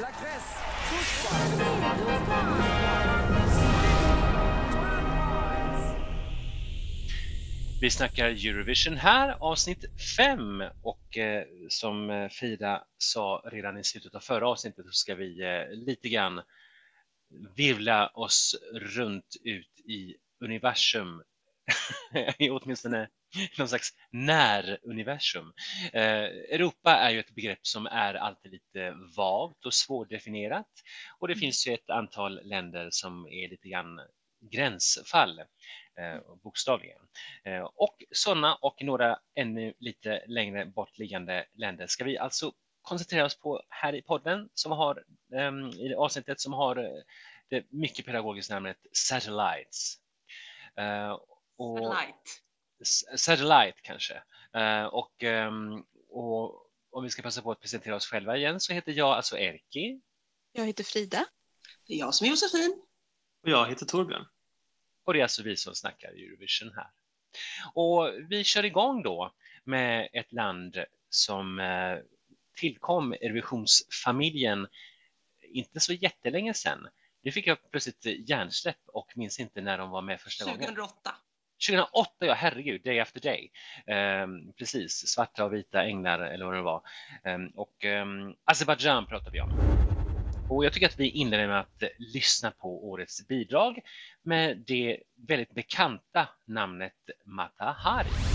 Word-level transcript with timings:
La 0.00 0.08
Grèce. 0.10 0.52
Vi 7.80 7.90
snackar 7.90 8.28
Eurovision 8.28 8.96
här, 8.96 9.36
avsnitt 9.40 9.84
5 10.16 10.64
och 10.82 11.18
eh, 11.18 11.46
som 11.68 12.10
eh, 12.10 12.28
Frida 12.28 12.84
sa 12.98 13.42
redan 13.44 13.78
i 13.78 13.84
slutet 13.84 14.14
av 14.14 14.20
förra 14.20 14.48
avsnittet 14.48 14.86
så 14.86 14.92
ska 14.92 15.14
vi 15.14 15.42
eh, 15.42 15.70
lite 15.70 16.08
grann 16.08 16.40
virvla 17.56 18.08
oss 18.08 18.56
runt 18.74 19.36
ut 19.44 19.80
i 19.84 20.16
universum, 20.40 21.22
i 22.38 22.50
åtminstone 22.50 23.08
någon 23.58 23.68
slags 23.68 23.90
näruniversum. 24.10 25.52
Eh, 25.92 26.24
Europa 26.24 26.96
är 26.96 27.10
ju 27.10 27.20
ett 27.20 27.34
begrepp 27.34 27.66
som 27.66 27.86
är 27.86 28.14
alltid 28.14 28.52
lite 28.52 28.94
vagt 29.16 29.66
och 29.66 29.74
svårdefinierat 29.74 30.70
och 31.18 31.28
det 31.28 31.36
finns 31.36 31.66
ju 31.66 31.74
ett 31.74 31.90
antal 31.90 32.40
länder 32.44 32.88
som 32.90 33.26
är 33.26 33.48
lite 33.48 33.68
grann 33.68 34.00
gränsfall 34.50 35.38
eh, 35.38 36.36
bokstavligen. 36.42 37.02
Eh, 37.44 37.62
och 37.74 38.04
sådana 38.10 38.54
och 38.54 38.82
några 38.82 39.18
ännu 39.34 39.74
lite 39.78 40.24
längre 40.26 40.66
bortliggande 40.66 41.46
länder 41.54 41.86
ska 41.86 42.04
vi 42.04 42.18
alltså 42.18 42.52
koncentrera 42.82 43.24
oss 43.24 43.38
på 43.38 43.62
här 43.68 43.94
i 43.94 44.02
podden 44.02 44.48
som 44.54 44.72
har 44.72 45.04
ehm, 45.36 45.68
i 45.68 45.88
det 45.88 45.96
avsnittet 45.96 46.40
som 46.40 46.52
har 46.52 46.76
eh, 46.76 47.02
det 47.48 47.72
mycket 47.72 48.06
pedagogiska 48.06 48.54
namnet 48.54 48.76
Satellites. 48.92 49.96
Eh, 50.76 51.18
och, 51.56 51.80
Light. 51.80 52.42
Satellite 53.16 53.78
kanske. 53.82 54.22
Eh, 54.54 54.84
och, 54.84 55.22
ehm, 55.22 55.84
och 56.08 56.66
om 56.90 57.04
vi 57.04 57.10
ska 57.10 57.22
passa 57.22 57.42
på 57.42 57.52
att 57.52 57.60
presentera 57.60 57.96
oss 57.96 58.06
själva 58.06 58.36
igen 58.36 58.60
så 58.60 58.72
heter 58.72 58.92
jag 58.92 59.08
alltså 59.08 59.38
Erki. 59.38 60.00
Jag 60.52 60.66
heter 60.66 60.84
Frida. 60.84 61.26
Det 61.86 61.94
är 61.94 61.98
jag 61.98 62.14
som 62.14 62.26
är 62.26 62.30
Josefin. 62.30 62.82
Och 63.42 63.48
jag 63.48 63.68
heter 63.68 63.86
Torbjörn. 63.86 64.26
Och 65.04 65.12
det 65.12 65.18
är 65.18 65.22
alltså 65.22 65.42
vi 65.42 65.56
som 65.56 65.74
snackar 65.74 66.08
Eurovision 66.08 66.72
här. 66.76 66.90
Och 67.74 68.10
vi 68.28 68.44
kör 68.44 68.64
igång 68.64 69.02
då 69.02 69.34
med 69.64 70.08
ett 70.12 70.32
land 70.32 70.84
som 71.08 71.60
eh, 71.60 71.98
tillkom 72.56 73.12
Eurovisionsfamiljen 73.12 74.68
inte 75.42 75.80
så 75.80 75.92
jättelänge 75.92 76.54
sedan. 76.54 76.88
Nu 77.22 77.32
fick 77.32 77.46
jag 77.46 77.70
plötsligt 77.70 78.28
hjärnsläpp 78.28 78.80
och 78.86 79.12
minns 79.16 79.40
inte 79.40 79.60
när 79.60 79.78
de 79.78 79.90
var 79.90 80.02
med 80.02 80.20
första 80.20 80.44
gången. 80.44 80.60
2008. 80.60 81.14
2008, 81.68 82.10
ja 82.18 82.34
herregud, 82.34 82.82
Day 82.84 83.00
After 83.00 83.20
Day. 83.20 83.50
Um, 84.22 84.52
precis, 84.58 85.08
svarta 85.08 85.44
och 85.44 85.54
vita 85.54 85.84
änglar 85.84 86.18
eller 86.20 86.44
vad 86.44 86.54
det 86.54 86.62
var. 86.62 86.82
Um, 87.24 87.48
och 87.48 87.84
um, 87.84 88.34
Azerbajdzjan 88.44 89.06
pratar 89.06 89.30
vi 89.30 89.40
om. 89.40 89.50
Och 90.50 90.64
jag 90.64 90.72
tycker 90.72 90.86
att 90.86 91.00
vi 91.00 91.08
inleder 91.08 91.48
med 91.48 91.60
att 91.60 91.82
lyssna 91.98 92.50
på 92.50 92.88
årets 92.90 93.28
bidrag 93.28 93.80
med 94.22 94.64
det 94.66 94.98
väldigt 95.28 95.54
bekanta 95.54 96.28
namnet 96.46 97.10
Mata 97.24 97.76
Hari. 97.78 98.31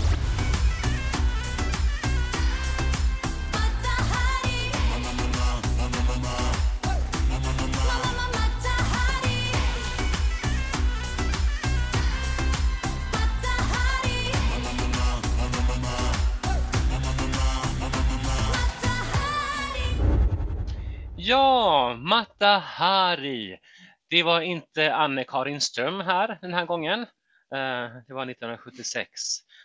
Mata 22.08 22.58
Hari. 22.58 23.58
Det 24.10 24.22
var 24.22 24.40
inte 24.40 24.94
Anne-Karin 24.94 25.60
Ström 25.60 26.00
här 26.00 26.38
den 26.40 26.54
här 26.54 26.66
gången. 26.66 27.00
Eh, 27.54 27.88
det 28.06 28.14
var 28.14 28.30
1976. 28.30 29.10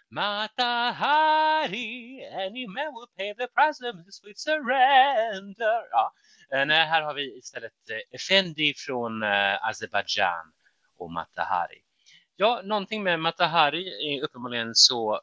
Mata 0.09 0.91
Hari, 0.91 2.25
any 2.35 2.67
man 2.67 2.93
will 2.93 3.07
pay 3.17 3.35
the 3.35 3.47
price 3.47 3.89
of 3.89 3.95
surrender. 4.35 5.87
Ja. 5.91 6.13
Eh, 6.53 6.65
nej, 6.65 6.85
här 6.85 7.01
har 7.01 7.13
vi 7.13 7.37
istället 7.37 7.89
eh, 7.89 8.15
Effendi 8.15 8.73
från 8.77 9.23
Azerbajdzjan 9.61 10.53
och 10.97 11.11
Mata 11.11 11.43
Hari. 11.43 11.81
Ja, 12.35 12.61
någonting 12.63 13.03
med 13.03 13.19
Mata 13.19 13.47
Hari 13.47 14.15
är 14.17 14.23
uppenbarligen 14.23 14.75
så 14.75 15.21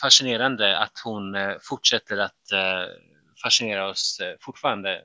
fascinerande 0.00 0.78
att 0.78 0.98
hon 1.04 1.36
fortsätter 1.60 2.18
att 2.18 2.42
fascinera 3.42 3.88
oss 3.88 4.20
fortfarande 4.40 5.04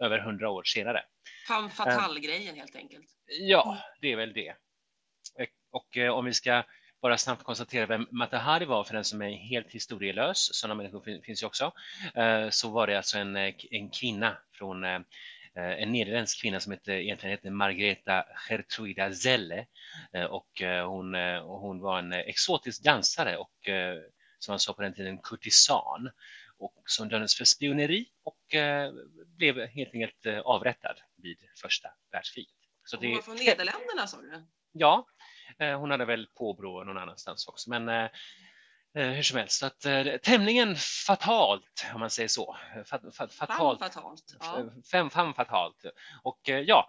över 0.00 0.18
hundra 0.18 0.50
år 0.50 0.62
senare. 0.64 1.02
Femme 1.48 1.68
fatale-grejen 1.70 2.56
helt 2.56 2.76
enkelt. 2.76 3.06
Ja, 3.40 3.78
det 4.00 4.12
är 4.12 4.16
väl 4.16 4.32
det. 4.32 4.48
Eh, 5.38 5.46
Och 5.70 5.96
eh, 5.96 6.10
om 6.12 6.24
vi 6.24 6.34
ska 6.34 6.62
bara 7.02 7.18
snabbt 7.18 7.42
konstatera 7.42 7.86
vem 7.86 8.06
Matahari 8.10 8.64
var 8.64 8.84
för 8.84 8.94
den 8.94 9.04
som 9.04 9.22
är 9.22 9.30
helt 9.30 9.70
historielös, 9.72 10.54
sådana 10.54 10.74
människor 10.74 11.00
fin- 11.04 11.22
finns 11.22 11.42
ju 11.42 11.46
också, 11.46 11.72
eh, 12.14 12.48
så 12.50 12.70
var 12.70 12.86
det 12.86 12.96
alltså 12.96 13.18
en, 13.18 13.36
eh, 13.36 13.54
en 13.70 13.90
kvinna 13.90 14.38
från 14.52 14.84
eh, 14.84 15.00
eh, 15.54 15.82
en 15.82 15.92
nederländsk 15.92 16.40
kvinna 16.42 16.60
som 16.60 16.72
heter, 16.72 16.92
egentligen 16.92 17.30
heter 17.36 17.50
Margareta 17.50 18.24
Gertruida 18.48 19.12
Zelle 19.12 19.66
Eh, 20.12 20.24
och 20.24 20.62
eh, 20.62 20.88
hon, 20.88 21.14
eh, 21.14 21.38
och 21.38 21.60
hon 21.60 21.80
var 21.80 21.98
en 21.98 22.12
eh, 22.12 22.18
exotisk 22.18 22.82
dansare 22.84 23.36
och 23.36 23.68
eh, 23.68 23.96
som 24.38 24.52
man 24.52 24.58
sa 24.60 24.72
på 24.72 24.82
den 24.82 24.94
tiden 24.94 25.18
kurtisan 25.18 26.10
och 26.58 26.82
som 26.86 27.08
dömdes 27.08 27.34
för 27.34 27.44
spioneri 27.44 28.06
och 28.24 28.54
eh, 28.54 28.92
blev 29.26 29.66
helt 29.66 29.94
enkelt 29.94 30.26
eh, 30.26 30.38
avrättad 30.38 30.96
vid 31.16 31.38
första 31.62 31.88
världskriget. 32.12 32.54
Så 32.84 32.96
Hon 32.96 33.14
var 33.14 33.22
från 33.22 33.36
Nederländerna 33.36 34.06
sa 34.06 34.20
du? 34.20 34.46
Ja, 34.72 35.06
eh, 35.58 35.80
hon 35.80 35.90
hade 35.90 36.04
väl 36.04 36.26
påbrå 36.38 36.84
någon 36.84 36.98
annanstans 36.98 37.48
också, 37.48 37.70
men 37.70 37.88
eh, 37.88 38.10
eh, 38.96 39.08
hur 39.10 39.22
som 39.22 39.38
helst, 39.38 39.58
så 39.58 39.66
att, 39.66 39.84
eh, 39.84 40.16
tämligen 40.22 40.76
fatalt 41.06 41.86
om 41.94 42.00
man 42.00 42.10
säger 42.10 42.28
så. 42.28 42.56
Fat, 42.86 43.16
fat, 43.16 43.32
fatalt. 43.32 43.78
fatalt. 43.78 44.36
Ja. 44.40 44.70
Fem, 44.92 45.10
fem 45.10 45.34
fatalt. 45.34 45.84
Och 46.22 46.40
ja, 46.44 46.88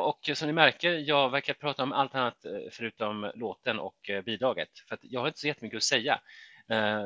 och 0.00 0.30
som 0.34 0.46
ni 0.46 0.52
märker, 0.52 0.92
jag 0.92 1.30
verkar 1.30 1.54
prata 1.54 1.82
om 1.82 1.92
allt 1.92 2.14
annat 2.14 2.46
förutom 2.70 3.32
låten 3.34 3.78
och 3.78 4.10
bidraget, 4.24 4.68
för 4.88 4.98
jag 5.02 5.20
har 5.20 5.28
inte 5.28 5.40
så 5.40 5.46
jättemycket 5.46 5.76
att 5.76 5.82
säga. 5.82 6.20
Eh, 6.72 7.02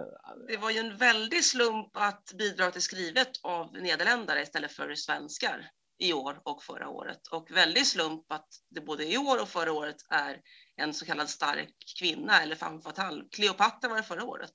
Det 0.49 0.57
var 0.57 0.71
ju 0.71 0.79
en 0.79 0.97
väldig 0.97 1.45
slump 1.45 1.97
att 1.97 2.33
bidraget 2.39 2.77
är 2.77 2.81
skrivet 2.81 3.31
av 3.43 3.73
nederländare 3.73 4.43
istället 4.43 4.73
för 4.73 4.95
svenskar 4.95 5.71
i 5.99 6.13
år 6.13 6.41
och 6.45 6.63
förra 6.63 6.89
året. 6.89 7.21
Och 7.31 7.51
väldigt 7.51 7.87
slump 7.89 8.33
att 8.33 8.49
det 8.71 8.81
både 8.81 9.05
i 9.13 9.19
år 9.19 9.43
och 9.43 9.49
förra 9.49 9.73
året 9.73 9.97
är 10.11 10.41
en 10.77 10.95
så 10.95 11.07
kallad 11.07 11.31
stark 11.31 11.75
kvinna 11.99 12.43
eller 12.43 12.57
femme 12.57 12.83
fatale. 12.83 13.25
Cleopatra 13.37 13.89
var 13.91 13.97
det 13.97 14.03
förra 14.03 14.25
året. 14.25 14.51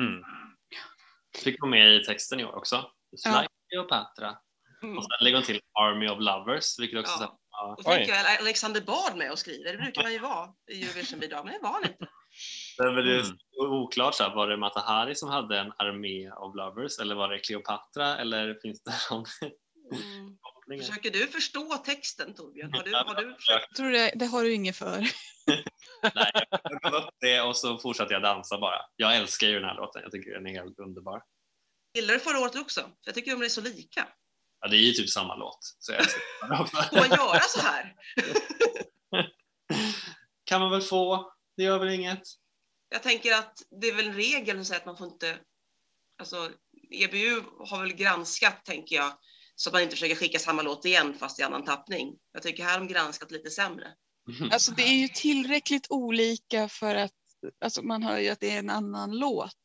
Mm. 0.00 0.22
Fick 1.44 1.60
vara 1.62 1.70
med 1.70 1.94
i 1.96 2.04
texten 2.04 2.40
i 2.40 2.44
år 2.44 2.54
också. 2.54 2.90
Just 3.12 3.26
Ja. 3.26 3.40
like 3.40 3.52
Cleopatra. 3.68 4.38
Mm. 4.82 4.98
Och 4.98 5.04
sen 5.04 5.24
lägger 5.24 5.36
hon 5.36 5.44
till 5.46 5.60
Army 5.80 6.08
of 6.08 6.18
Lovers, 6.20 6.78
vilket 6.78 7.00
också 7.00 7.12
Ja. 7.12 7.18
så, 7.18 7.38
ja, 7.50 7.76
Och 7.78 7.94
fick 7.94 8.08
Oj. 8.08 8.36
Alexander 8.40 8.80
Bard 8.80 9.16
med 9.16 9.30
och 9.32 9.38
skriver. 9.38 9.72
Det 9.72 9.78
brukar 9.78 10.02
man 10.02 10.12
ju 10.12 10.18
vara 10.18 10.48
i 10.72 10.82
Eurovision-bidrag, 10.82 11.44
men 11.44 11.54
det 11.54 11.60
var 11.62 11.72
han 11.72 11.84
inte. 11.84 12.06
Det 12.78 12.84
är 12.84 12.92
väl 12.94 13.08
Mm. 13.08 13.36
oklart, 13.72 14.14
så 14.14 14.24
här, 14.24 14.34
var 14.34 14.48
det 14.48 14.56
Mata 14.56 14.80
Hari 14.80 15.14
som 15.14 15.28
hade 15.28 15.58
en 15.58 15.72
armé 15.76 16.30
of 16.30 16.56
lovers 16.56 16.98
eller 16.98 17.14
var 17.14 17.28
det 17.28 17.38
Cleopatra 17.38 18.18
eller 18.18 18.58
finns 18.62 18.82
det 18.82 18.92
någon 19.10 19.24
Mm. 19.92 20.80
Försöker 20.80 21.10
du 21.10 21.26
förstå 21.26 21.74
texten 21.76 22.34
Torbjörn? 22.34 22.72
Har 22.74 22.82
du, 22.82 22.94
har 22.94 23.14
du 23.14 23.34
försökt? 23.34 23.66
Jag 23.68 23.76
tror 23.76 23.90
det, 23.90 24.12
det 24.14 24.26
har 24.26 24.42
du 24.42 24.54
inget 24.54 24.76
för. 24.76 24.98
Nej, 26.14 26.30
jag 26.62 26.80
gav 26.82 26.94
upp 26.94 27.14
det 27.20 27.40
och 27.40 27.56
så 27.56 27.78
fortsatte 27.78 28.12
jag 28.14 28.22
dansa 28.22 28.58
bara. 28.58 28.80
Jag 28.96 29.16
älskar 29.16 29.46
ju 29.46 29.54
den 29.54 29.64
här 29.64 29.74
låten, 29.76 30.02
jag 30.02 30.12
tycker 30.12 30.30
den 30.34 30.46
är 30.46 30.50
helt 30.62 30.78
underbar. 30.78 31.22
Gillar 31.94 32.14
du 32.14 32.20
förra 32.20 32.38
året 32.40 32.56
också? 32.56 32.80
För 32.80 32.90
jag 33.04 33.14
tycker 33.14 33.30
de 33.30 33.42
är 33.42 33.48
så 33.48 33.60
lika. 33.60 34.08
Ja, 34.60 34.68
det 34.68 34.76
är 34.76 34.80
ju 34.80 34.92
typ 34.92 35.10
samma 35.10 35.36
låt. 35.36 35.58
Så 35.78 35.92
jag. 35.92 36.04
Får 36.68 36.96
man 37.08 37.18
göra 37.18 37.40
så 37.40 37.60
här? 37.60 37.94
kan 40.44 40.60
man 40.60 40.70
väl 40.70 40.82
få, 40.82 41.32
det 41.56 41.62
gör 41.62 41.78
väl 41.78 41.88
inget. 41.88 42.22
Jag 42.94 43.02
tänker 43.02 43.34
att 43.34 43.62
det 43.80 43.88
är 43.88 43.94
väl 43.94 44.06
en 44.06 44.14
regel 44.14 44.56
som 44.56 44.64
säger 44.64 44.80
att 44.80 44.86
man 44.86 44.96
får 44.96 45.06
inte... 45.06 45.38
Alltså, 46.18 46.50
EBU 46.90 47.42
har 47.58 47.80
väl 47.80 47.92
granskat, 47.92 48.64
tänker 48.64 48.96
jag, 48.96 49.12
så 49.54 49.68
att 49.68 49.72
man 49.72 49.82
inte 49.82 49.94
försöker 49.94 50.14
skicka 50.14 50.38
samma 50.38 50.62
låt 50.62 50.84
igen 50.84 51.14
fast 51.14 51.40
i 51.40 51.42
annan 51.42 51.64
tappning. 51.64 52.18
Jag 52.32 52.42
tycker 52.42 52.64
här 52.64 52.72
har 52.72 52.78
de 52.78 52.88
granskat 52.92 53.30
lite 53.30 53.50
sämre. 53.50 53.94
Alltså 54.52 54.72
det 54.72 54.82
är 54.82 54.94
ju 54.94 55.08
tillräckligt 55.08 55.86
olika 55.90 56.68
för 56.68 56.94
att 56.94 57.12
alltså 57.60 57.82
man 57.82 58.02
hör 58.02 58.18
ju 58.18 58.28
att 58.28 58.40
det 58.40 58.50
är 58.50 58.58
en 58.58 58.70
annan 58.70 59.18
låt. 59.18 59.60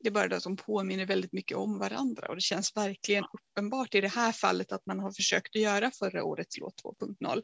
Det 0.00 0.08
är 0.08 0.12
bara 0.12 0.28
det 0.28 0.36
att 0.36 0.44
de 0.44 0.56
påminner 0.56 1.06
väldigt 1.06 1.32
mycket 1.32 1.56
om 1.56 1.78
varandra 1.78 2.28
och 2.28 2.34
det 2.34 2.40
känns 2.40 2.76
verkligen 2.76 3.24
uppenbart 3.24 3.94
i 3.94 4.00
det 4.00 4.08
här 4.08 4.32
fallet 4.32 4.72
att 4.72 4.86
man 4.86 5.00
har 5.00 5.12
försökt 5.12 5.56
att 5.56 5.62
göra 5.62 5.90
förra 5.90 6.24
årets 6.24 6.58
låt 6.58 6.82
2.0. 6.82 7.32
Mm. 7.32 7.42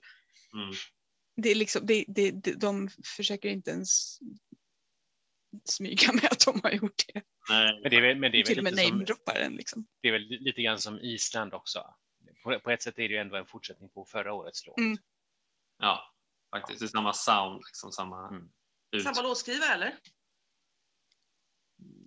Det 1.36 1.50
är 1.50 1.54
liksom, 1.54 1.86
det, 1.86 2.04
det, 2.08 2.30
det, 2.30 2.52
de 2.52 2.88
försöker 3.16 3.48
inte 3.48 3.70
ens 3.70 4.18
smyga 5.64 6.12
med 6.12 6.24
att 6.24 6.44
de 6.44 6.60
har 6.62 6.70
gjort 6.70 7.02
det. 7.14 7.22
Nej, 7.50 7.80
Men 7.82 7.90
det 7.90 7.96
är 7.96 8.00
väl, 8.00 8.18
men 8.18 8.32
det 8.32 8.40
är 8.40 8.44
Till 8.44 8.58
och 8.58 8.64
med 8.64 8.76
namedroppar 8.76 9.34
den 9.34 9.54
liksom. 9.54 9.86
det 10.00 10.08
är 10.08 10.12
väl 10.12 10.22
lite 10.22 10.62
grann 10.62 10.78
som 10.78 10.98
Island 11.00 11.54
också 11.54 11.94
på, 12.42 12.60
på 12.60 12.70
ett 12.70 12.82
sätt 12.82 12.98
är 12.98 13.02
det 13.08 13.14
ju 13.14 13.16
ändå 13.16 13.36
en 13.36 13.46
fortsättning 13.46 13.90
på 13.90 14.04
förra 14.04 14.32
årets 14.34 14.66
låt. 14.66 14.78
Mm. 14.78 14.98
Ja, 15.78 16.14
faktiskt. 16.50 16.78
Det 16.80 16.86
är 16.86 16.88
samma 16.88 17.12
sound, 17.12 17.62
liksom 17.66 17.92
samma 17.92 18.28
Mm. 18.28 18.48
ut. 18.96 19.02
Samma 19.02 19.22
låtskrivare 19.22 19.74
eller? 19.74 19.94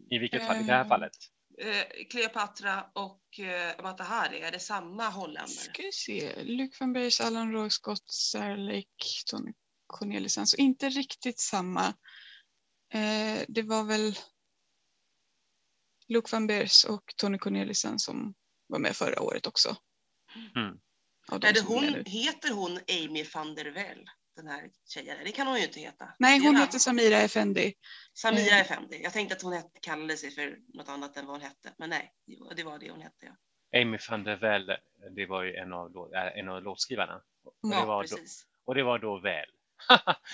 I 0.10 0.18
vilket 0.18 0.48
fall, 0.48 0.56
i 0.56 0.64
det 0.64 0.72
här 0.74 0.82
Eh. 0.82 0.88
fallet. 0.88 1.12
Eh, 1.58 2.06
Cleopatra 2.10 2.86
och 2.94 3.40
eh, 3.40 3.82
Matahari, 3.84 4.42
är 4.42 4.52
det 4.52 4.60
samma 4.60 5.10
holländare? 5.10 5.48
Ska 5.48 5.82
vi 5.82 5.92
se. 5.92 6.44
Luke 6.44 6.78
van 6.80 6.94
Beers, 6.94 7.22
Allan 7.22 7.52
Råscott, 7.52 8.12
Sarah 8.12 8.58
Lake, 8.58 8.88
Tony 9.32 9.54
Corneliusson. 9.88 10.48
Så 10.48 10.58
inte 10.58 10.90
riktigt 10.90 11.40
samma. 11.40 11.94
Eh, 12.94 13.46
det 13.48 13.62
var 13.62 13.84
väl 13.84 14.16
Luke 16.08 16.30
van 16.32 16.48
Beers 16.48 16.86
och 16.86 17.14
Tony 17.18 17.38
Corneliusson 17.38 18.00
som 18.00 18.34
var 18.68 18.80
med 18.80 18.96
förra 18.96 19.22
året 19.22 19.48
också. 19.48 19.78
Mm. 20.56 20.80
Är 21.32 21.54
det 21.54 21.62
hon, 21.62 21.84
heter 22.06 22.54
hon 22.54 22.80
Amy 22.90 23.24
van 23.34 23.56
der 23.56 23.66
Wel? 23.66 24.06
Den 24.36 24.48
här 24.48 24.70
tjejen? 24.86 25.18
Det 25.24 25.32
kan 25.32 25.48
hon 25.48 25.58
ju 25.58 25.64
inte 25.64 25.80
heta. 25.80 26.14
Nej, 26.20 26.40
hon 26.40 26.56
heter. 26.56 26.80
Samira 26.80 27.18
Effendi. 27.18 27.74
Samira 28.14 28.56
eh. 28.56 28.62
Effendi. 28.62 29.04
Jag 29.04 29.14
tänkte 29.14 29.36
att 29.36 29.42
hon 29.42 29.54
hette, 29.54 29.80
kallade 29.82 30.18
sig 30.18 30.32
för 30.32 30.58
något 30.74 30.90
annat 30.90 31.18
än 31.18 31.26
vad 31.26 31.36
hon 31.36 31.42
hette. 31.42 31.74
Men 31.78 31.90
nej, 31.90 32.14
det 32.56 32.64
var 32.64 32.80
det 32.80 32.92
hon 32.92 33.02
hette. 33.02 33.26
Ja, 33.26 33.82
Amy 33.82 33.98
van 34.10 34.24
der 34.24 34.36
Wel, 34.36 34.78
det 35.16 35.26
var 35.26 35.44
ju 35.44 35.56
en 35.56 35.74
av, 35.74 36.14
äh, 36.16 36.40
en 36.40 36.50
av 36.50 36.64
låtskrivarna. 36.64 37.22
Och 37.44 37.70
det, 37.70 37.76
ja 37.76 37.86
var 37.86 38.04
då, 38.04 38.10
precis. 38.10 38.46
och 38.66 38.76
det 38.76 38.84
var 38.84 39.00
då 39.00 39.20
väl. 39.20 39.50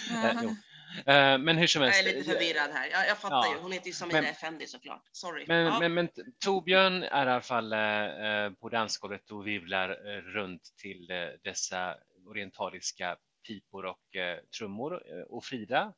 Jaha. 0.10 0.56
Eh. 1.06 1.16
Eh, 1.16 1.38
Men 1.38 1.58
hur 1.58 1.68
som 1.68 1.82
Jag 1.82 1.92
helst. 1.92 2.10
är 2.10 2.14
lite 2.18 2.32
förvirrad 2.32 2.72
här. 2.72 2.90
Jag, 2.90 3.08
jag 3.08 3.18
fattar 3.18 3.36
Ja. 3.46 3.54
ju. 3.56 3.60
Hon 3.60 3.72
heter 3.72 3.88
ju 3.88 3.94
Samira 3.94 4.22
Men- 4.22 4.32
Effendi 4.32 4.68
såklart. 4.68 5.04
Sorry. 5.12 5.46
Men, 5.48 5.66
ja. 5.66 5.80
men, 5.80 5.94
men 5.94 6.10
Torbjörn 6.40 7.04
är 7.04 7.08
i 7.26 7.30
alla 7.32 7.42
fall 7.42 7.74
eh, 7.74 7.80
eh, 7.80 8.52
på 8.52 8.70
dansgolvet 8.70 9.32
och 9.32 9.48
vivlar 9.48 9.90
eh, 9.90 10.22
runt 10.22 10.74
till 10.78 11.12
eh, 11.12 11.18
dessa 11.44 11.96
orientaliska 12.26 13.18
pipor 13.48 13.86
och 13.86 14.16
eh, 14.16 14.40
trummor. 14.58 14.94
Eh, 14.94 15.24
Och 15.24 15.46
Frida, 15.46 15.94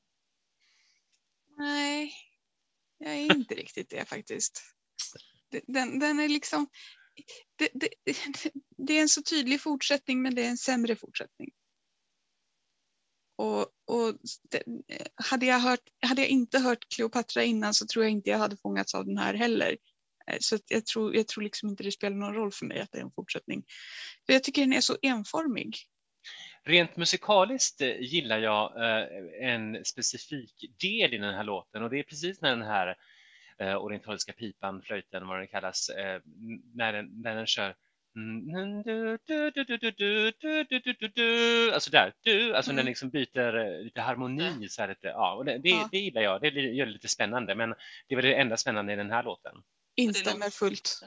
Nej, 1.58 2.14
jag 2.98 3.14
är 3.14 3.36
inte 3.36 3.56
riktigt 3.56 3.90
det 3.90 4.10
faktiskt. 4.10 4.62
Den, 5.68 6.00
den 6.00 6.20
är 6.20 6.30
liksom... 6.30 6.68
Det, 7.56 7.70
det, 7.74 7.90
det 8.78 8.94
är 8.94 9.02
en 9.02 9.10
så 9.10 9.24
tydlig 9.24 9.62
fortsättning 9.62 10.22
men 10.22 10.36
det 10.36 10.46
är 10.46 10.50
en 10.50 10.58
sämre 10.58 10.96
fortsättning. 10.96 11.50
Och, 13.36 13.62
och 13.62 14.16
det, 14.52 14.64
hade, 15.16 15.46
jag 15.46 15.60
hört, 15.60 15.80
hade 16.08 16.22
jag 16.22 16.30
inte 16.30 16.60
hört 16.60 16.86
Cleopatra 16.96 17.44
innan 17.44 17.74
så 17.74 17.86
tror 17.86 18.06
jag 18.06 18.12
inte 18.12 18.30
jag 18.30 18.38
hade 18.38 18.58
fångats 18.58 18.96
av 18.96 19.06
den 19.06 19.18
här 19.18 19.34
heller. 19.34 19.78
Eh, 20.28 20.38
så 20.40 20.58
jag, 20.68 20.86
tror, 20.86 21.16
jag 21.16 21.28
tror 21.28 21.44
liksom 21.44 21.70
inte 21.70 21.84
det 21.84 21.92
spelar 21.92 22.16
någon 22.16 22.34
roll 22.34 22.52
för 22.52 22.66
mig 22.66 22.80
att 22.80 22.92
det 22.92 22.98
är 22.98 23.04
en 23.04 23.12
fortsättning. 23.12 23.64
För 24.26 24.34
jag 24.34 24.44
tycker 24.44 24.62
den 24.62 24.74
är 24.74 24.82
så 24.82 24.98
enformig. 25.02 25.78
rent 26.64 26.98
musikaliskt 26.98 27.82
eh, 27.82 28.02
gillar 28.02 28.40
jag 28.40 28.78
eh, 28.78 29.08
en 29.50 29.86
specifik 29.86 30.66
del 30.82 31.14
i 31.14 31.18
den 31.18 31.34
här 31.34 31.44
låten 31.44 31.84
och 31.84 31.90
det 31.90 32.00
är 32.00 32.04
precis 32.04 32.42
när 32.42 32.50
den 32.50 32.68
här 32.68 32.98
orientaliska 33.78 34.34
pipan, 34.34 34.82
flöjten, 34.82 35.28
vad 35.28 35.40
den 35.40 35.48
kallas, 35.48 35.92
när, 36.74 36.94
den, 36.94 37.22
när 37.22 37.36
den 37.36 37.48
kör 37.48 37.76
Alltså 41.74 41.92
där, 41.92 42.14
du, 42.24 42.56
alltså 42.56 42.72
Mm. 42.72 42.76
den 42.78 42.86
liksom 42.86 43.10
byter 43.10 43.58
eh, 43.58 43.84
lite 43.84 44.02
harmoni 44.02 44.70
så 44.70 44.82
här 44.82 44.90
lite, 44.90 45.08
ja, 45.08 45.34
och 45.36 45.46
det, 45.46 45.58
det, 45.58 45.70
Ja. 45.70 45.90
det 45.92 45.98
gillar 45.98 46.22
jag, 46.22 46.42
det 46.42 46.48
gör 46.50 46.86
det 46.86 46.92
lite 46.92 47.08
spännande, 47.08 47.56
men 47.56 47.74
det 48.08 48.16
väl 48.16 48.26
det 48.26 48.36
enda 48.36 48.58
spännande 48.58 48.94
i 48.94 48.96
den 48.96 49.12
här 49.12 49.24
låten. 49.24 49.54
Instämmer 49.96 50.50
fullt. 50.50 51.00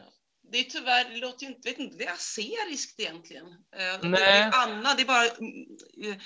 Det 0.53 0.59
är 0.59 0.63
tyvärr, 0.63 1.11
det 1.11 1.17
låter 1.17 1.47
ju 1.47 1.53
inte, 1.53 1.69
vet 1.71 1.79
inte, 1.79 1.97
det 1.97 2.07
är 2.07 2.13
aseriskt 2.13 3.01
egentligen. 3.01 3.47
Eh, 3.47 4.01
Det 4.03 4.09
Nej. 4.09 4.41
är 4.41 4.51
Anna, 4.55 4.95
det 4.95 5.03
är 5.03 5.07
bara 5.07 5.29
mm, 5.29 6.19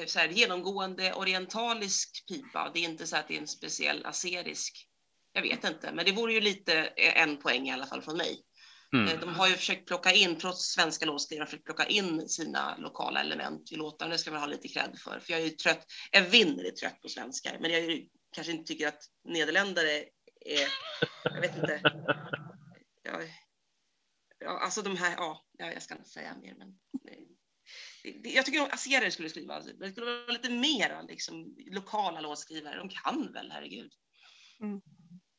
eh, 0.00 0.06
så 0.06 0.18
här, 0.18 0.28
genomgående 0.28 1.12
orientalisk 1.12 2.24
pipa. 2.28 2.70
Det 2.74 2.80
är 2.80 2.84
inte 2.84 3.06
så 3.06 3.16
att 3.16 3.28
det 3.28 3.34
är 3.36 3.40
en 3.40 3.48
speciell 3.48 4.06
aserisk. 4.06 4.88
Jag 5.32 5.42
vet 5.42 5.64
inte, 5.64 5.92
men 5.92 6.04
det 6.04 6.12
vore 6.12 6.32
ju 6.32 6.40
lite 6.40 6.74
en 6.96 7.36
poäng 7.36 7.68
i 7.68 7.72
alla 7.72 7.86
fall 7.86 8.02
från 8.02 8.16
mig. 8.16 8.40
Eh, 8.92 8.98
Mm. 9.00 9.20
De 9.20 9.34
har 9.34 9.48
ju 9.48 9.54
försökt 9.54 9.86
plocka 9.86 10.12
in, 10.12 10.36
trots 10.38 10.64
svenska 10.64 11.06
låtskrivare, 11.06 11.46
försökt 11.46 11.64
plocka 11.64 11.86
in 11.86 12.28
sina 12.28 12.76
lokala 12.76 13.20
element 13.20 13.72
i 13.72 13.76
låtarna. 13.76 14.10
Det 14.12 14.18
ska 14.18 14.30
man 14.30 14.40
ha 14.40 14.46
lite 14.46 14.68
cred 14.68 14.98
för. 15.04 15.20
För 15.20 15.32
jag 15.32 15.40
är 15.40 15.44
ju 15.44 15.50
trött, 15.50 15.86
evinnerligt 16.12 16.80
trött 16.80 17.00
på 17.02 17.08
svenskar, 17.08 17.58
men 17.60 17.70
jag 17.70 17.80
är 17.80 17.90
ju, 17.90 18.08
kanske 18.34 18.52
inte 18.52 18.64
tycker 18.64 18.88
att 18.88 19.02
nederländare 19.24 19.90
är, 20.46 20.68
jag 21.24 21.40
vet 21.40 21.56
inte. 21.56 21.80
Jag, 23.02 23.22
ja, 24.38 24.58
alltså 24.64 24.82
de 24.82 24.96
här, 24.96 25.14
ja, 25.16 25.44
ja, 25.58 25.72
jag 25.72 25.82
ska 25.82 25.94
inte 25.94 26.10
säga 26.10 26.36
mer, 26.42 26.54
men 26.58 26.78
jag 28.34 28.46
tycker 28.46 28.62
att 28.62 28.72
aserier 28.72 29.10
skulle 29.10 29.28
skriva, 29.28 29.60
det 29.60 29.90
skulle 29.90 30.06
vara 30.06 30.32
lite 30.32 30.50
mera 30.50 31.02
liksom, 31.02 31.56
lokala 31.70 32.20
låtskrivare. 32.20 32.76
De 32.78 32.88
kan 32.88 33.32
väl, 33.32 33.50
herregud. 33.50 33.92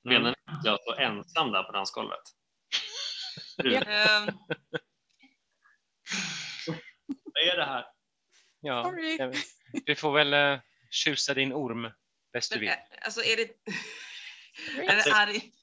Menar 0.03 0.19
Mm. 0.19 0.23
ni 0.23 0.53
att 0.53 0.65
jag 0.65 0.81
står 0.81 1.01
ensam 1.01 1.51
där 1.51 1.63
på 1.63 1.71
dansgolvet? 1.71 2.21
Ja. 3.57 3.81
Eh, 3.81 4.33
Vad 7.07 7.43
är 7.53 7.57
det 7.57 7.65
här? 7.65 7.85
Ja, 8.61 8.83
Sorry. 8.83 9.33
du 9.85 9.95
får 9.95 10.13
väl 10.13 10.33
uh, 10.33 10.59
tjusa 10.91 11.33
din 11.33 11.53
orm 11.53 11.91
bäst 12.33 12.53
du 12.53 12.59
vill. 12.59 12.69
eh, 12.69 12.75
alltså 13.01 13.23
är 13.23 13.37
det... 13.37 13.49
Är 14.77 14.95
det 14.95 15.13
Ari, 15.13 15.53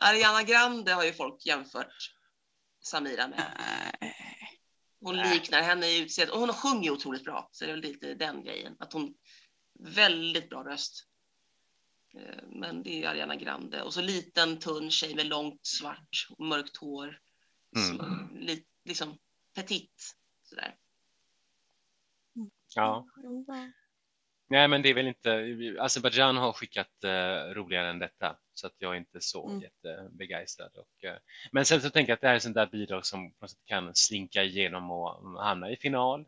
Ariana 0.00 0.42
Grande 0.42 0.92
har 0.92 1.04
ju 1.04 1.12
folk 1.12 1.46
jämfört 1.46 2.14
Samira 2.82 3.28
med. 3.28 3.52
Nej. 4.00 4.14
Hon 5.00 5.16
liknar 5.16 5.62
henne 5.62 5.86
i 5.86 5.98
utseendet 6.02 6.34
och 6.34 6.40
hon 6.40 6.52
sjunger 6.52 6.84
ju 6.84 6.90
otroligt 6.90 7.24
bra. 7.24 7.48
Så 7.52 7.64
det 7.64 7.70
är 7.70 7.74
väl 7.74 7.82
lite 7.82 8.14
den 8.14 8.44
grejen. 8.44 8.76
Att 8.78 8.92
hon 8.92 9.14
väldigt 9.80 10.48
bra 10.48 10.64
röst. 10.64 11.06
Eh, 12.18 12.42
Men 12.46 12.82
det 12.82 13.02
är 13.04 13.08
Ariana 13.08 13.36
Grande. 13.36 13.82
Och 13.82 13.94
så 13.94 14.00
liten 14.00 14.58
tunn 14.58 14.90
tjej 14.90 15.14
med 15.14 15.26
långt 15.26 15.66
svart 15.66 16.26
och 16.30 16.44
mörkt 16.46 16.76
hår. 16.76 17.18
Mm. 17.76 17.88
Som, 17.98 18.28
li, 18.40 18.64
liksom 18.84 19.18
petit. 19.54 20.16
Sådär. 20.42 20.76
Ja. 22.74 23.06
Nej, 24.48 24.68
men 24.68 24.82
det 24.82 24.88
är 24.88 24.94
väl 24.94 25.06
inte, 25.06 25.30
Azerbajdzjan 25.80 26.36
har 26.36 26.52
skickat 26.52 27.04
eh, 27.04 27.10
roligare 27.54 27.90
än 27.90 27.98
detta, 27.98 28.36
så 28.54 28.66
att 28.66 28.74
jag 28.78 28.92
är 28.94 28.98
inte 28.98 29.20
så 29.20 29.48
Mm. 29.48 29.60
jättebegeistrad. 29.60 30.70
Och, 30.76 31.04
eh, 31.04 31.16
men 31.52 31.64
sen 31.64 31.80
så 31.82 31.90
tänker 31.90 32.10
jag 32.10 32.14
att 32.14 32.20
det 32.20 32.26
här 32.28 32.34
är 32.34 32.38
sånt 32.38 32.54
där 32.54 32.66
bidrag 32.66 33.06
som 33.06 33.30
på 33.32 33.36
något 33.40 33.50
sätt 33.50 33.64
kan 33.64 33.94
slinka 33.94 34.42
igenom 34.44 34.90
och 34.90 35.40
hamna 35.42 35.70
i 35.70 35.76
final. 35.76 36.26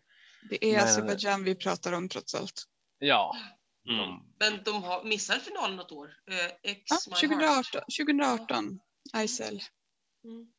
Det 0.50 0.64
är 0.64 0.72
Men- 0.76 0.84
Azerbajdzjan 0.84 1.44
vi 1.44 1.54
pratar 1.54 1.92
om 1.92 2.08
trots 2.08 2.34
allt. 2.34 2.64
Ja, 2.98 3.36
Mm. 3.88 3.98
de, 3.98 4.24
Men 4.38 4.62
de 4.64 4.82
har 4.82 5.04
missat 5.04 5.42
finalen 5.42 5.76
något 5.76 5.92
år. 5.92 6.16
Eh, 6.30 6.70
X 6.72 6.90
Heart. 6.90 7.20
2018, 7.20 7.82
2018 7.96 8.80
Aicel. 9.12 9.60
Mm. 10.24 10.52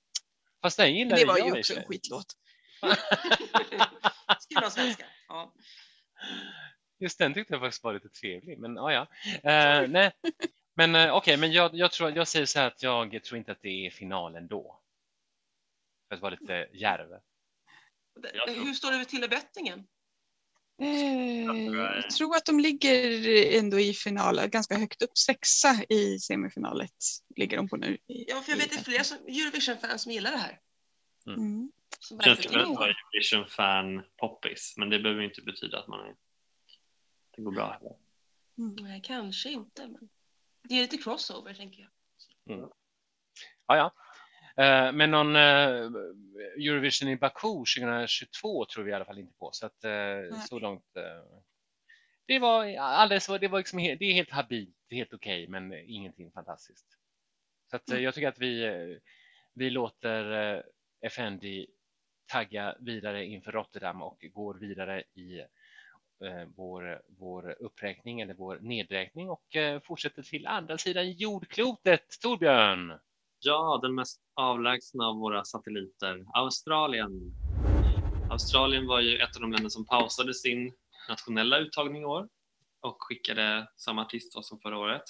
Fast 0.63 0.77
den 0.77 0.85
Men 0.85 0.95
gillar 0.95 1.17
det 1.17 1.25
var 1.25 1.37
jag 1.37 1.47
ju 1.47 1.59
också 1.59 1.75
en 1.75 1.83
skitlåt. 1.83 2.25
Skriven 4.39 4.63
av 4.63 4.69
svenskar. 4.69 5.07
Ja. 5.27 5.53
Just 6.99 7.17
den 7.17 7.33
tyckte 7.33 7.53
jag 7.53 7.61
faktiskt 7.61 7.83
var 7.83 7.93
lite 7.93 8.09
trevlig, 8.09 8.59
men 8.59 8.75
ja, 8.75 8.93
ja. 8.93 9.07
Eh, 9.51 9.89
nej. 9.89 10.11
Men 10.75 10.95
eh, 10.95 11.15
okej, 11.15 11.37
men 11.37 11.51
jag, 11.51 11.75
jag, 11.75 11.91
tror, 11.91 12.11
jag 12.11 12.27
säger 12.27 12.45
så 12.45 12.59
här 12.59 12.67
att 12.67 12.83
jag 12.83 13.23
tror 13.23 13.37
inte 13.37 13.51
att 13.51 13.61
det 13.61 13.85
är 13.87 13.89
finalen 13.89 14.47
då. 14.47 14.79
För 16.07 16.15
att 16.15 16.21
vara 16.21 16.35
lite 16.39 16.69
djärv. 16.73 17.19
Jag 18.33 18.53
Hur 18.53 18.73
står 18.73 18.91
det 18.91 19.05
till 19.05 19.23
i 19.23 19.27
bettingen? 19.27 19.87
Eh, 20.83 21.45
tror 21.45 21.75
jag 21.77 21.97
jag 21.97 22.09
tror 22.09 22.35
att 22.35 22.45
de 22.45 22.59
ligger 22.59 23.57
ändå 23.59 23.79
i 23.79 23.93
finalen, 23.93 24.49
ganska 24.49 24.77
högt 24.77 25.01
upp. 25.01 25.17
Sexa 25.17 25.83
i 25.89 26.19
semifinalet 26.19 26.95
ligger 27.35 27.57
de 27.57 27.69
på 27.69 27.77
nu. 27.77 27.97
Ja, 28.05 28.41
för 28.41 28.51
jag 28.51 28.57
vet 28.57 28.65
att 28.65 28.71
det 28.71 28.79
är 28.79 28.83
flera 28.83 29.03
som- 29.03 29.17
Eurovision-fans 29.17 30.01
som 30.01 30.11
gillar 30.11 30.31
det 30.31 30.37
här. 30.37 30.59
Mm. 31.27 31.71
Som 31.99 32.19
Känns 32.19 32.39
verkar 32.39 32.51
det 32.57 32.61
att 32.63 32.67
vara 32.69 32.89
om 32.89 32.95
Eurovision-fan 33.13 34.03
poppis, 34.17 34.73
men 34.77 34.89
det 34.89 34.99
behöver 34.99 35.21
inte 35.21 35.41
betyda 35.41 35.79
att 35.79 35.87
man 35.87 35.99
är... 35.99 36.15
Det 37.35 37.41
går 37.41 37.51
bra. 37.51 37.79
det. 37.81 38.83
Nej, 38.83 39.01
kanske 39.03 39.49
inte. 39.49 39.87
Men 39.87 40.09
det 40.69 40.75
är 40.75 40.81
lite 40.81 40.97
crossover, 40.97 41.53
tänker 41.53 41.79
jag. 41.81 41.89
Ja, 43.67 43.77
ja. 43.77 43.93
Eh, 44.57 44.91
Men 44.91 45.11
någon 45.11 45.35
eh, 45.35 45.91
Eurovision 46.57 47.09
i 47.09 47.15
Baku 47.17 47.47
2022 47.47 48.65
tror 48.65 48.83
vi 48.83 48.91
i 48.91 48.93
alla 48.93 49.05
fall 49.05 49.19
inte 49.19 49.33
på. 49.33 49.49
Så 49.53 49.65
att 49.65 49.83
eh, 49.83 50.39
så 50.49 50.59
långt. 50.59 50.85
Det 52.25 52.39
var 52.39 52.75
alldeles, 52.77 53.27
det 53.27 53.47
var 53.47 53.59
liksom, 53.59 53.79
det 53.79 54.05
är 54.05 54.13
helt 54.13 54.31
habilt, 54.31 54.75
helt 54.89 55.13
okej, 55.13 55.47
men 55.47 55.73
ingenting 55.73 56.31
fantastiskt. 56.31 56.85
Så 57.69 57.75
att 57.75 57.91
eh, 57.91 57.99
jag 57.99 58.13
tycker 58.13 58.27
att 58.27 58.39
vi, 58.39 58.99
vi 59.53 59.69
låter 59.69 60.63
Effendi 61.01 61.67
tagga 62.31 62.75
vidare 62.79 63.25
inför 63.25 63.51
Rotterdam 63.51 64.01
och 64.01 64.25
går 64.33 64.53
vidare 64.53 65.01
i 65.01 65.45
vår, 66.55 67.01
vår 67.07 67.55
uppräkning 67.59 68.21
eller 68.21 68.33
vår 68.33 68.59
nedräkning 68.61 69.29
och 69.29 69.55
fortsätter 69.83 70.21
till 70.21 70.47
andra 70.47 70.77
sidan 70.77 71.11
jordklotet. 71.11 72.05
Torbjörn! 72.21 72.99
Ja, 73.45 73.79
den 73.81 73.95
mest 73.95 74.21
avlägsna 74.35 75.05
av 75.07 75.15
våra 75.15 75.43
satelliter, 75.43 76.25
Australien. 76.33 77.11
Australien 78.31 78.87
var 78.87 78.99
ju 78.99 79.17
ett 79.17 79.35
av 79.35 79.41
de 79.41 79.51
länder 79.51 79.69
som 79.69 79.85
pausade 79.85 80.33
sin 80.33 80.73
nationella 81.09 81.57
uttagning 81.57 82.01
i 82.01 82.05
år 82.05 82.27
och 82.81 82.97
skickade 82.99 83.67
samma 83.77 84.01
artist 84.01 84.43
som 84.45 84.59
förra 84.59 84.77
året. 84.77 85.03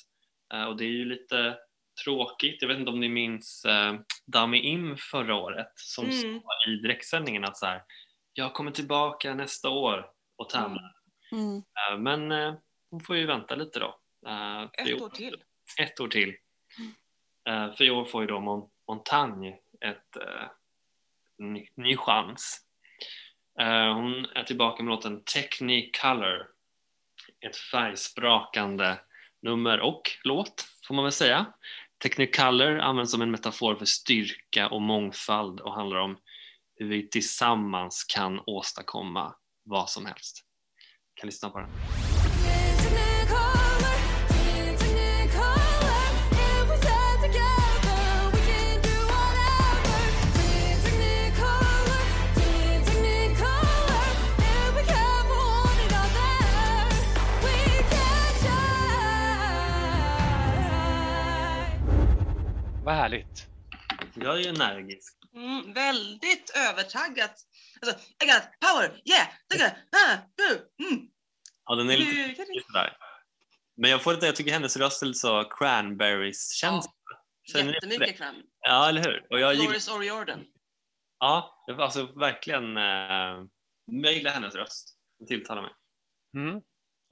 Eh, 0.54 0.64
och 0.66 0.78
det 0.78 0.84
är 0.86 0.90
ju 0.90 1.06
lite 1.06 1.58
tråkigt. 2.04 2.62
Jag 2.62 2.68
vet 2.70 2.78
inte 2.80 2.92
om 2.92 3.00
ni 3.00 3.10
minns 3.10 3.66
eh, 3.66 3.96
Dami 4.26 4.60
Im 4.60 4.98
förra 4.98 5.36
året 5.36 5.72
som 5.76 6.06
Mm. 6.06 6.42
sa 6.42 6.70
i 6.72 6.76
direktsändningen 6.76 7.44
att 7.44 7.58
så 7.58 7.66
här, 7.66 7.82
jag 8.34 8.54
kommer 8.54 8.72
tillbaka 8.72 9.34
nästa 9.34 9.70
år 9.70 10.06
och 10.36 10.50
tävlar. 10.50 10.94
Mm. 11.32 11.58
Eh, 11.58 11.98
men 12.00 12.32
eh, 12.32 12.54
hon 12.90 13.00
får 13.02 13.16
ju 13.16 13.26
vänta 13.26 13.56
lite 13.56 13.80
då. 13.80 14.00
Eh, 14.28 14.64
Ett 14.64 15.02
år 15.02 15.10
till. 15.10 15.44
ett 15.82 16.00
år 16.00 16.08
till. 16.08 16.36
Eh, 17.50 17.76
för 17.76 17.84
i 17.84 17.92
år 17.92 18.06
får 18.06 18.22
ju 18.22 18.28
då 18.28 18.40
Mont 18.40 18.70
Montagne 18.88 19.58
ett 19.82 20.16
eh, 20.16 20.48
ny, 21.38 21.68
ny 21.76 21.98
chans. 21.98 22.62
Eh, 23.60 23.94
hon 23.94 24.26
är 24.26 24.44
tillbaka 24.44 24.84
med 24.84 24.92
låten 24.92 25.24
Technicolor. 25.24 26.48
Ett 27.46 27.58
färgsprakande 27.58 28.98
nummer 29.42 29.80
och 29.80 30.02
låt 30.24 30.66
får 30.88 30.96
man 30.96 31.04
väl 31.04 31.12
säga. 31.12 31.46
Technicolor 31.98 32.80
används 32.80 33.12
som 33.12 33.22
en 33.22 33.32
metafor 33.32 33.76
för 33.76 33.86
styrka 33.86 34.68
och 34.70 34.82
mångfald 34.82 35.60
och 35.60 35.74
handlar 35.74 35.98
om 35.98 36.18
hur 36.76 36.88
vi 36.88 37.10
tillsammans 37.10 38.04
kan 38.04 38.42
åstadkomma 38.46 39.36
vad 39.64 39.90
som 39.90 40.06
helst. 40.06 40.46
Kan 41.14 41.28
lyssna 41.28 41.50
på 41.50 41.60
den. 41.60 41.70
Vad 62.84 62.96
härligt. 62.96 63.48
Jag 64.16 64.36
är 64.36 64.40
ju 64.40 64.48
energisk. 64.50 65.18
Mm, 65.36 65.74
väldigt 65.74 66.52
övertaggat. 66.70 67.36
Alltså, 67.82 68.00
I 68.24 68.26
got 68.26 68.44
power, 68.60 69.02
yeah, 69.06 69.28
I 69.54 69.58
got, 69.58 69.72
ah, 69.96 70.18
mm. 70.84 71.08
Ja, 71.66 71.76
den 71.76 71.90
är 71.90 71.98
lite 71.98 72.42
lite 72.42 72.66
sådär. 72.68 72.98
Men 73.78 73.90
jag 73.92 74.02
får 74.02 74.14
lite, 74.14 74.26
jag 74.26 74.36
tycker 74.36 74.52
hennes 74.52 74.78
röst 74.78 75.02
är 75.02 75.06
lite 75.06 75.20
så 75.20 75.44
cranberries-känsla. 75.44 76.92
Det? 77.54 77.60
Jättemycket 77.60 78.18
fram. 78.18 78.36
Ja, 78.60 78.90
eller 78.90 79.04
hur? 79.04 79.28
Och 79.30 79.40
jag 79.40 79.54
gillar, 79.54 79.66
Doris 79.66 79.90
O'Riordan. 79.90 80.46
ja, 81.20 81.66
alltså 81.80 82.06
verkligen. 82.06 82.78
Eh, 82.78 83.46
jag 83.86 84.14
gillar 84.14 84.32
hennes 84.32 84.56
röst. 84.56 84.98
Den 85.20 85.28
tilltalar 85.28 85.62
mig. 85.62 85.72
Mm. 86.38 86.62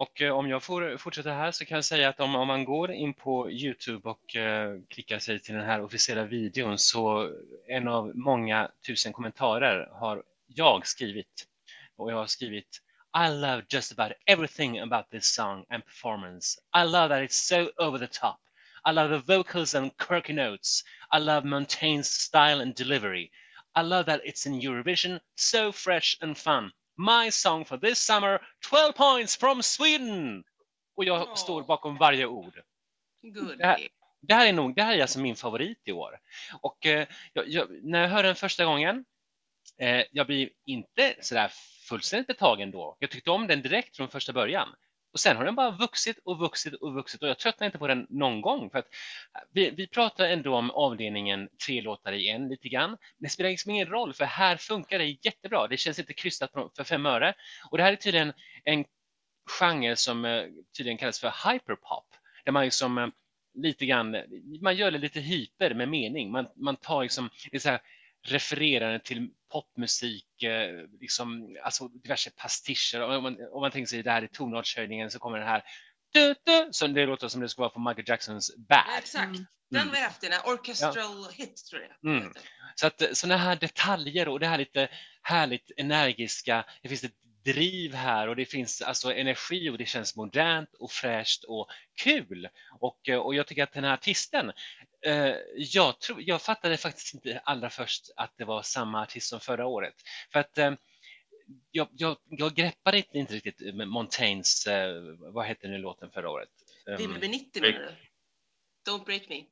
Och 0.02 0.22
eh, 0.22 0.32
om 0.32 0.50
jag 0.50 0.64
får 0.64 0.98
fortsätta 0.98 1.32
här 1.32 1.52
så 1.52 1.66
kan 1.66 1.76
jag 1.76 1.86
säga 1.86 2.10
att 2.10 2.20
om, 2.20 2.36
om 2.36 2.48
man 2.48 2.66
går 2.66 2.92
in 2.92 3.14
på 3.14 3.52
Youtube 3.52 4.10
och 4.10 4.36
eh, 4.36 4.80
klickar 4.90 5.20
sig 5.20 5.40
till 5.40 5.56
den 5.56 5.66
här 5.66 5.82
officiella 5.82 6.24
videon 6.24 6.78
så 6.78 7.32
en 7.68 7.88
av 7.88 8.16
många 8.16 8.72
tusen 8.88 9.14
kommentarer 9.14 9.90
har 9.92 10.24
jag 10.48 10.88
skrivit. 10.88 11.48
Och 11.96 12.12
jag 12.12 12.16
har 12.16 12.26
skrivit 12.26 12.82
I 13.26 13.30
love 13.30 13.64
just 13.70 14.00
about 14.00 14.12
everything 14.26 14.80
about 14.80 15.10
this 15.10 15.34
song 15.36 15.66
and 15.70 15.86
performance. 15.86 16.60
I 16.78 16.84
love 16.84 17.10
that 17.10 17.24
it's 17.24 17.48
so 17.48 17.70
over 17.78 18.00
the 18.00 18.20
top. 18.22 18.40
I 18.90 18.92
love 18.94 19.10
the 19.10 19.38
vocals 19.38 19.76
and 19.76 19.98
quirky 19.98 20.34
notes. 20.34 20.84
I 21.12 21.20
love 21.20 21.48
Montaigne's 21.48 22.10
style 22.10 22.62
and 22.62 22.76
delivery. 22.76 23.32
I 23.76 23.82
love 23.82 24.06
that 24.06 24.22
it's 24.26 24.46
in 24.48 24.62
Eurovision, 24.62 25.20
so 25.36 25.72
fresh 25.72 26.18
and 26.22 26.38
fun. 26.38 26.72
My 27.02 27.32
song 27.32 27.66
for 27.66 27.78
this 27.78 28.00
summer, 28.00 28.40
12 28.70 28.94
points 28.94 29.38
from 29.38 29.64
Sweden! 29.64 30.44
Och 30.96 31.06
jag 31.06 31.22
Åh. 31.30 31.36
står 31.36 31.64
bakom 31.64 31.98
varje 31.98 32.26
ord. 32.26 32.62
Good. 33.22 33.58
Det 33.58 33.66
här- 33.66 33.88
Det 34.24 34.34
här 34.34 34.48
är 34.48 34.54
nog, 34.54 34.76
det 34.76 34.84
här 34.84 34.96
är 34.98 35.02
alltså 35.02 35.20
min 35.20 35.36
favorit 35.36 35.82
i 35.86 35.92
år. 35.92 36.20
Och 36.62 36.86
eh, 36.86 37.08
jag, 37.34 37.48
jag, 37.50 37.68
när 37.84 38.02
jag 38.02 38.08
hör 38.10 38.24
den 38.24 38.36
första 38.36 38.66
gången, 38.66 39.06
eh, 39.78 40.04
jag 40.12 40.28
blir 40.28 40.50
inte 40.66 41.16
sådär 41.22 41.52
fullständigt 41.90 42.28
betagen 42.28 42.72
då. 42.72 42.96
Jag 43.00 43.12
tyckte 43.12 43.32
om 43.32 43.48
den 43.48 43.62
direkt 43.62 43.96
från 43.98 44.10
första 44.10 44.34
början. 44.34 44.70
Och 45.14 45.20
sen 45.20 45.38
har 45.38 45.46
den 45.46 45.56
bara 45.56 45.72
vuxit 45.72 46.20
och 46.26 46.40
vuxit 46.40 46.74
och 46.74 46.94
vuxit 46.94 47.22
och 47.24 47.30
jag 47.30 47.40
tröttnar 47.40 47.66
inte 47.66 47.78
på 47.78 47.88
den 47.88 48.08
någon 48.10 48.42
gång. 48.42 48.70
För 48.70 48.80
att 48.80 48.86
äh, 49.36 49.42
vi, 49.52 49.70
vi 49.70 49.88
pratar 49.88 50.26
ändå 50.26 50.56
om 50.56 50.72
avdelningen 50.72 51.50
tre 51.66 51.82
låtar 51.82 52.12
i 52.14 52.30
en 52.30 52.48
lite 52.48 52.70
grann. 52.70 52.90
Men 52.90 52.98
det 53.18 53.30
spelar 53.30 53.50
liksom 53.50 53.72
ingen 53.72 53.88
roll 53.88 54.14
för 54.14 54.26
här 54.26 54.58
funkar 54.58 55.00
det 55.00 55.26
jättebra. 55.26 55.68
Det 55.68 55.78
känns 55.78 56.00
inte 56.00 56.14
krystat 56.14 56.52
för 56.76 56.84
fem 56.84 57.06
öre. 57.06 57.34
Och 57.72 57.78
det 57.78 57.84
här 57.84 57.92
är 57.92 57.96
tydligen 57.96 58.34
en 58.64 58.86
genre 59.60 59.96
som 59.96 60.26
äh, 60.26 60.44
tydligen 60.78 60.98
kallas 60.98 61.20
för 61.20 61.52
hyperpop. 61.52 62.06
Där 62.46 62.52
man 62.52 62.64
liksom 62.64 62.98
äh, 62.98 63.08
lite 63.54 63.86
grann, 63.86 64.18
man 64.62 64.76
gör 64.76 64.92
det 64.92 64.98
lite 64.98 65.20
hyper 65.20 65.74
med 65.74 65.90
mening. 65.90 66.32
Man, 66.32 66.48
man 66.56 66.76
tar 66.76 67.04
liksom, 67.04 67.30
det 67.52 67.58
är 67.58 67.60
så 67.60 67.70
här 67.70 67.82
refererande 68.28 69.00
till 69.00 69.30
popmusik, 69.52 70.44
eh, 70.44 70.86
liksom, 71.00 71.58
alltså 71.64 71.88
diverse 71.88 72.32
pastischer. 72.32 73.02
Och 73.02 73.16
Om 73.16 73.24
man, 73.24 73.38
om 73.52 73.62
man 73.62 73.72
tänker 73.72 73.88
sig 73.90 74.04
det 74.04 74.12
här 74.12 74.24
i 74.24 74.28
tonartshöjningen 74.28 75.12
så 75.12 75.20
kommer 75.20 75.38
den 75.38 75.48
här 75.48 75.64
du, 76.14 76.36
du, 76.46 76.68
som 76.72 76.94
det 76.94 77.06
låter 77.06 77.28
som 77.28 77.42
det 77.42 77.50
ska 77.50 77.62
vara 77.62 77.74
från 77.74 77.84
Michael 77.84 78.10
Jacksons 78.10 78.56
Bad. 78.58 78.84
Exakt. 78.98 79.26
Mm. 79.26 79.46
Den 79.70 79.82
Mm. 79.82 79.94
var 79.94 79.98
häftig. 80.02 80.32
den 80.32 80.40
Orchestral 80.46 81.26
hit 81.34 81.66
tror 81.70 81.82
jag. 81.82 82.16
Mm. 82.18 82.34
Så 82.76 82.88
att 82.88 83.04
sådana 83.14 83.38
här 83.38 83.56
detaljer 83.56 84.28
och 84.28 84.40
det 84.40 84.48
här 84.48 84.58
lite 84.58 84.90
härligt 85.22 85.72
energiska, 85.78 86.66
det 86.84 86.90
finns 86.90 87.04
ett 87.04 87.16
driv 87.46 87.94
här 87.94 88.28
och 88.28 88.36
det 88.36 88.46
finns 88.46 88.82
alltså 88.82 89.14
energi 89.14 89.70
och 89.70 89.78
det 89.78 89.86
känns 89.86 90.16
modernt 90.16 90.70
och 90.80 90.92
fräscht 90.92 91.44
och 91.44 91.68
kul. 92.04 92.50
Och, 92.80 93.10
och 93.10 93.36
jag 93.36 93.48
tycker 93.48 93.64
att 93.64 93.74
den 93.74 93.84
här 93.84 93.94
artisten, 93.94 94.52
jag, 95.56 96.00
tror, 96.00 96.22
jag 96.22 96.42
fattade 96.42 96.78
faktiskt 96.78 97.14
inte 97.14 97.42
allra 97.44 97.70
först 97.70 98.12
att 98.16 98.34
det 98.38 98.46
var 98.46 98.62
samma 98.62 99.02
artist 99.02 99.30
som 99.30 99.40
förra 99.40 99.66
året. 99.66 99.96
För 100.32 100.40
att 100.40 100.58
eh, 100.58 100.74
jag, 101.72 101.88
jag, 101.92 102.18
jag 102.30 102.56
greppade 102.56 102.98
inte, 102.98 103.18
inte 103.18 103.34
riktigt 103.34 103.76
med 103.76 103.88
Montaignes, 103.88 104.68
eh, 104.68 104.94
vad 105.20 105.46
hette 105.46 105.68
nu 105.68 105.78
låten 105.78 106.12
förra 106.12 106.30
året? 106.30 106.50
Um, 106.86 106.98
Bibel 106.98 107.30
90 107.30 107.62
menar 107.62 107.80
du? 107.80 108.92
Don't 108.92 109.06
break 109.06 109.30
me. 109.30 109.46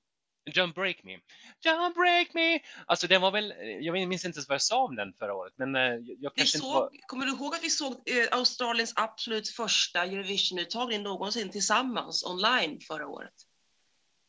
Don't 0.52 0.74
break 0.74 1.04
me. 1.04 1.20
Don't 1.66 1.94
break 1.94 2.34
me. 2.34 2.60
Alltså 2.86 3.08
den 3.08 3.22
var 3.22 3.32
väl, 3.32 3.54
jag 3.82 4.08
minns 4.08 4.26
inte 4.26 4.38
ens 4.38 4.50
vad 4.50 4.54
jag 4.54 4.62
sa 4.62 4.84
om 4.84 4.96
den 4.96 5.14
förra 5.14 5.34
året, 5.34 5.54
men 5.56 5.76
eh, 5.76 5.82
jag 5.82 6.00
Vi 6.00 6.30
kanske 6.36 6.58
inte 6.58 6.68
var... 6.68 6.90
såg, 6.90 7.00
kommer 7.06 7.26
du 7.26 7.32
ihåg 7.32 7.56
att 7.56 7.64
vi 7.64 7.70
såg 7.70 7.92
eh, 7.92 8.28
Australiens 8.32 8.94
absolut 8.96 9.50
första 9.50 10.06
Eurovision-uttagning 10.06 11.04
någonsin 11.04 11.50
tillsammans 11.50 12.26
online 12.26 12.80
förra 12.88 13.08
året? 13.08 13.34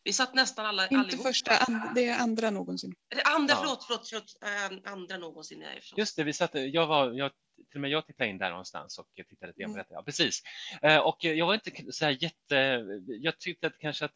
Vi 0.05 0.13
satt 0.13 0.35
nästan 0.35 0.67
alla 0.67 0.83
Inte 0.85 0.97
allihop. 0.97 1.27
första, 1.27 1.57
an, 1.57 1.93
det 1.95 2.05
är 2.09 2.19
andra 2.19 2.51
någonsin. 2.51 2.95
Eller 3.13 3.23
andra, 3.37 3.55
Ja. 3.55 3.61
förlåt, 3.61 3.85
förlåt, 3.85 4.09
förlåt. 4.09 4.83
eh, 4.85 4.93
andra 4.93 5.17
någonsin. 5.17 5.59
Förlåt. 5.83 5.99
Just 5.99 6.17
det, 6.17 6.25
vi 6.25 6.33
satt, 6.33 6.51
jag 6.55 6.87
var, 6.87 7.13
jag, 7.13 7.31
till 7.57 7.77
och 7.77 7.81
med 7.81 7.91
jag 7.91 8.07
tittade 8.07 8.31
in 8.31 8.39
där 8.39 8.51
någonstans 8.51 8.99
och 8.99 9.07
tittade 9.15 9.47
lite 9.47 9.61
grann 9.61 9.71
på 9.71 9.75
Mm. 9.75 9.79
detta. 9.85 9.95
Ja, 9.95 10.03
precis. 10.03 10.43
Eh, 10.83 10.99
Och 10.99 11.25
jag 11.25 11.47
var 11.47 11.55
inte 11.55 11.93
så 11.93 12.05
här 12.05 12.19
jätte, 12.23 12.85
jag 13.07 13.39
tyckte 13.39 13.67
att 13.67 13.79
kanske 13.79 14.05
att 14.05 14.15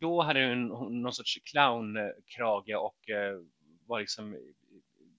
då 0.00 0.22
hade 0.22 0.48
hon 0.48 0.70
hon 0.70 1.02
någon 1.02 1.12
sorts 1.12 1.38
clownkrage 1.44 2.74
och 2.76 3.10
eh, 3.10 3.38
var 3.86 4.00
liksom 4.00 4.36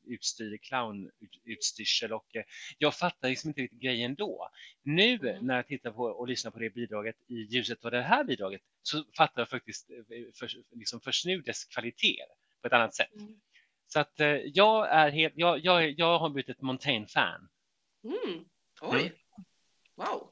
utstyr 0.06 0.58
clownutstyrsel 0.58 2.14
och 2.14 2.36
eh, 2.36 2.44
jag 2.78 2.96
fattar 2.96 3.30
liksom 3.30 3.50
inte 3.50 3.62
riktigt 3.62 3.80
grejen 3.82 4.16
då. 4.16 4.50
Nu 4.84 5.14
Mm. 5.16 5.46
när 5.46 5.56
jag 5.56 5.68
tittar 5.68 5.92
på 5.92 6.04
och 6.04 6.28
lyssnar 6.28 6.52
på 6.52 6.60
det 6.60 6.70
bidraget 6.70 7.16
i 7.28 7.36
ljuset 7.36 7.86
av 7.86 7.92
det 7.92 8.02
här 8.02 8.24
bidraget 8.24 8.62
så 8.82 9.04
fattar 9.18 9.42
jag 9.42 9.50
faktiskt 9.50 9.90
eh, 9.90 9.96
för, 10.34 10.50
liksom 10.72 11.02
först 11.02 11.26
nu 11.26 11.42
dess 11.42 11.66
kvaliteter 11.66 12.26
på 12.62 12.68
ett 12.68 12.74
annat 12.74 12.96
sätt. 12.96 13.16
Mm. 13.16 13.40
Så 13.88 14.00
att 14.00 14.20
eh, 14.20 14.28
jag 14.28 14.90
är 14.90 15.10
helt, 15.12 15.34
jag, 15.38 15.60
jag, 15.60 16.00
jag 16.00 16.20
har 16.20 16.30
blivit 16.30 16.50
ett 16.50 16.62
Montaigne-fan. 16.62 17.50
Mm. 18.04 18.46
Oj. 18.82 19.00
Mm. 19.02 19.14
Wow. 19.96 20.30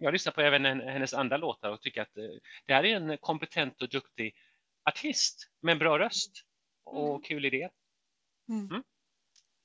Jag 0.00 0.12
lyssnar 0.12 0.32
på 0.32 0.40
även 0.40 0.66
en- 0.66 0.80
hennes 0.80 1.14
andra 1.14 1.36
låtar 1.36 1.70
och 1.70 1.80
tycker 1.82 2.02
att 2.02 2.16
eh, 2.16 2.24
det 2.66 2.74
här 2.74 2.84
är 2.84 2.96
en 2.96 3.18
kompetent 3.18 3.82
och 3.82 3.88
duktig 3.88 4.34
artist 4.84 5.50
med 5.60 5.72
en 5.72 5.78
bra 5.78 5.98
röst 5.98 6.44
och 6.84 7.08
Mm. 7.10 7.22
kul 7.22 7.44
idé. 7.44 7.68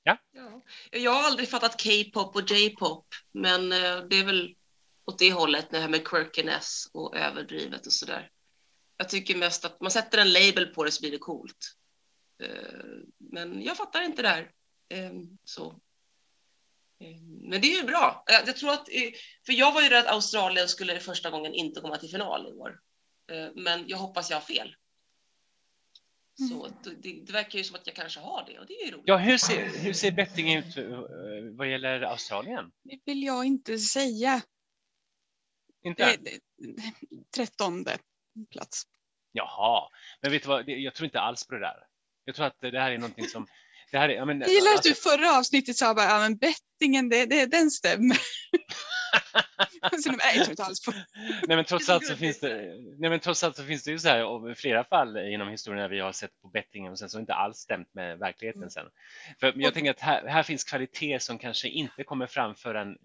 Ja. 0.02 0.18
Jag 0.90 1.10
har 1.10 1.22
aldrig 1.22 1.48
fattat 1.48 1.82
K-pop 1.84 2.36
och 2.36 2.50
J-pop, 2.50 3.06
men 3.32 3.72
eh, 3.72 3.98
det 4.10 4.16
är 4.16 4.24
väl 4.24 4.54
åt 5.04 5.18
det 5.18 5.32
hållet, 5.32 5.70
det 5.70 5.78
här 5.78 5.88
med 5.88 6.08
quirkiness 6.08 6.86
och 6.92 7.16
överdrivet 7.16 7.86
och 7.86 7.92
sådär. 7.92 8.30
Jag 8.96 9.08
tycker 9.08 9.36
mest 9.36 9.64
att 9.64 9.80
man 9.80 9.90
sätter 9.90 10.18
en 10.18 10.32
label 10.32 10.66
på 10.66 10.84
det 10.84 10.90
så 10.90 11.00
blir 11.00 11.10
det 11.10 11.18
coolt. 11.18 11.74
Eh, 12.42 12.80
Men 13.18 13.62
jag 13.62 13.76
fattar 13.76 14.02
inte 14.02 14.22
det 14.22 14.28
här. 14.28 14.50
Eh, 14.88 15.12
Så. 15.44 15.80
Eh, 17.00 17.20
Men 17.50 17.60
det 17.60 17.72
är 17.72 17.76
ju 17.76 17.86
bra. 17.86 18.24
Eh, 18.30 18.46
Jag 18.46 18.56
tror 18.56 18.72
att, 18.72 18.88
för 19.46 19.52
jag 19.52 19.72
var 19.72 19.82
ju 19.82 19.88
rädd 19.88 20.06
att 20.06 20.12
Australien 20.12 20.68
skulle 20.68 21.00
första 21.00 21.30
gången 21.30 21.54
inte 21.54 21.80
komma 21.80 21.96
till 21.96 22.10
final 22.10 22.48
i 22.48 22.52
år. 22.52 22.80
Men 23.54 23.88
jag 23.88 23.98
hoppas 23.98 24.30
jag 24.30 24.36
har 24.36 24.42
fel. 24.42 24.74
Så 26.38 26.68
det, 27.02 27.24
det 27.26 27.32
verkar 27.32 27.58
ju 27.58 27.64
som 27.64 27.76
att 27.76 27.86
jag 27.86 27.96
kanske 27.96 28.20
har 28.20 28.44
det 28.46 28.58
och 28.58 28.66
det 28.66 28.74
är 28.74 28.86
ju 28.86 28.92
roligt. 28.92 29.04
Ja, 29.06 29.16
hur 29.16 29.38
ser, 29.38 29.78
hur 29.78 29.92
ser 29.92 30.12
bettingen 30.12 30.64
ut 30.64 30.76
eh, 30.76 30.84
vad 31.58 31.70
gäller 31.70 32.00
Australien? 32.00 32.72
Det 32.82 33.00
vill 33.04 33.22
jag 33.22 33.44
inte 33.44 33.78
säga. 33.78 34.42
Inte? 35.84 36.16
Det, 36.16 36.16
det, 36.16 36.40
trettonde 37.34 37.98
plats. 38.50 38.82
Jaha, 39.32 39.88
men 40.22 40.32
vet 40.32 40.42
du 40.42 40.48
vad, 40.48 40.68
jag 40.68 40.94
tror 40.94 41.04
inte 41.04 41.20
alls 41.20 41.46
på 41.46 41.54
det 41.54 41.60
där. 41.60 41.76
Jag 42.24 42.34
tror 42.34 42.46
att 42.46 42.60
det 42.60 42.80
här 42.80 42.90
är 42.90 42.98
någonting 42.98 43.26
som... 43.28 43.46
Det 43.90 43.98
här 43.98 44.08
är, 44.08 44.14
ja, 44.14 44.24
men, 44.24 44.40
Jag 44.40 44.50
gillar 44.50 44.70
att 44.70 44.76
alltså- 44.76 44.88
du 44.88 45.16
förra 45.16 45.38
avsnittet 45.38 45.76
sa 45.76 45.94
bara, 45.94 46.06
ja 46.06 46.18
men 46.18 46.36
bettingen, 46.36 47.08
det, 47.08 47.26
det, 47.26 47.46
den 47.46 47.70
stämmer. 47.70 48.18
så, 50.02 50.10
jag 50.20 50.34
tror 50.34 50.50
inte 50.50 50.64
alls 50.64 50.84
på. 50.84 50.92
Nej 51.48 51.56
men 51.56 51.64
trots 51.64 51.88
är 51.88 51.92
allt 51.92 52.06
så 52.06 52.16
finns 52.16 52.40
det, 52.40 52.74
nej 52.98 53.10
men 53.10 53.20
trots 53.20 53.44
allt 53.44 53.56
så 53.56 53.64
finns 53.64 53.84
det 53.84 53.90
ju 53.90 53.98
så 53.98 54.08
här 54.08 54.54
flera 54.54 54.84
fall 54.84 55.16
inom 55.16 55.48
historien 55.48 55.82
där 55.82 55.88
vi 55.88 56.00
har 56.00 56.12
sett 56.12 56.40
på 56.42 56.48
bettingen 56.48 56.92
och 56.92 56.98
sen 56.98 57.10
så 57.10 57.18
inte 57.20 57.34
alls 57.34 57.56
stämt 57.58 57.94
med 57.94 58.18
verkligheten 58.18 58.62
Mm. 58.62 58.70
sen. 58.70 58.86
För 59.40 59.52
jag 59.56 59.68
Och- 59.68 59.74
tänker 59.74 59.90
att 59.90 60.00
här, 60.00 60.26
här 60.26 60.42
finns 60.42 60.64
kvalitet 60.64 61.20
som 61.20 61.38
kanske 61.38 61.68
inte 61.68 62.04
kommer 62.04 62.26
fram 62.26 62.54
förrän 62.54 62.96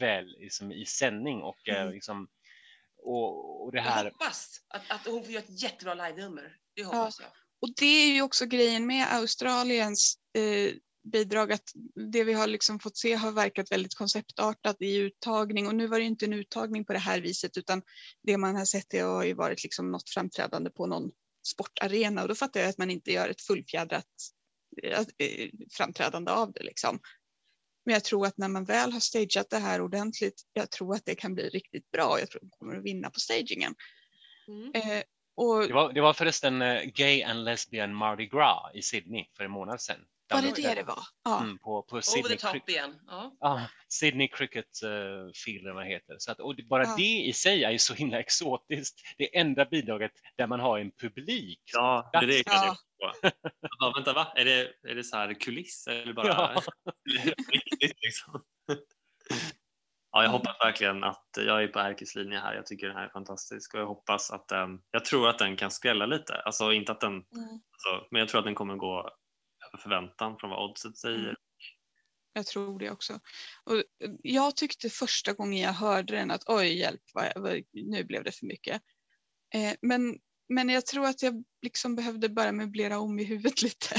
väl 0.00 0.36
liksom, 0.38 0.72
i 0.72 0.86
sändning 0.86 1.42
och 1.42 1.68
eh, 1.68 1.80
Mm. 1.82 1.92
liksom 1.94 2.28
och, 3.06 3.64
och 3.64 3.72
det 3.72 3.78
Jag 3.78 3.84
här. 3.84 4.04
hoppas 4.04 4.60
att, 4.68 4.82
att 4.90 5.06
hon 5.06 5.24
får 5.24 5.32
göra 5.32 5.44
ett 5.44 5.62
jättebra 5.62 5.94
live-nummer. 5.94 6.56
Det 6.76 6.84
hoppas 6.84 7.20
jag. 7.20 7.28
Och 7.60 7.68
det 7.76 7.86
är 7.86 8.14
ju 8.14 8.22
också 8.22 8.46
grejen 8.46 8.86
med 8.86 9.06
Australiens 9.12 10.18
eh, 10.38 10.74
bidrag 11.04 11.52
att 11.52 11.72
det 12.12 12.24
vi 12.24 12.32
har 12.32 12.46
liksom 12.46 12.78
fått 12.78 12.96
se 12.96 13.14
har 13.14 13.32
verkat 13.32 13.72
väldigt 13.72 13.94
konceptartat 13.94 14.76
i 14.80 14.96
uttagning 14.96 15.66
och 15.66 15.74
nu 15.74 15.86
var 15.86 15.98
det 15.98 16.04
inte 16.04 16.24
en 16.24 16.32
uttagning 16.32 16.84
på 16.84 16.92
det 16.92 16.98
här 16.98 17.20
viset 17.20 17.56
utan 17.56 17.82
det 18.22 18.36
man 18.36 18.56
har 18.56 18.64
sett 18.64 18.86
det 18.90 18.98
har 18.98 19.24
ju 19.24 19.34
varit 19.34 19.62
liksom 19.62 19.90
något 19.90 20.10
framträdande 20.10 20.70
på 20.70 20.86
någon 20.86 21.10
sportarena 21.46 22.22
och 22.22 22.28
då 22.28 22.34
fattar 22.34 22.60
jag 22.60 22.68
att 22.68 22.78
man 22.78 22.90
inte 22.90 23.12
gör 23.12 23.28
ett 23.28 23.42
fullfjädrat 23.42 24.06
eh, 24.82 25.00
eh, 25.18 25.50
framträdande 25.70 26.30
av 26.30 26.52
det 26.52 26.62
liksom. 26.62 27.00
Men 27.84 27.92
jag 27.92 28.04
tror 28.04 28.26
att 28.26 28.38
när 28.38 28.48
man 28.48 28.64
väl 28.64 28.92
har 28.92 29.00
stageat 29.00 29.50
det 29.50 29.58
här 29.58 29.80
ordentligt, 29.80 30.42
jag 30.52 30.70
tror 30.70 30.94
att 30.94 31.04
det 31.04 31.14
kan 31.14 31.34
bli 31.34 31.48
riktigt 31.48 31.90
bra. 31.90 32.20
Jag 32.20 32.30
tror 32.30 32.38
att 32.44 32.50
de 32.50 32.56
kommer 32.58 32.76
att 32.76 32.84
vinna 32.84 33.10
på 33.10 33.20
stagingen. 33.20 33.74
Mm. 34.48 34.72
Eh, 34.74 35.02
och 35.36 35.68
Det 35.68 35.74
var, 35.74 35.92
det 35.92 36.00
var 36.00 36.12
förresten 36.12 36.62
eh, 36.62 36.82
Gay 36.82 37.22
and 37.22 37.44
Lesbian 37.44 37.94
Mardi 37.94 38.26
Gras 38.26 38.70
i 38.74 38.82
Sydney 38.82 39.24
för 39.36 39.44
en 39.44 39.50
månad 39.50 39.80
sedan. 39.80 40.00
Var 40.28 40.42
det 40.42 40.48
Där- 40.62 40.62
det 40.68 40.74
det 40.74 40.82
var? 40.82 40.98
Ja. 41.24 41.40
Mm, 41.42 41.58
på, 41.58 41.82
på 41.82 41.92
Over 41.96 42.00
Sydney, 42.00 42.36
the 42.36 42.46
Cri- 42.46 42.52
top 42.60 42.68
igen. 42.68 43.00
Ja. 43.06 43.36
Ja, 43.40 43.66
Sydney 43.88 44.28
Cricket 44.28 44.82
uh, 44.84 45.30
Field 45.44 45.74
vad 45.74 45.84
det 45.84 45.88
heter. 45.90 46.16
Så 46.18 46.32
att, 46.32 46.40
och 46.40 46.54
bara 46.68 46.82
Ja. 46.84 46.94
det 46.96 47.02
i 47.24 47.32
sig 47.32 47.64
är 47.64 47.70
ju 47.70 47.78
så 47.78 47.94
himla 47.94 48.18
exotiskt. 48.20 49.00
Det 49.18 49.36
enda 49.38 49.64
bidraget 49.64 50.12
där 50.36 50.46
man 50.46 50.60
har 50.60 50.78
en 50.78 50.90
publik. 50.90 51.60
Ja, 51.72 52.10
det 52.12 52.18
är 52.18 52.26
det 52.26 52.42
jag 52.46 52.76
Ja. 52.98 53.12
på. 53.80 53.92
Vänta, 53.94 54.12
va? 54.12 54.32
Är 54.36 54.44
det, 54.44 54.72
är 54.90 54.94
det 54.94 55.04
så 55.04 55.16
här 55.16 55.34
kuliss 55.34 55.86
eller 55.86 56.12
bara 56.12 56.26
Ja. 56.26 56.62
riktigt 57.50 57.96
liksom? 58.02 58.44
Ja, 60.12 60.22
jag 60.22 60.30
hoppas 60.30 60.56
verkligen 60.64 61.04
att 61.04 61.28
jag 61.36 61.62
är 61.62 61.68
på 61.68 61.78
Erkis 61.80 62.14
linje 62.14 62.38
här. 62.38 62.54
Jag 62.54 62.66
tycker 62.66 62.86
den 62.86 62.96
här 62.96 63.04
är 63.04 63.08
fantastisk 63.08 63.74
och 63.74 63.80
jag 63.80 63.86
hoppas 63.86 64.30
att 64.30 64.48
den, 64.48 64.80
jag 64.90 65.04
tror 65.04 65.28
att 65.28 65.38
den 65.38 65.56
kan 65.56 65.70
skrälla 65.70 66.06
lite. 66.06 66.34
Alltså 66.34 66.72
inte 66.72 66.92
att 66.92 67.00
den, 67.00 67.12
Mm. 67.12 67.24
alltså, 67.72 68.06
men 68.10 68.18
jag 68.20 68.28
tror 68.28 68.38
att 68.38 68.44
den 68.44 68.54
kommer 68.54 68.76
gå 68.76 69.10
över 69.74 69.82
förväntan 69.82 70.38
från 70.38 70.50
vad 70.50 70.70
oddset 70.70 70.98
säger. 70.98 71.18
Mm. 71.18 71.34
Jag 72.32 72.46
tror 72.46 72.78
det 72.78 72.90
också. 72.90 73.20
Och 73.64 73.76
eh, 73.76 73.82
jag 74.22 74.56
tyckte 74.56 74.90
första 74.90 75.32
gången 75.32 75.62
jag 75.62 75.72
hörde 75.72 76.16
den 76.16 76.30
att 76.30 76.42
oj 76.48 76.78
hjälp, 76.78 77.02
vad, 77.14 77.32
vad, 77.36 77.62
nu 77.72 78.04
blev 78.04 78.24
det 78.24 78.32
för 78.32 78.46
mycket. 78.46 78.82
Eh, 79.54 79.74
men, 79.82 80.18
men 80.48 80.68
jag 80.68 80.86
tror 80.86 81.06
att 81.06 81.22
jag 81.22 81.44
liksom 81.62 81.96
behövde 81.96 82.28
bara 82.28 82.52
möblera 82.52 82.98
om 82.98 83.18
i 83.18 83.24
huvudet 83.24 83.62
lite. 83.62 83.94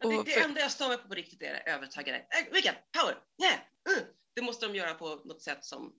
Det, 0.00 0.06
Och 0.06 0.24
det 0.24 0.30
för- 0.30 0.40
enda 0.40 0.60
jag 0.60 0.70
stör 0.70 0.88
mig 0.88 0.98
på 0.98 1.08
på 1.08 1.14
riktigt 1.14 1.42
är 1.42 1.52
det 1.52 1.72
övertaggade. 1.72 2.18
Äh, 2.18 2.52
Vilken 2.52 2.74
power! 3.00 3.18
Yeah. 3.42 3.60
Mm. 3.96 4.08
Det 4.34 4.42
måste 4.42 4.66
de 4.66 4.74
göra 4.74 4.94
på 4.94 5.08
något 5.24 5.42
sätt 5.42 5.64
som... 5.64 5.78
som 5.80 5.92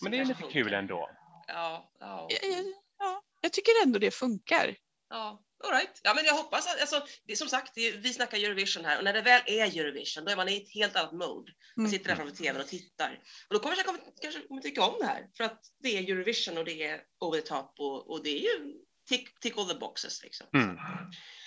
Men 0.00 0.12
det 0.12 0.18
är 0.18 0.24
lite 0.24 0.42
kul 0.42 0.52
funkar. 0.52 0.78
ändå. 0.78 1.10
Ja, 1.46 1.92
ja. 2.00 2.28
Ja, 2.30 2.38
ja, 2.42 2.62
ja, 2.98 3.22
jag 3.40 3.52
tycker 3.52 3.72
ändå 3.84 3.98
det 3.98 4.10
funkar. 4.10 4.76
Ja, 5.08 5.44
all 5.66 5.72
right. 5.72 6.00
Ja, 6.04 6.14
men 6.14 6.24
jag 6.24 6.34
hoppas 6.34 6.66
att, 6.74 6.80
alltså, 6.80 7.06
det 7.26 7.32
är 7.32 7.36
som 7.36 7.48
sagt, 7.48 7.74
det 7.74 7.90
vi 7.96 8.12
snackar 8.12 8.38
Eurovision 8.38 8.84
här 8.84 8.98
och 8.98 9.04
när 9.04 9.12
det 9.12 9.22
väl 9.22 9.42
är 9.46 9.78
Eurovision, 9.80 10.24
då 10.24 10.30
är 10.32 10.36
man 10.36 10.48
i 10.48 10.56
ett 10.56 10.70
helt 10.74 10.96
annat 10.96 11.12
mode. 11.12 11.52
Man 11.76 11.86
Mm. 11.86 11.90
sitter 11.92 12.08
där 12.08 12.16
framför 12.16 12.36
tvn 12.36 12.60
och 12.60 12.66
tittar. 12.68 13.20
Och 13.48 13.54
då 13.54 13.58
kommer 13.60 13.76
jag 13.76 13.86
kanske, 13.86 14.04
kanske 14.22 14.40
kommer 14.40 14.62
tycka 14.62 14.82
om 14.84 14.94
det 15.00 15.06
här, 15.06 15.26
för 15.36 15.44
att 15.44 15.60
det 15.82 15.96
är 15.96 16.10
Eurovision 16.12 16.58
och 16.58 16.64
det 16.64 16.82
är 16.82 17.00
over 17.20 17.40
the 17.40 17.46
top 17.46 17.74
och, 17.78 18.10
och 18.10 18.22
det 18.24 18.30
är 18.30 18.42
ju 18.42 18.74
tick, 19.08 19.40
tick 19.40 19.58
all 19.58 19.68
the 19.68 19.78
boxes 19.78 20.22
liksom. 20.22 20.46
Mm. 20.54 20.76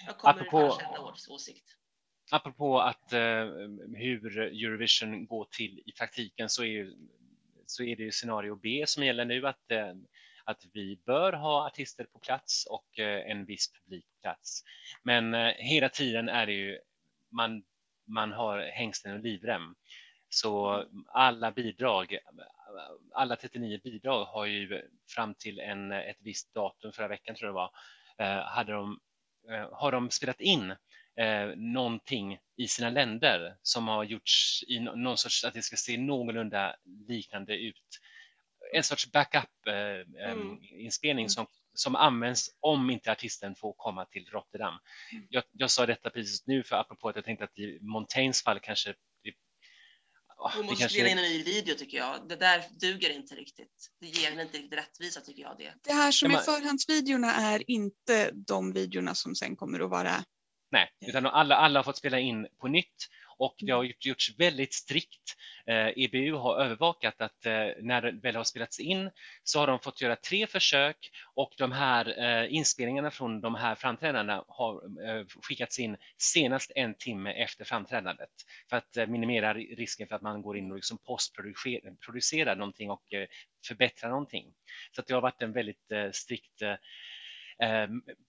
Jag 0.08 0.17
kommer 0.17 0.34
Apropå- 0.34 0.79
ändra 0.86 1.01
års 1.01 1.27
åsikt. 1.29 1.75
Apropå 2.32 2.79
att, 2.82 3.13
eh, 3.13 3.45
hur 3.97 4.38
Eurovision 4.39 5.25
går 5.25 5.47
till 5.51 5.84
i 5.86 5.91
praktiken 5.91 6.49
så 6.49 6.63
är, 6.63 6.67
ju, 6.67 6.93
så 7.65 7.84
är 7.84 7.95
det 7.95 8.03
ju 8.03 8.12
scenario 8.12 8.55
B 8.55 8.84
som 8.88 9.03
gäller 9.03 9.25
nu 9.25 9.47
att, 9.47 9.71
eh, 9.71 9.93
att 10.49 10.65
vi 10.73 10.99
bör 11.05 11.33
ha 11.33 11.67
artister 11.67 12.03
på 12.03 12.19
plats 12.19 12.65
och 12.65 12.99
eh, 12.99 13.31
en 13.31 13.45
viss 13.45 13.71
publik 13.73 14.05
på 14.05 14.21
plats. 14.21 14.63
Men 15.03 15.33
eh, 15.33 15.53
hela 15.57 15.89
tiden 15.89 16.29
är 16.29 16.45
det 16.45 16.53
ju 16.53 16.79
man, 17.31 17.63
man 18.07 18.31
har 18.31 18.59
hängsten 18.59 19.13
och 19.13 19.19
livrem. 19.19 19.75
Så 20.29 20.83
alla 21.07 21.51
bidrag, 21.51 22.17
alla 23.13 23.35
39 23.35 23.79
bidrag 23.83 24.25
har 24.25 24.45
ju 24.45 24.81
fram 25.07 25.33
till 25.33 25.59
en, 25.59 25.91
ett 25.91 26.17
visst 26.19 26.53
datum 26.53 26.91
förra 26.91 27.07
veckan 27.07 27.35
tror 27.35 27.47
jag 27.47 27.55
det 27.55 27.55
var, 27.55 27.71
eh, 28.25 28.43
hade 28.45 28.71
de, 28.71 28.99
har 29.71 29.91
de 29.91 30.09
spelat 30.09 30.41
in 30.41 30.75
eh, 31.15 31.47
någonting 31.55 32.39
i 32.57 32.67
sina 32.67 32.89
länder 32.89 33.55
som 33.62 33.88
har 33.88 34.03
gjorts 34.03 34.63
i 34.67 34.79
någon 34.79 35.17
sorts, 35.17 35.43
att 35.43 35.53
det 35.53 35.62
ska 35.62 35.75
se 35.75 35.97
någorlunda 35.97 36.75
liknande 37.07 37.57
ut. 37.57 37.99
En 38.73 38.84
sorts 38.84 39.12
backup-inspelning 39.12 41.25
Mm. 41.25 41.29
som, 41.29 41.47
som 41.73 41.95
används 41.95 42.49
om 42.60 42.89
inte 42.89 43.12
artisten 43.12 43.55
får 43.55 43.73
komma 43.77 44.05
till 44.05 44.25
Rotterdam. 44.25 44.73
Jag, 45.29 45.43
jag 45.51 45.71
sa 45.71 45.86
detta 45.86 46.10
precis 46.10 46.47
nu 46.47 46.63
för 46.63 46.75
apropå 46.75 47.10
att 47.10 47.15
jag 47.15 47.25
tänkte 47.25 47.43
att 47.45 47.58
i 47.58 47.79
Montaignes 47.82 48.43
fall 48.43 48.60
kanske 48.60 48.89
det, 49.23 49.34
ah, 50.38 50.51
Hon 50.55 50.65
måste 50.65 50.82
kanske 50.82 50.99
spela 50.99 51.10
in 51.10 51.17
en 51.17 51.23
ny 51.23 51.43
video 51.43 51.75
tycker 51.75 51.97
jag. 51.97 52.27
Det 52.27 52.36
där 52.36 52.63
duger 52.79 53.10
inte 53.10 53.36
riktigt. 53.36 53.89
Det 54.01 54.08
ger 54.08 54.41
inte 54.41 54.58
riktigt 54.58 54.79
rättvisa 54.79 55.21
tycker 55.21 55.41
jag 55.41 55.58
det. 55.58 55.73
Det 55.84 55.93
här 55.93 56.12
som 56.12 56.32
är 56.32 56.38
förhandsvideorna 56.38 57.34
är 57.34 57.71
inte 57.71 58.32
de 58.32 58.73
videorna 58.73 59.15
som 59.15 59.36
sen 59.36 59.55
kommer 59.55 59.79
att 59.79 59.89
vara 59.89 60.23
Nej, 60.71 60.89
utan 61.08 61.25
alla, 61.25 61.55
alla 61.55 61.79
har 61.79 61.84
fått 61.84 61.97
spela 61.97 62.19
in 62.19 62.47
på 62.62 62.67
nytt 62.67 63.08
och 63.39 63.56
det 63.60 63.71
har 63.71 63.93
gjorts 63.99 64.39
väldigt 64.39 64.73
strikt. 64.73 65.36
Eh, 65.67 65.88
EBU 65.95 66.34
har 66.34 66.63
övervakat 66.63 67.21
att 67.21 67.45
eh, 67.45 67.67
när 67.82 68.02
det 68.02 68.12
väl 68.12 68.36
har 68.36 68.43
spelats 68.43 68.80
in 68.80 69.12
så 69.43 69.60
har 69.60 69.67
de 69.67 69.80
fått 69.80 70.02
göra 70.02 70.15
tre 70.15 70.47
försök 70.47 71.10
och 71.36 71.54
de 71.58 71.71
här 71.71 72.19
eh, 72.23 72.54
inspelningarna 72.54 73.12
från 73.12 73.41
de 73.41 73.56
här 73.56 73.75
framträdandena 73.75 74.43
har 74.47 74.82
skickats 75.41 75.80
in 75.80 75.97
senast 76.17 76.71
en 76.75 76.93
timme 76.93 77.32
efter 77.32 77.65
framträdandet 77.65 78.30
för 78.69 78.78
att 78.78 79.10
minimera 79.10 79.54
risken 79.54 80.08
för 80.08 80.15
att 80.15 80.21
man 80.21 80.41
går 80.41 80.58
in 80.58 80.71
och 80.71 80.75
liksom 80.78 80.97
postproducerar 80.97 82.56
någonting 82.56 82.89
och 82.91 83.04
förbättrar 83.67 84.10
någonting. 84.10 84.54
Så 84.91 85.02
att 85.02 85.08
det 85.08 85.13
har 85.13 85.21
varit 85.21 85.41
en 85.41 85.54
väldigt 85.54 85.91
strikt 86.12 86.62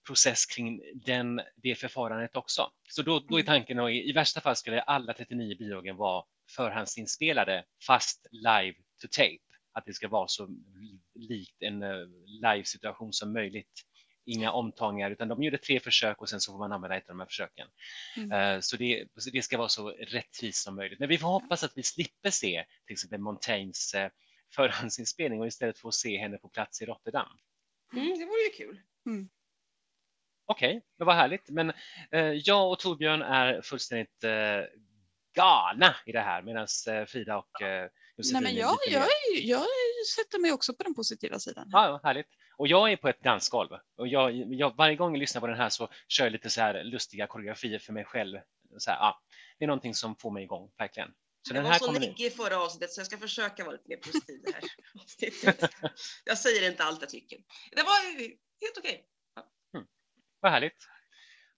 process 0.07 0.45
kring 0.45 0.81
den, 1.05 1.41
det 1.55 1.75
förfarandet 1.75 2.35
också. 2.37 2.71
Så 2.89 3.01
då, 3.01 3.19
då 3.19 3.35
är 3.35 3.39
Mm. 3.39 3.45
tanken 3.45 3.79
att 3.79 3.91
i, 3.91 4.09
i 4.09 4.11
värsta 4.11 4.41
fall 4.41 4.55
skulle 4.55 4.81
alla 4.81 5.13
39 5.13 5.55
bidragen 5.59 5.95
vara 5.95 6.23
förhandsinspelade 6.55 7.65
fast 7.87 8.27
live 8.31 8.73
to 9.01 9.07
tape. 9.11 9.37
Att 9.73 9.85
det 9.85 9.93
ska 9.93 10.07
vara 10.07 10.27
så 10.27 10.49
likt 11.15 11.61
en 11.61 11.83
uh, 11.83 12.07
live-situation 12.25 13.13
som 13.13 13.33
möjligt. 13.33 13.81
Inga 14.25 14.51
omtagningar 14.51 15.11
utan 15.11 15.27
de 15.27 15.43
gjorde 15.43 15.57
tre 15.57 15.79
försök 15.79 16.21
och 16.21 16.29
sen 16.29 16.39
så 16.41 16.51
får 16.51 16.59
man 16.59 16.71
använda 16.71 16.97
ett 16.97 17.09
av 17.09 17.15
de 17.15 17.19
här 17.19 17.27
försöken. 17.27 17.67
Mm. 18.17 18.31
Eh, 18.31 18.59
så, 18.59 18.77
det, 18.77 19.05
det 19.33 19.41
ska 19.41 19.57
vara 19.57 19.69
så 19.69 19.89
rättvist 19.89 20.63
som 20.63 20.75
möjligt. 20.75 20.99
Men 20.99 21.09
vi 21.09 21.17
får 21.17 21.27
hoppas 21.27 21.63
att 21.63 21.71
vi 21.75 21.83
slipper 21.83 22.29
se 22.29 22.65
till 22.85 22.93
exempel 22.93 23.19
Montaignes 23.19 23.93
eh, 23.93 24.09
förhandsinspelning 24.55 25.41
och 25.41 25.47
istället 25.47 25.77
får 25.79 25.91
se 25.91 26.17
henne 26.17 26.37
på 26.37 26.49
plats 26.49 26.81
i 26.81 26.85
Rotterdam. 26.85 27.29
Mm, 27.93 28.19
det 28.19 28.25
vore 28.25 28.41
ju 28.43 28.65
kul. 28.65 28.81
Okej, 30.45 30.81
det 30.97 31.03
var 31.03 31.13
härligt. 31.13 31.49
Men 31.49 31.71
eh, 32.11 32.21
jag 32.21 32.71
och 32.71 32.79
Torbjörn 32.79 33.21
är 33.21 33.61
fullständigt 33.61 34.23
eh, 34.23 34.31
galna 35.35 35.95
i 36.05 36.11
det 36.11 36.19
här 36.19 36.41
medan 36.41 36.67
eh, 36.89 37.05
Frida 37.05 37.37
och 37.37 37.61
eh, 37.61 37.89
Josefin 38.17 38.33
Nej, 38.33 38.53
men 38.53 38.61
jag, 38.61 38.77
jag, 38.87 39.01
är- 39.03 39.41
jag 39.49 39.65
sätter 40.15 40.39
mig 40.39 40.51
också 40.51 40.73
på 40.73 40.83
den 40.83 40.95
positiva 40.95 41.39
sidan. 41.39 41.67
Ja, 41.71 41.85
ja, 41.87 41.99
härligt. 42.03 42.27
Och 42.57 42.67
jag 42.67 42.91
är 42.91 42.97
på 42.97 43.07
ett 43.09 43.23
dansgolv 43.23 43.69
och 43.97 44.07
jag, 44.07 44.31
jag, 44.53 44.75
varje 44.75 44.95
gång 44.95 45.11
jag 45.13 45.19
lyssnar 45.19 45.41
på 45.41 45.47
den 45.47 45.57
här 45.57 45.69
så 45.69 45.89
kör 46.07 46.25
jag 46.25 46.31
lite 46.31 46.49
så 46.49 46.61
här 46.61 46.83
lustiga 46.83 47.27
koreografier 47.27 47.79
för 47.79 47.93
mig 47.93 48.05
själv. 48.05 48.37
Så 48.77 48.91
här, 48.91 48.97
ja, 48.97 49.21
det 49.59 49.65
är 49.65 49.67
någonting 49.67 49.95
som 49.95 50.15
får 50.15 50.31
mig 50.31 50.43
igång, 50.43 50.71
verkligen. 50.77 51.09
Så 51.47 51.55
jag 51.55 51.63
den 51.63 51.71
var 51.71 51.79
så 51.79 51.91
neggig 51.91 52.25
i 52.25 52.29
förra 52.29 52.57
avsnittet 52.59 52.91
så 52.91 52.99
jag 52.99 53.05
ska 53.07 53.17
försöka 53.17 53.63
vara 53.63 53.71
lite 53.75 53.89
mer 53.89 53.97
positiv 53.97 54.41
det 54.45 54.53
här 54.53 54.63
avsnittet. 55.03 55.71
Jag 56.25 56.37
säger 56.37 56.69
inte 56.71 56.83
allt 56.83 57.01
jag 57.01 57.09
tycker. 57.09 57.37
Det 57.71 57.83
var 57.83 58.01
helt 58.61 58.77
okej. 58.77 59.05
Vad 60.39 60.51
härligt. 60.51 60.87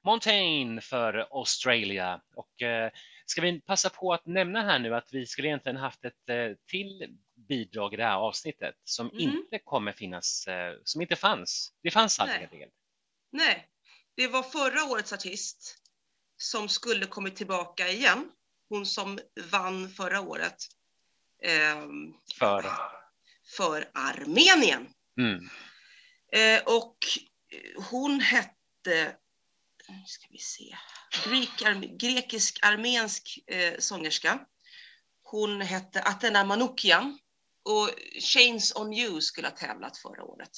Montaigne 0.05 0.81
för 0.81 1.13
Australia. 1.31 2.21
Och 2.35 2.61
eh, 2.61 2.91
ska 3.25 3.41
vi 3.41 3.61
passa 3.61 3.89
på 3.89 4.13
att 4.13 4.25
nämna 4.25 4.61
här 4.61 4.79
nu 4.79 4.95
att 4.95 5.13
vi 5.13 5.25
skulle 5.25 5.47
egentligen 5.47 5.77
haft 5.77 6.05
ett 6.05 6.29
eh, 6.29 6.57
till 6.67 7.17
bidrag 7.35 7.93
i 7.93 7.97
det 7.97 8.03
här 8.03 8.15
avsnittet 8.15 8.75
som 8.83 9.09
Mm. 9.09 9.21
inte 9.21 9.59
kommer 9.59 9.91
finnas, 9.91 10.47
eh, 10.47 10.73
som 10.83 11.01
inte 11.01 11.15
fanns. 11.15 11.73
Det 11.83 11.91
fanns 11.91 12.19
aldrig 12.19 12.39
helt 12.39 12.53
enkelt. 12.53 12.73
Nej, 13.31 13.67
det 14.15 14.27
var 14.27 14.43
förra 14.43 14.83
årets 14.91 15.13
artist 15.13 15.77
som 16.37 16.69
skulle 16.69 17.05
kommit 17.05 17.35
tillbaka 17.35 17.87
igen. 17.87 18.31
Hon 18.69 18.85
som 18.85 19.19
vann 19.51 19.89
förra 19.89 20.21
året 20.21 20.57
ehm, 21.43 22.13
För, 22.39 22.65
för 23.57 23.89
Armenien. 23.93 24.93
mm, 25.19 25.49
Eh, 26.33 26.61
och 26.65 26.97
hon 27.91 28.19
hette, 28.19 29.15
ska 30.05 30.27
vi 30.29 30.37
se, 30.37 30.77
Greek, 31.25 31.63
grekisk-armensk 31.99 33.39
eh, 33.47 33.73
sångerska. 33.79 34.39
Hon 35.23 35.61
hette 35.61 36.01
Athena 36.01 36.43
Manoukian 36.43 37.19
och 37.65 37.89
Chains 38.19 38.75
on 38.75 38.93
You 38.93 39.21
skulle 39.21 39.47
ha 39.47 39.55
tävlat 39.55 39.97
förra 39.97 40.23
året. 40.23 40.51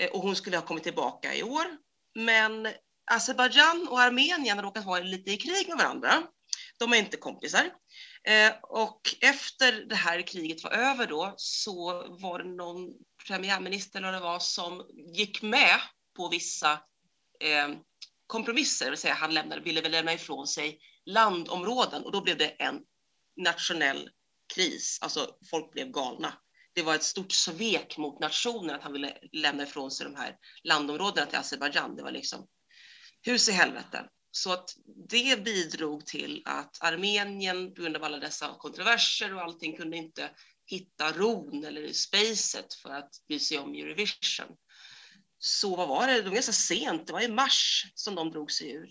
Eh, 0.00 0.10
och 0.10 0.22
hon 0.22 0.36
skulle 0.36 0.56
ha 0.56 0.66
kommit 0.66 0.84
tillbaka 0.84 1.34
i 1.34 1.42
år. 1.42 1.66
Men 2.14 2.68
Azerbajdzjan 3.10 3.88
och 3.90 4.00
Armenien 4.00 4.62
råkar 4.62 4.82
ha 4.82 4.98
lite 4.98 5.30
i 5.30 5.36
krig 5.36 5.68
med 5.68 5.78
varandra. 5.78 6.22
De 6.78 6.92
är 6.92 6.96
inte 6.96 7.16
kompisar. 7.16 7.70
Eh, 8.28 8.52
och 8.62 9.00
efter 9.20 9.72
det 9.72 9.94
här 9.94 10.26
kriget 10.26 10.64
var 10.64 10.70
över 10.70 11.06
då 11.06 11.34
så 11.36 12.06
var 12.20 12.38
det 12.38 12.50
någon 12.50 12.88
premiärminister 13.26 13.98
eller 13.98 14.12
vad 14.12 14.20
det 14.20 14.24
var 14.24 14.38
som 14.38 14.86
gick 15.14 15.42
med 15.42 15.80
på 16.16 16.28
vissa 16.28 16.72
eh, 17.40 17.68
kompromisser, 18.26 18.84
det 18.84 18.90
vill 18.90 18.98
säga 18.98 19.14
han 19.14 19.34
lämnade, 19.34 19.62
ville 19.62 19.80
väl 19.80 19.92
lämna 19.92 20.12
ifrån 20.12 20.46
sig 20.46 20.78
landområden 21.04 22.02
och 22.02 22.12
då 22.12 22.20
blev 22.20 22.38
det 22.38 22.48
en 22.48 22.80
nationell 23.36 24.10
kris, 24.54 24.98
alltså 25.02 25.36
folk 25.50 25.72
blev 25.72 25.90
galna. 25.90 26.34
Det 26.72 26.82
var 26.82 26.94
ett 26.94 27.02
stort 27.02 27.32
svek 27.32 27.98
mot 27.98 28.20
nationen 28.20 28.76
att 28.76 28.82
han 28.82 28.92
ville 28.92 29.18
lämna 29.32 29.62
ifrån 29.62 29.90
sig 29.90 30.06
de 30.06 30.16
här 30.16 30.36
landområdena 30.64 31.26
till 31.26 31.38
Azerbajdzjan. 31.38 31.96
Det 31.96 32.02
var 32.02 32.10
liksom 32.10 32.46
hus 33.22 33.48
i 33.48 33.52
helvete. 33.52 34.08
Så 34.30 34.52
att 34.52 34.76
det 35.08 35.44
bidrog 35.44 36.06
till 36.06 36.42
att 36.44 36.82
Armenien, 36.82 37.74
på 37.74 37.82
grund 37.82 37.96
av 37.96 38.04
alla 38.04 38.18
dessa 38.18 38.54
kontroverser 38.58 39.34
och 39.34 39.42
allting, 39.42 39.76
kunde 39.76 39.96
inte 39.96 40.30
hitta 40.66 41.12
ron 41.12 41.64
eller 41.64 41.92
spacet 41.92 42.74
för 42.74 42.90
att 42.90 43.10
bry 43.28 43.38
sig 43.38 43.58
om 43.58 43.74
Eurovision. 43.74 44.56
Så 45.38 45.76
vad 45.76 45.88
var 45.88 46.06
det? 46.06 46.14
Det 46.14 46.28
var 46.28 46.34
ganska 46.34 46.52
sent, 46.52 47.06
det 47.06 47.12
var 47.12 47.20
i 47.20 47.28
mars 47.28 47.86
som 47.94 48.14
de 48.14 48.30
drog 48.30 48.52
sig 48.52 48.70
ur. 48.70 48.90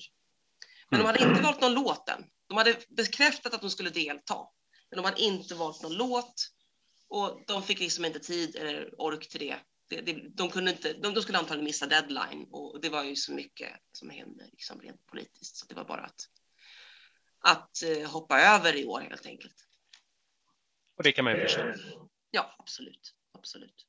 Men 0.89 0.99
de 0.99 1.06
hade 1.06 1.23
inte 1.23 1.41
valt 1.41 1.62
någon 1.62 1.73
låt 1.73 2.10
än. 2.10 2.23
De 2.47 2.58
hade 2.58 2.75
bekräftat 2.89 3.54
att 3.54 3.62
de 3.62 3.69
skulle 3.69 3.89
delta, 3.89 4.38
men 4.89 4.97
de 4.97 5.06
hade 5.06 5.21
inte 5.21 5.56
valt 5.56 5.82
någon 5.82 5.93
låt 5.93 6.49
och 7.08 7.43
de 7.47 7.63
fick 7.63 7.80
liksom 7.80 8.06
inte 8.06 8.19
tid 8.19 8.56
eller 8.56 9.02
ork 9.02 9.30
till 9.30 9.39
det. 9.39 9.60
Det, 9.89 10.02
det 10.02 10.30
de, 10.30 10.49
kunde 10.49 10.71
inte, 10.71 10.93
de, 10.93 11.13
de 11.13 11.21
skulle 11.21 11.38
antagligen 11.38 11.65
missa 11.65 11.88
deadline 11.88 12.47
och 12.52 12.82
det 12.82 12.89
var 12.89 13.04
ju 13.04 13.15
så 13.15 13.34
mycket 13.34 13.69
som 13.91 14.10
hände 14.10 14.45
liksom 14.52 14.82
rent 14.82 15.06
politiskt 15.06 15.58
så 15.58 15.65
det 15.65 15.75
var 15.75 15.86
bara 15.86 16.02
att, 16.02 16.21
att 17.39 17.84
eh, 17.84 18.12
hoppa 18.12 18.41
över 18.41 18.75
i 18.75 18.86
år 18.86 19.02
helt 19.02 19.25
enkelt. 19.25 19.56
och 20.97 21.04
det 21.04 21.12
kan 21.12 21.25
man 21.25 21.34
ju 21.34 21.41
förstå. 21.41 21.73
Ja, 22.32 22.56
absolut. 22.60 23.13
absolut. 23.32 23.86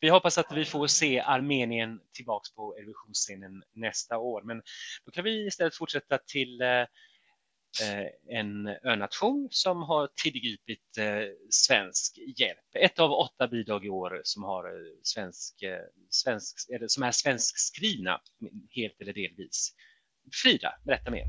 Vi 0.00 0.08
hoppas 0.08 0.38
att 0.38 0.52
vi 0.52 0.64
får 0.64 0.86
se 0.86 1.20
Armenien 1.20 2.00
tillbaks 2.12 2.54
på 2.54 2.76
Eurovisionsscenen 2.76 3.62
nästa 3.72 4.18
år. 4.18 4.42
Men 4.42 4.62
då 5.04 5.10
kan 5.10 5.24
vi 5.24 5.46
istället 5.46 5.76
fortsätta 5.76 6.18
till 6.18 6.60
eh, 6.60 6.84
Eh, 7.80 8.36
en 8.38 8.66
önation 8.66 9.48
som 9.50 9.82
har 9.82 10.08
tillgripit 10.14 10.98
eh, 10.98 11.22
svensk 11.50 12.18
hjälp. 12.36 12.58
Ett 12.74 12.98
av 12.98 13.12
åtta 13.12 13.48
bidrag 13.48 13.86
i 13.86 13.88
år 13.88 14.20
som, 14.24 14.42
har 14.42 14.64
eh, 14.64 14.92
svensk, 15.02 15.64
svensk, 16.10 16.70
eller 16.70 16.88
som 16.88 17.02
är 17.02 17.10
svenskskrivna 17.10 18.20
helt 18.70 19.00
eller 19.00 19.12
delvis. 19.12 19.72
Frida, 20.42 20.74
berätta 20.84 21.10
mer. 21.10 21.24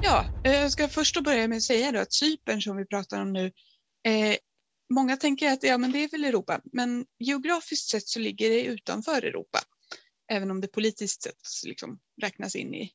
Ja, 0.00 0.26
jag 0.42 0.72
ska 0.72 0.88
först 0.88 1.16
och 1.16 1.22
börja 1.22 1.48
med 1.48 1.56
att 1.56 1.62
säga 1.62 1.92
då 1.92 1.98
att 1.98 2.12
Cypern 2.12 2.62
som 2.62 2.76
vi 2.76 2.86
pratar 2.86 3.20
om 3.22 3.32
nu, 3.32 3.52
eh, 4.04 4.36
många 4.94 5.16
tänker 5.16 5.52
att 5.52 5.62
ja, 5.62 5.78
men 5.78 5.92
det 5.92 5.98
är 5.98 6.08
väl 6.08 6.24
Europa, 6.24 6.60
men 6.72 7.06
geografiskt 7.18 7.90
sett 7.90 8.08
så 8.08 8.20
ligger 8.20 8.50
det 8.50 8.64
utanför 8.64 9.22
Europa, 9.22 9.58
även 10.32 10.50
om 10.50 10.60
det 10.60 10.68
politiskt 10.68 11.22
sett 11.22 11.66
liksom 11.66 11.98
räknas 12.22 12.56
in 12.56 12.74
i, 12.74 12.90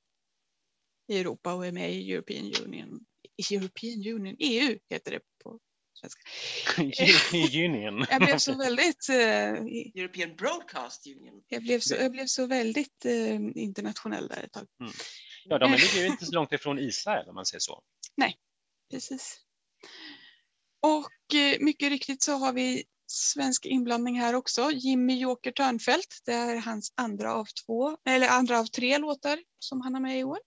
i 1.10 1.19
Europa 1.19 1.54
och 1.54 1.65
är 1.65 1.72
med 1.72 1.93
i 1.93 2.13
European 2.13 2.52
Union. 2.65 3.06
European 3.52 4.15
Union, 4.15 4.36
EU 4.39 4.78
heter 4.89 5.12
det 5.12 5.19
på 5.43 5.60
svenska. 5.93 6.22
Union. 7.65 8.06
Jag 8.10 8.22
blev 8.22 8.38
så 8.38 8.56
väldigt, 8.56 9.10
eh, 9.10 9.52
European 10.02 10.36
Broadcast 10.36 11.08
Union. 11.08 11.43
jag 11.48 11.63
blev 11.63 11.80
så, 11.80 11.95
jag 11.95 12.12
blev 12.12 12.26
så 12.26 12.45
väldigt 12.45 13.06
eh, 13.06 13.36
internationell 13.56 14.28
där 14.28 14.43
ett 14.43 14.52
tag. 14.52 14.67
Ja, 15.45 15.60
de 15.60 15.72
ligger 15.72 16.02
ju 16.02 16.08
inte 16.08 16.26
så 16.26 16.32
långt 16.32 16.52
ifrån 16.52 16.80
Israel 16.80 17.30
om 17.30 17.36
man 17.36 17.45
säger 17.45 17.60
så. 17.60 17.84
Precis. 18.91 19.39
Och 20.82 21.36
eh, 21.36 21.58
mycket 21.60 21.89
riktigt 21.89 22.24
så 22.24 22.32
har 22.32 22.54
vi 22.54 22.84
svensk 23.08 23.65
inblandning 23.65 24.19
här 24.19 24.34
också. 24.34 24.72
Jimmy 24.72 25.19
Joker 25.19 25.52
Törnfeldt, 25.52 26.22
det 26.26 26.34
är 26.34 26.56
hans 26.56 26.93
andra 26.95 27.34
av 27.34 27.48
två, 27.65 27.98
eller 28.06 28.28
andra 28.28 28.60
av 28.60 28.65
tre 28.65 28.98
låtar 28.98 29.39
som 29.60 29.82
han 29.82 29.93
har 29.93 30.02
med 30.02 30.19
i 30.19 30.24
år. 30.24 30.39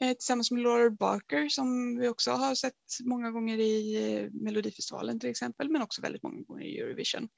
Eh, 0.00 0.12
tillsammans 0.12 0.50
med 0.50 0.62
Laura 0.62 0.90
Barker 0.90 1.48
som 1.48 1.98
vi 1.98 2.08
också 2.08 2.30
har 2.30 2.54
sett 2.54 2.74
många 3.04 3.30
gånger 3.30 3.58
i 3.58 3.96
eh, 4.14 4.30
Melodifestivalen 4.32 5.20
till 5.20 5.30
exempel, 5.30 5.68
men 5.70 5.82
också 5.82 6.02
väldigt 6.02 6.22
många 6.22 6.42
gånger 6.42 6.64
i 6.64 6.78
Eurovision. 6.78 7.28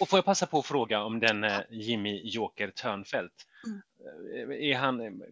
Och 0.00 0.08
får 0.08 0.16
jag 0.16 0.24
passa 0.24 0.46
på 0.46 0.58
att 0.58 0.66
fråga 0.66 1.02
om 1.02 1.20
den 1.20 1.44
eh, 1.44 1.60
Jimmy 1.70 2.22
Joker 2.24 2.70
Törnfeldt. 2.70 3.34
Mm. 3.66 4.50
Är 4.50 4.74
han, 4.74 5.22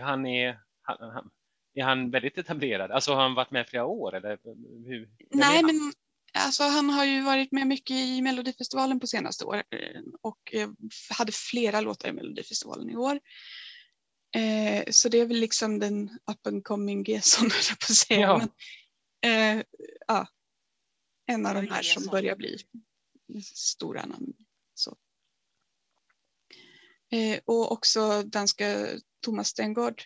han 0.00 0.26
är, 0.26 0.58
han, 0.82 0.96
han, 1.00 1.30
är 1.74 1.84
han 1.84 2.10
väldigt 2.10 2.38
etablerad? 2.38 2.90
Alltså 2.90 3.12
har 3.12 3.22
han 3.22 3.34
varit 3.34 3.50
med 3.50 3.68
flera 3.68 3.86
år 3.86 4.14
eller 4.16 4.38
hur? 4.88 5.08
Nej, 5.30 5.62
men 5.62 5.92
alltså, 6.38 6.62
han 6.62 6.90
har 6.90 7.04
ju 7.04 7.22
varit 7.22 7.52
med 7.52 7.66
mycket 7.66 7.96
i 7.96 8.22
Melodifestivalen 8.22 9.00
på 9.00 9.06
senaste 9.06 9.44
år 9.44 9.56
eh, 9.56 10.00
och 10.22 10.54
hade 11.18 11.32
flera 11.32 11.80
låtar 11.80 12.08
i 12.08 12.12
Melodifestivalen 12.12 12.90
i 12.90 12.96
år. 12.96 13.20
Eh, 14.34 14.84
så 14.90 15.08
det 15.08 15.18
är 15.18 15.26
väl 15.26 15.40
liksom 15.40 15.78
den 15.78 16.18
up 16.30 16.46
and 16.46 16.64
coming 16.64 17.04
Gesson, 17.04 17.50
höll 17.50 17.76
på 17.76 17.86
att 17.90 17.96
säga. 17.96 18.20
Ja. 18.20 18.38
Men, 18.38 19.58
eh, 19.58 19.64
ja, 20.06 20.28
en 21.26 21.46
av 21.46 21.54
de 21.54 21.68
här 21.68 21.82
som 21.82 22.06
börjar 22.06 22.36
bli 22.36 22.58
stora 23.42 24.06
namn. 24.06 24.32
Så. 24.74 24.96
Eh, 27.10 27.40
och 27.44 27.72
också 27.72 28.22
danska 28.22 28.88
Thomas 29.20 29.48
Stengård 29.48 30.02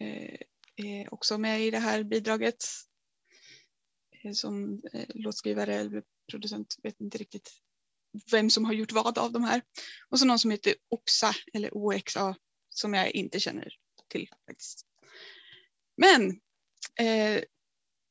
eh, 0.00 0.40
är 0.76 1.14
också 1.14 1.38
med 1.38 1.60
i 1.60 1.70
det 1.70 1.78
här 1.78 2.02
bidraget 2.02 2.64
eh, 4.10 4.32
som 4.32 4.82
eh, 4.92 5.06
låtskrivare 5.08 5.74
eller 5.74 6.02
producent, 6.30 6.76
vet 6.82 7.00
inte 7.00 7.18
riktigt 7.18 7.50
vem 8.30 8.50
som 8.50 8.64
har 8.64 8.72
gjort 8.72 8.92
vad 8.92 9.18
av 9.18 9.32
de 9.32 9.44
här. 9.44 9.62
Och 10.08 10.18
så 10.18 10.24
någon 10.24 10.38
som 10.38 10.50
heter 10.50 10.74
Oxa 10.88 11.34
eller 11.52 11.76
OXA 11.76 12.36
som 12.74 12.94
jag 12.94 13.10
inte 13.10 13.40
känner 13.40 13.74
till 14.08 14.28
faktiskt. 14.46 14.86
Men 15.96 16.30
eh, 17.00 17.42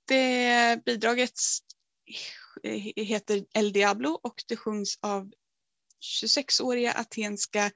det 0.07 0.85
bidraget 0.85 1.39
heter 2.95 3.45
El 3.53 3.73
Diablo 3.73 4.09
och 4.09 4.43
det 4.47 4.57
sjungs 4.57 4.99
av 5.01 5.31
26-åriga 6.23 6.91
atenska 6.91 7.71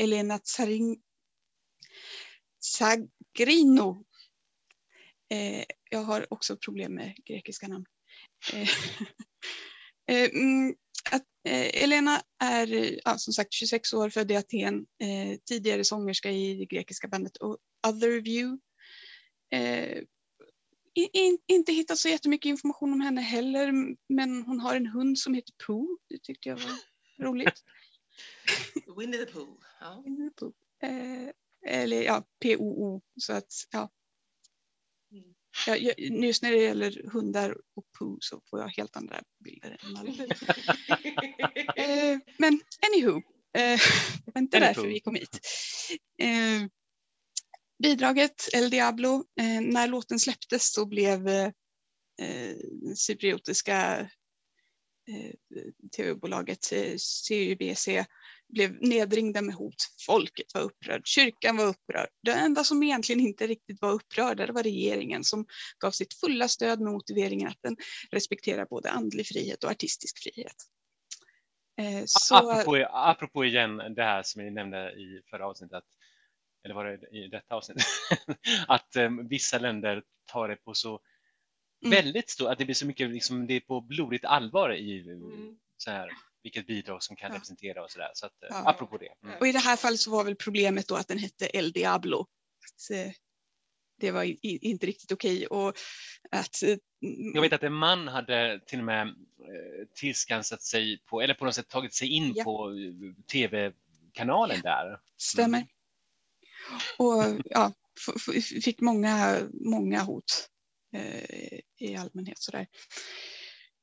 Elena 0.00 0.38
Tsaring... 0.38 1.02
Zagrino. 2.62 4.04
Eh, 5.30 5.64
jag 5.90 6.02
har 6.02 6.32
också 6.32 6.56
problem 6.56 6.94
med 6.94 7.14
grekiska 7.24 7.68
namn. 7.68 7.86
Eh, 8.52 8.68
eh, 10.16 10.30
mm, 10.30 10.74
att, 11.10 11.22
eh, 11.44 11.82
Elena 11.84 12.22
är 12.42 12.98
ja, 13.04 13.18
som 13.18 13.32
sagt 13.32 13.52
26 13.52 13.92
år, 13.92 14.10
född 14.10 14.30
i 14.30 14.36
Aten, 14.36 14.74
eh, 15.02 15.38
tidigare 15.44 15.84
sångerska 15.84 16.30
i 16.30 16.54
det 16.54 16.64
grekiska 16.64 17.08
bandet 17.08 17.42
O- 17.42 17.58
Otherview. 17.86 18.58
Eh, 19.52 20.02
in, 20.94 21.38
inte 21.46 21.72
hittat 21.72 21.98
så 21.98 22.08
jättemycket 22.08 22.48
information 22.48 22.92
om 22.92 23.00
henne 23.00 23.20
heller, 23.20 23.72
men 24.08 24.42
hon 24.42 24.60
har 24.60 24.76
en 24.76 24.86
hund 24.86 25.18
som 25.18 25.34
heter 25.34 25.54
Pooh. 25.66 25.88
Det 26.08 26.18
tyckte 26.22 26.48
jag 26.48 26.56
var 26.56 26.72
roligt. 27.26 27.64
Winnie 28.98 29.18
the 29.26 29.32
Pooh. 29.32 29.48
Ja. 29.80 30.02
Winnie 30.04 30.30
the 30.30 30.34
Pooh. 30.34 30.52
Eh, 30.82 31.28
eller 31.66 32.02
ja, 32.02 32.24
P-O-O. 32.42 33.02
Så 33.20 33.32
att, 33.32 33.52
ja. 33.70 33.90
Mm. 35.66 35.84
Ja, 35.84 35.94
jag, 35.98 36.24
just 36.24 36.42
när 36.42 36.50
det 36.50 36.56
gäller 36.62 37.10
hundar 37.12 37.56
och 37.76 37.84
Pooh 37.98 38.16
så 38.20 38.40
får 38.50 38.60
jag 38.60 38.68
helt 38.68 38.96
andra 38.96 39.22
bilder 39.44 39.76
än 39.84 39.92
Malou. 39.92 40.12
eh, 41.76 42.18
men 42.38 42.60
anywho, 42.86 43.16
eh, 43.56 43.80
det 44.24 44.32
var 44.34 44.40
inte 44.40 44.56
Anywho. 44.56 44.72
därför 44.74 44.88
vi 44.88 45.00
kom 45.00 45.14
hit. 45.14 45.40
Eh, 46.18 46.68
bidraget 47.82 48.48
El 48.52 48.70
Diablo, 48.70 49.24
eh, 49.40 49.60
när 49.60 49.86
låten 49.88 50.18
släpptes 50.18 50.72
så 50.72 50.86
blev 50.86 51.28
eh, 51.28 51.50
eh, 52.22 52.56
cypriotiska 52.96 54.00
eh, 54.00 54.06
tv-bolaget 55.96 56.72
eh, 56.72 56.96
CUBC 57.28 57.88
blev 58.48 58.76
nedringda 58.80 59.42
med 59.42 59.54
hot. 59.54 59.74
Folket 60.06 60.54
var 60.54 60.60
upprörd, 60.60 61.02
kyrkan 61.04 61.56
var 61.56 61.64
upprörd. 61.64 62.08
Det 62.22 62.32
enda 62.32 62.64
som 62.64 62.82
egentligen 62.82 63.20
inte 63.20 63.46
riktigt 63.46 63.82
var 63.82 63.92
upprörda 63.92 64.46
det 64.46 64.52
var 64.52 64.62
regeringen 64.62 65.24
som 65.24 65.46
gav 65.78 65.90
sitt 65.90 66.14
fulla 66.14 66.48
stöd 66.48 66.80
med 66.80 66.92
motiveringen 66.92 67.48
att 67.48 67.62
den 67.62 67.76
respekterar 68.10 68.66
både 68.70 68.90
andlig 68.90 69.26
frihet 69.26 69.64
och 69.64 69.70
artistisk 69.70 70.18
frihet. 70.22 70.56
Eh, 71.80 72.02
Så, 72.06 72.36
Apropå, 72.36 72.86
apropå 72.90 73.44
igen 73.44 73.76
det 73.76 74.02
här 74.02 74.22
som 74.22 74.44
vi 74.44 74.50
nämnde 74.50 74.92
i 74.92 75.22
förra 75.30 75.46
avsnittet, 75.46 75.84
eller 76.64 76.74
var 76.74 76.84
det 76.84 77.18
i 77.18 77.28
detta 77.28 77.54
avsnitt, 77.54 77.84
att 78.68 78.96
eh, 78.96 79.10
vissa 79.28 79.58
länder 79.58 80.02
tar 80.32 80.48
det 80.48 80.56
på 80.56 80.74
så 80.74 81.00
Mm. 81.84 81.90
väldigt 81.90 82.30
stort, 82.30 82.48
att 82.48 82.58
det 82.58 82.64
blir 82.64 82.74
så 82.74 82.86
mycket, 82.86 83.10
liksom, 83.10 83.46
det 83.46 83.54
är 83.54 83.60
på 83.60 83.80
blodigt 83.80 84.24
allvar 84.24 84.74
i 84.74 85.00
Mm. 85.00 85.56
så 85.76 85.90
här, 85.90 86.10
vilket 86.42 86.66
bidrag 86.66 87.02
som 87.02 87.16
kan 87.16 87.30
Ja. 87.30 87.34
representera 87.36 87.84
och 87.84 87.90
sådär. 87.90 88.10
Så 88.14 88.26
att, 88.26 88.42
eh, 88.42 88.48
Ja. 88.50 88.62
apropå 88.70 88.98
det. 88.98 89.08
Mm. 89.28 89.38
och 89.40 89.46
i 89.48 89.52
det 89.52 89.58
här 89.58 89.76
fallet 89.76 90.00
så 90.00 90.10
var 90.10 90.24
väl 90.24 90.36
problemet 90.36 90.88
då 90.88 90.94
att 90.94 91.08
den 91.08 91.18
hette 91.18 91.56
El 91.56 91.72
Diablo. 91.72 92.20
Att, 92.20 92.96
eh, 92.96 93.12
det 94.00 94.10
var 94.10 94.36
inte 94.64 94.86
riktigt 94.86 95.12
okej 95.12 95.46
och 95.46 95.74
att 96.30 96.62
eh, 96.62 96.76
Jag 97.34 97.40
vet 97.42 97.52
att 97.52 97.62
en 97.62 97.72
man 97.74 98.08
hade 98.08 98.60
till 98.66 98.78
och 98.78 98.84
med 98.84 99.06
eh, 99.08 99.86
tillskansat 99.94 100.62
sig 100.62 101.02
på, 101.06 101.20
eller 101.22 101.34
på 101.34 101.44
något 101.44 101.54
sätt 101.54 101.68
tagit 101.68 101.94
sig 101.94 102.08
in 102.08 102.32
Ja. 102.36 102.44
på 102.44 102.70
eh, 102.70 103.24
tv-kanalen 103.32 104.60
där. 104.62 105.00
Stämmer. 105.16 105.66
Och 106.98 107.24
ja, 107.44 107.72
fick 108.64 108.80
många, 108.80 109.38
många 109.52 110.02
hot 110.02 110.24
eh, 110.24 110.59
i 111.80 111.96
allmänhet. 111.96 112.38
Sådär. 112.38 112.66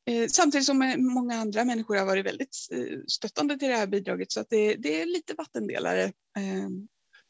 Eh, 0.08 0.28
samtidigt 0.28 0.66
som 0.66 0.82
eh, 0.82 0.98
många 0.98 1.36
andra 1.36 1.66
människor 1.66 1.96
har 1.96 2.06
varit 2.06 2.26
väldigt 2.26 2.58
eh, 2.72 3.00
stöttande 3.08 3.60
till 3.60 3.68
det 3.68 3.76
här 3.76 3.88
bidraget 3.88 4.32
så 4.32 4.40
att 4.40 4.50
det, 4.50 4.76
det 4.76 5.02
är 5.02 5.06
lite 5.06 5.34
vattendelare. 5.34 6.04
Eh, 6.04 6.70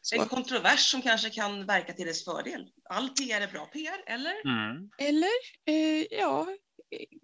så. 0.01 0.21
En 0.21 0.27
kontrovers 0.27 0.91
som 0.91 1.01
kanske 1.01 1.29
kan 1.29 1.65
verka 1.65 1.93
till 1.93 2.05
dess 2.05 2.25
fördel. 2.25 2.69
All 2.89 3.09
PR 3.09 3.41
är 3.41 3.51
bra 3.51 3.65
PR, 3.65 4.03
eller? 4.07 4.33
Mm. 4.45 4.89
Eller 4.97 5.29
eh, 5.65 6.05
ja, 6.19 6.47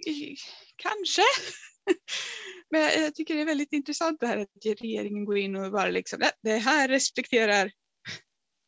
eh, 0.07 0.35
kanske. 0.75 1.21
Men 2.69 2.81
jag, 2.81 3.15
tycker 3.15 3.35
det 3.35 3.41
är 3.41 3.45
väldigt 3.45 3.73
intressant 3.73 4.19
det 4.19 4.27
här 4.27 4.37
att 4.37 4.81
regeringen 4.81 5.25
går 5.25 5.37
in 5.37 5.55
och 5.55 5.71
bara 5.71 5.89
liksom, 5.89 6.19
"Nej, 6.19 6.31
det 6.41 6.57
här 6.57 6.87
respekterar 6.87 7.71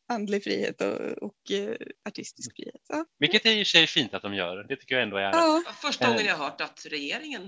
andlig 0.08 0.44
frihet 0.44 0.80
och, 0.80 1.00
och 1.22 1.50
eh, 1.50 1.76
artistisk 2.08 2.56
frihet. 2.56 2.82
Ja. 2.88 3.04
Vilket 3.18 3.46
är 3.46 3.50
i 3.50 3.54
och 3.62 3.66
för 3.66 3.70
sig 3.70 3.86
fint 3.86 4.14
att 4.14 4.22
de 4.22 4.34
gör. 4.34 4.64
Det 4.68 4.76
tycker 4.76 4.94
jag 4.94 5.02
ändå 5.02 5.16
är 5.16 5.22
Ja, 5.22 5.62
Första 5.82 6.08
gången 6.08 6.24
jag 6.26 6.36
har 6.36 6.44
hört 6.44 6.60
att 6.60 6.86
regeringen, 6.90 7.42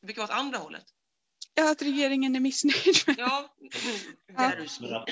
det 0.00 0.06
brukar 0.06 0.22
vara 0.22 0.32
åt 0.32 0.38
andra 0.38 0.58
hållet. 0.58 0.84
ja, 1.54 1.70
att 1.72 1.82
regeringen 1.82 2.36
är 2.36 2.40
missnöjd. 2.40 2.96
med- 3.06 3.16
Ja, 3.18 3.56
det 4.28 4.34
är 4.42 4.56
du 4.60 4.68
så. 4.68 5.04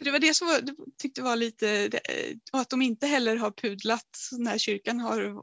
Det 0.00 0.10
var 0.10 0.18
det 0.18 0.34
som 0.34 0.48
det 0.62 0.74
tyckte 1.02 1.22
var 1.22 1.36
lite, 1.36 1.70
eh, 1.86 2.36
och 2.52 2.60
att 2.60 2.70
de 2.70 2.82
inte 2.82 3.06
heller 3.06 3.36
har 3.36 3.50
pudlat 3.50 4.18
när 4.38 4.58
kyrkan 4.58 5.00
har 5.00 5.42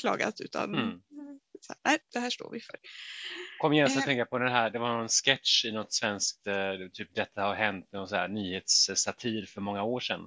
klagat 0.00 0.40
utan 0.40 0.74
Mm. 0.74 1.00
Så 1.60 1.72
här, 1.72 1.80
nej, 1.92 1.98
det 2.12 2.18
här 2.20 2.30
står 2.30 2.50
vi 2.50 2.60
för. 2.60 2.76
Kom 3.58 3.72
igen 3.72 3.90
så 3.90 3.98
Eh. 3.98 4.04
tänka 4.04 4.24
på 4.26 4.38
den 4.38 4.52
här, 4.52 4.70
det 4.70 4.78
var 4.78 4.88
någon 4.88 5.08
sketch 5.08 5.64
i 5.64 5.72
något 5.72 5.92
svenskt, 5.92 6.46
eh, 6.46 6.54
typ 6.92 7.14
detta 7.14 7.42
har 7.42 7.54
hänt, 7.54 7.92
någon 7.92 8.08
så 8.08 8.16
här 8.16 8.28
nyhetssatir 8.28 9.46
för 9.46 9.60
många 9.60 9.82
år 9.82 10.00
sedan. 10.00 10.20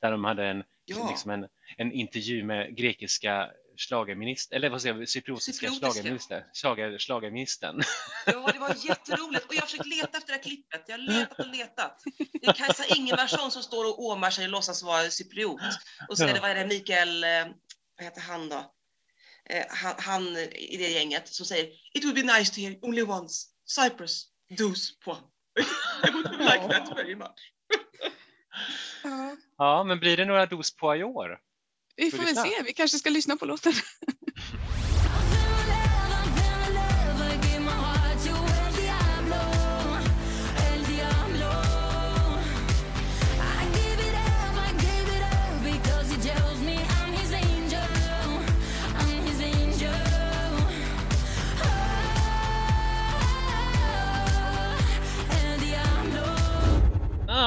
Där 0.00 0.10
de 0.10 0.24
hade 0.24 0.46
en, 0.46 0.64
Ja. 0.84 1.08
liksom 1.10 1.30
en, 1.30 1.46
en 1.76 1.92
intervju 1.92 2.44
med 2.44 2.76
grekiska 2.76 3.50
schlagerminister, 3.76 4.56
eller 4.56 4.70
vad 4.70 4.82
säger 4.82 4.94
jag, 4.98 5.08
cypriotiska 5.08 5.52
Cypriotiska. 5.52 5.90
schlagerministern. 5.90 6.42
Ja, 8.26 8.50
det 8.52 8.58
var 8.58 8.74
jätteroligt. 8.88 9.44
Och 9.46 9.54
jag 9.54 9.60
har 9.60 9.66
försökt 9.66 9.86
leta 9.86 10.18
efter 10.18 10.26
det 10.32 10.32
här 10.32 10.42
klippet. 10.42 10.84
Jag 10.86 10.98
har 10.98 11.02
letat 11.04 11.38
och 11.38 11.46
letat. 11.46 12.02
Det 12.40 12.46
är 12.46 12.52
Kajsa 12.52 12.84
Ingemarsson 12.96 13.50
som 13.50 13.62
står 13.62 13.84
och 13.88 14.02
åmar 14.04 14.30
sig 14.30 14.44
och 14.44 14.50
låtsas 14.50 14.82
vara 14.82 15.10
cypriot. 15.10 15.60
Och 16.08 16.18
så 16.18 16.24
är 16.24 16.34
det, 16.34 16.40
vad 16.40 16.50
är 16.50 16.54
det, 16.54 16.66
Mikael, 16.66 17.24
eh, 17.24 17.30
vad 17.96 18.04
heter 18.04 18.20
han 18.20 18.48
då? 18.48 18.72
Eh, 19.50 19.64
Han, 19.68 19.94
han 19.98 20.36
i 20.52 20.76
det 20.76 20.88
gänget 20.90 21.28
som 21.28 21.46
säger 21.46 21.64
It 21.94 22.04
would 22.04 22.14
be 22.14 22.38
nice 22.38 22.54
to 22.54 22.60
hear 22.60 22.78
only 22.82 23.02
once. 23.02 23.46
Cyprus, 23.66 24.26
dos 24.58 24.98
på. 24.98 25.16
I 26.06 26.10
would 26.12 26.38
like 26.38 26.68
that 26.68 26.98
very 26.98 27.14
much. 27.14 27.52
Ja, 29.02 29.36
Ja, 29.58 29.84
men 29.84 29.98
blir 30.00 30.16
det 30.16 30.24
några 30.24 30.46
dos 30.46 30.76
på 30.76 30.96
i 30.96 31.04
år? 31.04 31.38
vi 31.96 32.10
Får 32.10 32.18
väl 32.18 32.36
se, 32.36 32.62
vi 32.66 32.72
kanske 32.72 32.98
ska 32.98 33.10
lyssna 33.10 33.36
på 33.36 33.46
låten. 33.46 33.72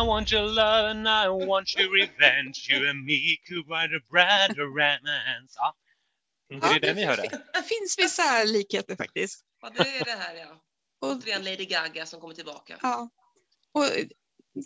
want 0.05 0.31
your 0.33 0.47
love 0.47 0.89
and 0.91 1.07
I 1.07 1.45
want 1.47 1.77
your 1.77 1.89
revenge 1.93 2.69
You 2.71 2.89
and 2.89 3.05
me 3.05 3.19
could 3.47 3.67
write 3.69 3.95
a 3.95 4.01
brand 4.11 4.57
romance. 4.57 5.53
Ja, 5.55 5.75
Mm. 6.53 6.63
är 6.75 6.79
det 6.79 6.93
ni 6.93 7.03
hörde? 7.05 7.21
Det 7.53 7.63
finns 7.63 7.95
vissa 7.97 8.43
likheter 8.43 8.95
faktiskt. 8.95 9.45
Ja, 9.61 9.69
det 9.69 9.89
är 9.97 10.05
det 10.05 10.11
här 10.11 10.35
ja. 10.35 10.61
Och, 11.01 11.11
Återigen 11.11 11.43
Lady 11.43 11.65
Gaga 11.65 12.05
som 12.05 12.19
kommer 12.21 12.33
tillbaka. 12.35 12.79
ja, 12.81 13.09
och 13.71 13.85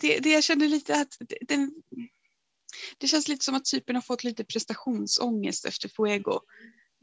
det, 0.02 0.20
det 0.20 0.30
jag 0.30 0.44
kände 0.44 0.68
lite 0.68 0.96
att 0.96 1.16
det- 1.20 1.38
den, 1.42 1.72
det 2.98 3.08
känns 3.08 3.28
lite 3.28 3.46
som 3.46 3.56
att 3.56 3.68
Cypern 3.68 3.96
har 3.96 4.02
fått 4.02 4.24
lite 4.24 4.44
prestationsångest 4.46 5.66
efter 5.66 5.90
Fuego. 5.90 6.40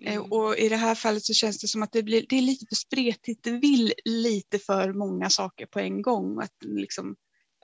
Eh, 0.05 0.15
Mm. 0.17 0.33
Och 0.33 0.57
i 0.59 0.69
det 0.69 0.77
här 0.77 0.95
fallet 0.95 1.25
så 1.25 1.35
känns 1.35 1.59
det 1.61 1.69
som 1.69 1.83
att 1.83 1.93
det, 1.93 2.03
blir, 2.03 2.27
det 2.29 2.37
är 2.39 2.43
lite 2.43 2.67
för 2.69 2.77
spretigt. 2.77 3.43
Det 3.45 3.51
vill 3.53 3.93
lite 4.05 4.59
för 4.59 4.93
många 4.93 5.31
saker 5.31 5.67
på 5.67 5.81
en 5.81 6.03
gång. 6.03 6.41
Att 6.43 6.55
liksom 6.65 7.17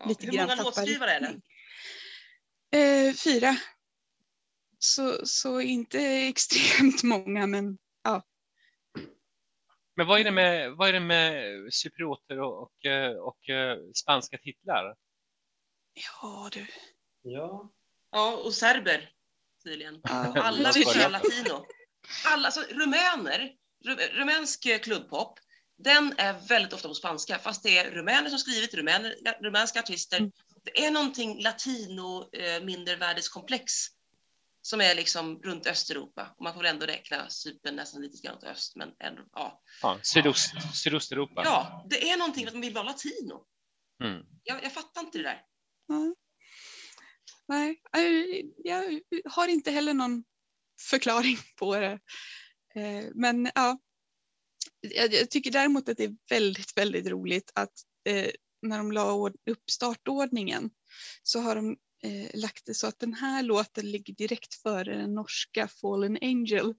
Ja, 0.03 0.09
lite 0.09 0.27
Hur 0.27 0.33
många 0.33 0.55
låtskrivare 0.55 1.11
är 1.13 1.21
det? 1.21 1.41
Eh, 2.79 3.15
fyra. 3.15 3.57
Så, 4.79 5.27
så 5.27 5.61
inte 5.61 5.99
extremt 6.03 7.03
många, 7.03 7.47
men 7.47 7.79
Men 9.97 10.07
vad 10.07 10.21
är 10.21 10.25
det 10.25 10.31
med, 10.31 10.73
vad 10.73 10.89
är 10.89 10.93
det 10.93 11.01
med 11.01 11.45
cyprioter 11.75 12.41
och, 12.41 12.63
och, 12.63 12.87
eh, 12.87 13.13
och 13.17 13.49
eh, 13.49 13.79
spanska 13.95 14.39
titlar? 14.39 14.97
ja 15.95 16.49
du. 16.53 16.67
Ja. 17.23 17.73
Ja, 18.11 18.37
och 18.37 18.55
serber 18.55 19.11
tydligen. 19.65 20.01
Ja, 20.03 20.43
Alla 20.43 20.73
vill 20.73 20.85
köra 20.85 21.09
latino. 21.09 21.67
Alla, 22.27 22.47
alltså, 22.47 22.61
rumäner, 22.61 23.57
ru- 23.85 24.09
rumänsk 24.13 24.83
klubbpop, 24.83 25.39
den 25.85 26.15
är 26.19 26.49
väldigt 26.49 26.73
ofta 26.73 26.89
på 26.89 26.95
spanska, 26.95 27.39
fast 27.39 27.63
det 27.63 27.79
är 27.79 27.91
rumäner 27.91 28.31
som 28.31 28.39
skrivit, 28.39 28.75
rumäner, 28.75 29.15
rumänska 29.43 29.81
artister. 29.81 30.19
Mm. 30.19 30.33
Det 30.65 30.85
är 30.85 30.91
någonting 30.91 31.43
latino 31.43 32.31
eh, 32.33 32.65
mindervärdeskomplex 32.65 33.73
som 34.63 34.81
är 34.81 34.95
liksom 34.95 35.43
runt 35.43 35.67
Östeuropa. 35.67 36.35
Och 36.37 36.45
man 36.45 36.55
får 36.55 36.63
väl 36.63 36.75
ändå 36.75 36.87
räkna 36.87 37.31
Cypern 37.31 37.77
nästan 37.77 38.03
lite 38.03 38.27
grann 38.27 38.39
till 38.39 38.49
öst, 38.49 38.77
men 38.77 38.89
ändå, 39.05 39.23
ja. 39.33 39.63
Ja, 39.83 39.99
sydost, 40.03 40.53
Sydosteuropa. 40.75 41.43
Ja, 41.45 41.87
det 41.91 42.11
är 42.11 42.17
någonting 42.17 42.47
att 42.47 42.53
man 42.53 42.63
vill 42.63 42.75
vara 42.75 42.85
latino. 42.85 43.47
Mm. 44.05 44.23
Jag, 44.43 44.65
jag 44.65 44.73
fattar 44.73 45.01
inte 45.01 45.19
det 45.19 45.25
där. 45.25 45.43
Ja. 45.87 46.15
Nej, 47.49 47.83
jag 48.65 49.01
har 49.25 49.49
inte 49.49 49.71
heller 49.71 49.95
någon 49.95 50.25
förklaring 50.91 51.39
på 51.59 51.77
det. 51.77 51.99
Eh, 52.75 53.05
Men 53.15 53.51
ja, 53.55 53.79
jag 54.81 55.15
jag 55.15 55.31
tycker 55.31 55.51
däremot 55.51 55.89
att 55.89 55.97
det 55.97 56.05
är 56.05 56.17
väldigt, 56.31 56.77
väldigt 56.77 57.07
roligt 57.07 57.53
att 57.55 57.73
eh, 58.09 58.31
när 58.63 58.79
de 58.79 58.93
la 58.93 59.31
upp 59.51 59.71
startordningen 59.71 60.71
så 61.23 61.41
har 61.41 61.57
de 61.57 61.77
eh, 62.05 62.41
lagt 62.41 62.67
det 62.67 62.75
så 62.75 62.87
att 62.87 62.99
den 62.99 63.15
här 63.15 63.43
låten 63.43 63.91
ligger 63.91 64.15
direkt 64.15 64.55
före 64.55 64.97
den 64.97 65.15
norska 65.15 65.69
Fallen 65.69 66.19
Angel. 66.23 66.75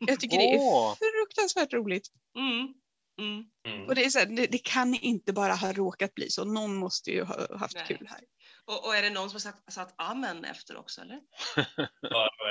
Jag 0.00 0.20
tycker 0.20 0.36
det 0.36 0.54
är 0.54 0.94
fruktansvärt 0.94 1.72
roligt. 1.72 2.08
Mm. 2.38 2.74
Mm. 3.20 3.44
Mm. 3.68 3.86
Och 3.86 3.94
det, 3.94 4.04
är 4.04 4.10
så 4.10 4.18
här, 4.18 4.26
det, 4.26 4.46
det 4.46 4.58
kan 4.58 4.94
inte 4.94 5.32
bara 5.32 5.54
ha 5.54 5.72
råkat 5.72 6.14
bli 6.14 6.30
så. 6.30 6.44
Någon 6.44 6.74
måste 6.74 7.10
ju 7.10 7.22
ha 7.22 7.58
haft 7.58 7.74
Nej. 7.74 7.84
kul 7.88 8.06
här. 8.10 8.20
Och, 8.64 8.86
och 8.86 8.96
är 8.96 9.02
det 9.02 9.10
någon 9.10 9.30
som 9.30 9.34
har 9.34 9.40
satt, 9.40 9.72
satt 9.72 9.94
amen 9.96 10.44
efter 10.44 10.76
också, 10.76 11.00
eller? 11.00 11.16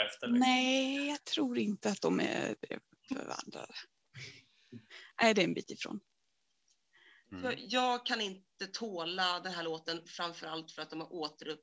Efter. 0.08 0.28
liksom. 0.28 0.34
Nej, 0.34 1.08
jag 1.08 1.24
tror 1.24 1.58
inte 1.58 1.90
att 1.90 2.02
de 2.02 2.20
är 2.20 2.56
förvandrade. 3.08 3.74
Nej, 5.22 5.34
det 5.34 5.42
är 5.42 5.46
en 5.46 5.54
bit 5.54 5.72
ifrån. 5.72 6.00
Mm. 7.32 7.56
Jag 7.58 8.06
kan 8.06 8.22
inte 8.22 8.68
tåla 8.74 9.40
den 9.40 9.54
här 9.54 9.64
låten, 9.64 10.08
framförallt 10.08 10.72
för 10.72 10.82
att 10.82 10.90
de 10.90 11.00
har 11.00 11.14
återupp, 11.14 11.60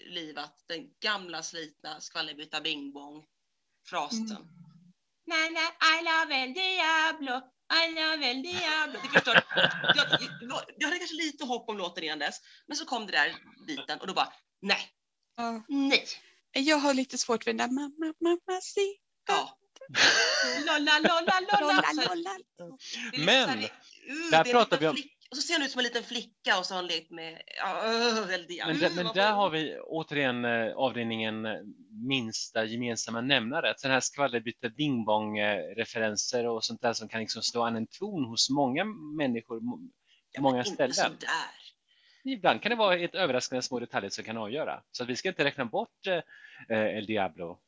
återupplivat 0.00 0.64
den 0.66 0.94
gamla 1.00 1.42
slitna 1.42 2.00
skvallerbytta 2.00 2.60
bing 2.60 2.92
bong 2.92 3.24
frasen. 3.88 4.30
Mm. 4.30 4.48
Nej, 5.26 5.50
nej, 5.50 5.70
I 6.00 6.04
love 6.04 6.34
El 6.34 6.54
Diablo, 6.54 7.40
I 7.86 7.94
love 7.94 8.30
El 8.30 8.42
Diablo. 8.42 9.00
Det 9.02 9.08
förstår, 9.08 9.34
jag, 9.96 10.06
jag, 10.40 10.62
jag 10.76 10.88
hade 10.88 10.98
kanske 10.98 11.16
lite 11.16 11.44
hopp 11.44 11.68
om 11.68 11.78
låten 11.78 12.04
innan 12.04 12.18
dess, 12.18 12.40
men 12.66 12.76
så 12.76 12.84
kom 12.84 13.06
det 13.06 13.12
där 13.12 13.36
biten 13.66 14.00
och 14.00 14.06
då 14.06 14.14
bara, 14.14 14.32
nej, 14.60 14.90
Ja. 15.36 15.64
nej. 15.68 16.06
Jag 16.52 16.76
har 16.76 16.94
lite 16.94 17.18
svårt 17.18 17.44
för 17.44 17.50
den 17.50 17.56
där 17.56 17.74
mamma, 17.74 18.14
mamma, 18.20 18.60
si. 18.60 18.96
Ja. 19.28 19.58
Lolla, 20.66 20.98
lolla, 20.98 21.40
lolla. 21.40 21.60
Lolla, 21.60 21.82
Så- 21.82 22.14
lolla. 22.14 22.30
Men, 23.26 23.48
här, 23.48 23.56
uh, 23.56 24.30
där 24.30 24.44
pratar 24.52 24.78
vi 24.78 24.88
om- 24.88 24.96
Och 25.30 25.36
så 25.36 25.42
ser 25.42 25.54
hon 25.54 25.62
ut 25.62 25.70
som 25.70 25.78
en 25.78 25.84
liten 25.84 26.02
flicka 26.02 26.58
och 26.58 26.66
så 26.66 26.74
har 26.74 26.80
hon 26.82 26.86
lekt 26.88 27.10
med, 27.10 27.32
uh, 27.32 28.46
Diablo. 28.48 28.72
Men, 28.72 28.78
där, 28.80 28.88
Uh, 28.90 28.94
men 28.96 29.06
där 29.14 29.32
har 29.32 29.50
vi 29.50 29.78
återigen 29.80 30.44
eh, 30.44 30.72
avdelningen 30.76 31.46
eh, 31.46 31.52
minsta 32.08 32.64
gemensamma 32.64 33.20
nämnare. 33.20 33.74
Sådana 33.76 33.94
här 33.94 34.00
skvallerbytta 34.00 34.68
bingbong-referenser 34.68 36.46
och 36.46 36.64
sånt 36.64 36.82
där 36.82 36.92
som 36.92 37.08
kan 37.08 37.20
liksom 37.20 37.42
slå 37.42 37.62
an 37.62 37.76
en 37.76 37.86
ton 37.86 38.24
hos 38.24 38.50
många 38.50 38.84
människor 39.18 39.60
på 39.60 39.88
Ja, 40.32 40.40
många 40.40 40.64
ställen. 40.64 40.94
sådär. 40.94 41.28
Ibland 42.24 42.62
kan 42.62 42.70
det 42.70 42.76
vara 42.76 42.96
ett 42.98 43.14
överraskande 43.14 43.62
små 43.62 43.80
detaljer 43.80 44.10
som 44.10 44.24
kan 44.24 44.36
avgöra. 44.36 44.82
Så 44.90 45.02
att 45.02 45.08
vi 45.08 45.16
ska 45.16 45.28
inte 45.28 45.44
räkna 45.44 45.64
bort 45.64 46.06
eh, 46.06 46.78
El 46.96 47.06
Diablo. 47.06 47.60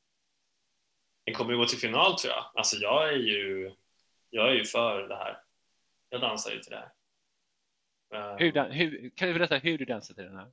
Den 1.24 1.34
kommer 1.34 1.52
ju 1.52 1.58
gå 1.58 1.66
till 1.66 1.78
final 1.78 2.18
tror 2.18 2.32
jag. 2.34 2.50
Alltså 2.54 2.76
jag 2.76 3.08
är 3.08 3.16
ju, 3.16 3.72
jag 4.30 4.48
är 4.48 4.54
ju 4.54 4.64
för 4.64 5.08
det 5.08 5.16
här. 5.16 5.38
Jag 6.08 6.20
dansar 6.20 6.50
ju 6.50 6.58
till 6.60 6.70
det 6.70 6.76
här. 6.76 6.92
Eh, 8.32 8.36
Hur, 8.38 8.52
dan- 8.52 8.70
hur, 8.70 9.10
kan 9.16 9.28
du 9.28 9.34
berätta 9.34 9.56
hur 9.56 9.78
du 9.78 9.84
dansar 9.84 10.14
till 10.14 10.24
den 10.24 10.36
här? 10.36 10.50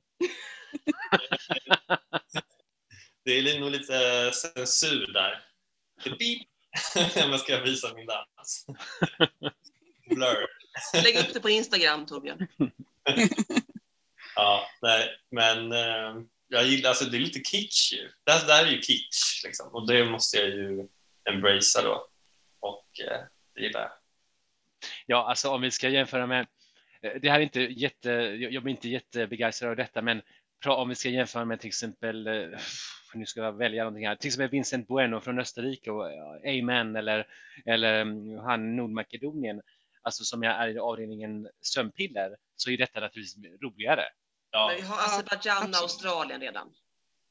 Det 3.24 3.38
är 3.38 3.60
nog 3.60 3.70
lite 3.70 4.30
censur 4.32 5.12
där. 5.12 5.42
Beep. 6.04 6.46
Men 7.30 7.38
ska 7.38 7.52
jag 7.52 7.62
visa 7.62 7.94
min 7.94 8.06
dans? 8.06 8.66
Blur. 10.06 10.46
Lägg 11.04 11.16
upp 11.16 11.34
det 11.34 11.40
på 11.40 11.50
Instagram 11.50 12.06
Torbjörn. 12.06 12.46
Ja, 14.36 14.66
nej, 14.82 15.08
men 15.30 15.72
eh, 15.72 16.14
jag 16.52 16.64
gillar, 16.64 16.88
alltså 16.88 17.04
det 17.04 17.16
är 17.16 17.20
lite 17.20 17.40
kitsch 17.40 17.92
ju. 17.92 18.10
Det 18.24 18.32
här, 18.32 18.46
det 18.46 18.52
här 18.52 18.66
är 18.66 18.70
ju 18.70 18.80
kitsch 18.80 19.44
liksom 19.44 19.68
och 19.74 19.86
det 19.86 20.04
måste 20.04 20.36
jag 20.36 20.48
ju 20.48 20.88
embracea 21.30 21.82
då. 21.82 22.08
Och 22.60 23.00
eh, 23.00 23.20
det 23.54 23.60
gillar 23.60 23.80
jag. 23.80 23.90
Ja, 25.06 25.28
alltså 25.28 25.48
om 25.48 25.60
vi 25.60 25.70
ska 25.70 25.88
jämföra 25.88 26.26
med, 26.26 26.46
eh, 27.02 27.12
det 27.22 27.30
här 27.30 27.38
är 27.38 27.42
inte 27.42 27.60
jätte, 27.60 28.10
jag 28.50 28.62
blir 28.62 28.70
inte 28.70 28.88
jättebegeistrad 28.88 29.70
av 29.70 29.76
detta, 29.76 30.02
men 30.02 30.22
om 30.66 30.88
vi 30.88 30.94
ska 30.94 31.08
jämföra 31.08 31.44
med 31.44 31.60
till 31.60 31.68
exempel, 31.68 32.26
eh, 32.26 32.58
nu 33.14 33.26
ska 33.26 33.40
jag 33.40 33.52
välja 33.52 33.84
någonting 33.84 34.08
här, 34.08 34.16
till 34.16 34.28
exempel 34.28 34.50
Vincent 34.50 34.88
Bueno 34.88 35.20
från 35.20 35.38
Österrike 35.38 35.90
och 35.90 36.12
eh, 36.12 36.58
Amen 36.58 36.96
eller, 36.96 37.26
eller 37.66 38.00
mm, 38.00 38.38
han 38.38 38.76
Nordmakedonien, 38.76 39.62
alltså 40.02 40.24
som 40.24 40.42
jag 40.42 40.54
är 40.54 40.68
i 40.68 40.78
avdelningen 40.78 41.48
sömnpiller, 41.60 42.36
så 42.56 42.70
är 42.70 42.78
detta 42.78 43.00
naturligtvis 43.00 43.62
roligare. 43.62 44.04
Ja, 44.50 44.66
Men 44.66 44.76
vi 44.76 44.82
har 44.82 44.98
Azerbajdzjan 44.98 45.70
och. 45.70 45.76
Australien 45.76 46.40
redan. 46.40 46.74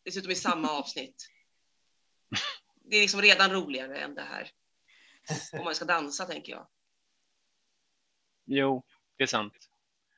Dessutom 0.06 0.32
i 0.32 0.36
samma 0.36 0.72
avsnitt. 0.72 1.28
Det 2.84 2.96
är 2.96 3.02
liksom 3.02 3.22
redan 3.22 3.52
roligare 3.52 3.98
än 3.98 4.16
det 4.16 4.22
här. 4.22 4.52
Om 5.54 5.64
man 5.64 5.76
ska 5.76 5.86
dansa 5.86 6.26
tänker 6.26 6.52
jag. 6.52 6.68
Jo, 8.46 8.84
det 9.18 9.24
är 9.24 9.28
sant. 9.28 9.54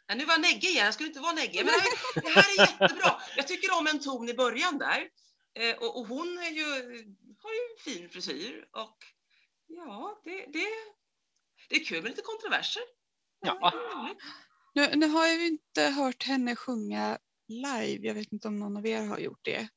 Ja, 0.08 0.16
nu 0.16 0.26
var 0.26 0.34
jag 0.34 0.42
neggig 0.42 0.70
igen, 0.70 0.86
jag 0.86 0.94
skulle 0.94 1.10
inte 1.10 1.20
vara 1.20 1.34
neggig. 1.34 1.66
Men 1.66 1.66
det 1.66 1.72
här, 1.72 2.22
det 2.22 2.30
här 2.30 2.58
är 2.58 2.72
jättebra. 2.72 3.22
Jag 3.36 3.48
tycker 3.48 3.78
om 3.80 3.88
en 3.88 4.00
ton 4.00 4.30
i 4.30 4.34
början 4.34 4.78
där. 4.78 5.10
Eh, 5.54 5.78
och, 5.78 6.00
och 6.00 6.08
hon 6.08 6.38
är 6.38 6.50
ju, 6.50 6.66
har 7.40 7.52
ju 7.52 7.60
en 7.72 7.84
fin 7.84 8.10
frisyr. 8.10 8.68
Och 8.72 8.98
ja, 9.68 10.22
det, 10.24 10.46
det, 10.46 10.68
det 11.70 11.76
är 11.76 11.86
kul 11.86 12.02
med 12.04 12.10
lite 12.10 12.22
kontroverser. 12.22 12.84
Ja. 13.40 13.74
Nu, 14.74 14.96
nu 14.96 15.08
har 15.08 15.28
jag 15.28 15.42
ju 15.42 15.48
inte 15.48 15.82
hört 15.82 16.24
henne 16.24 16.56
sjunga 16.56 17.20
live. 17.48 18.08
Jag 18.08 18.14
vet 18.14 18.32
inte 18.32 18.48
om 18.48 18.60
någon 18.60 18.78
av 18.78 18.88
er 18.88 19.06
har 19.06 19.20
gjort 19.20 19.46
det. 19.46 19.70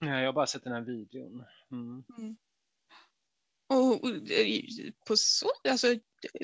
Nej, 0.00 0.20
Jag 0.20 0.28
har 0.28 0.32
bara 0.32 0.46
sett 0.46 0.64
den 0.64 0.72
här 0.72 0.80
videon. 0.80 1.44
Mm. 1.70 2.36
Och, 3.68 4.04
och 4.04 4.10
på 5.06 5.16
så, 5.16 5.50
alltså, 5.68 5.86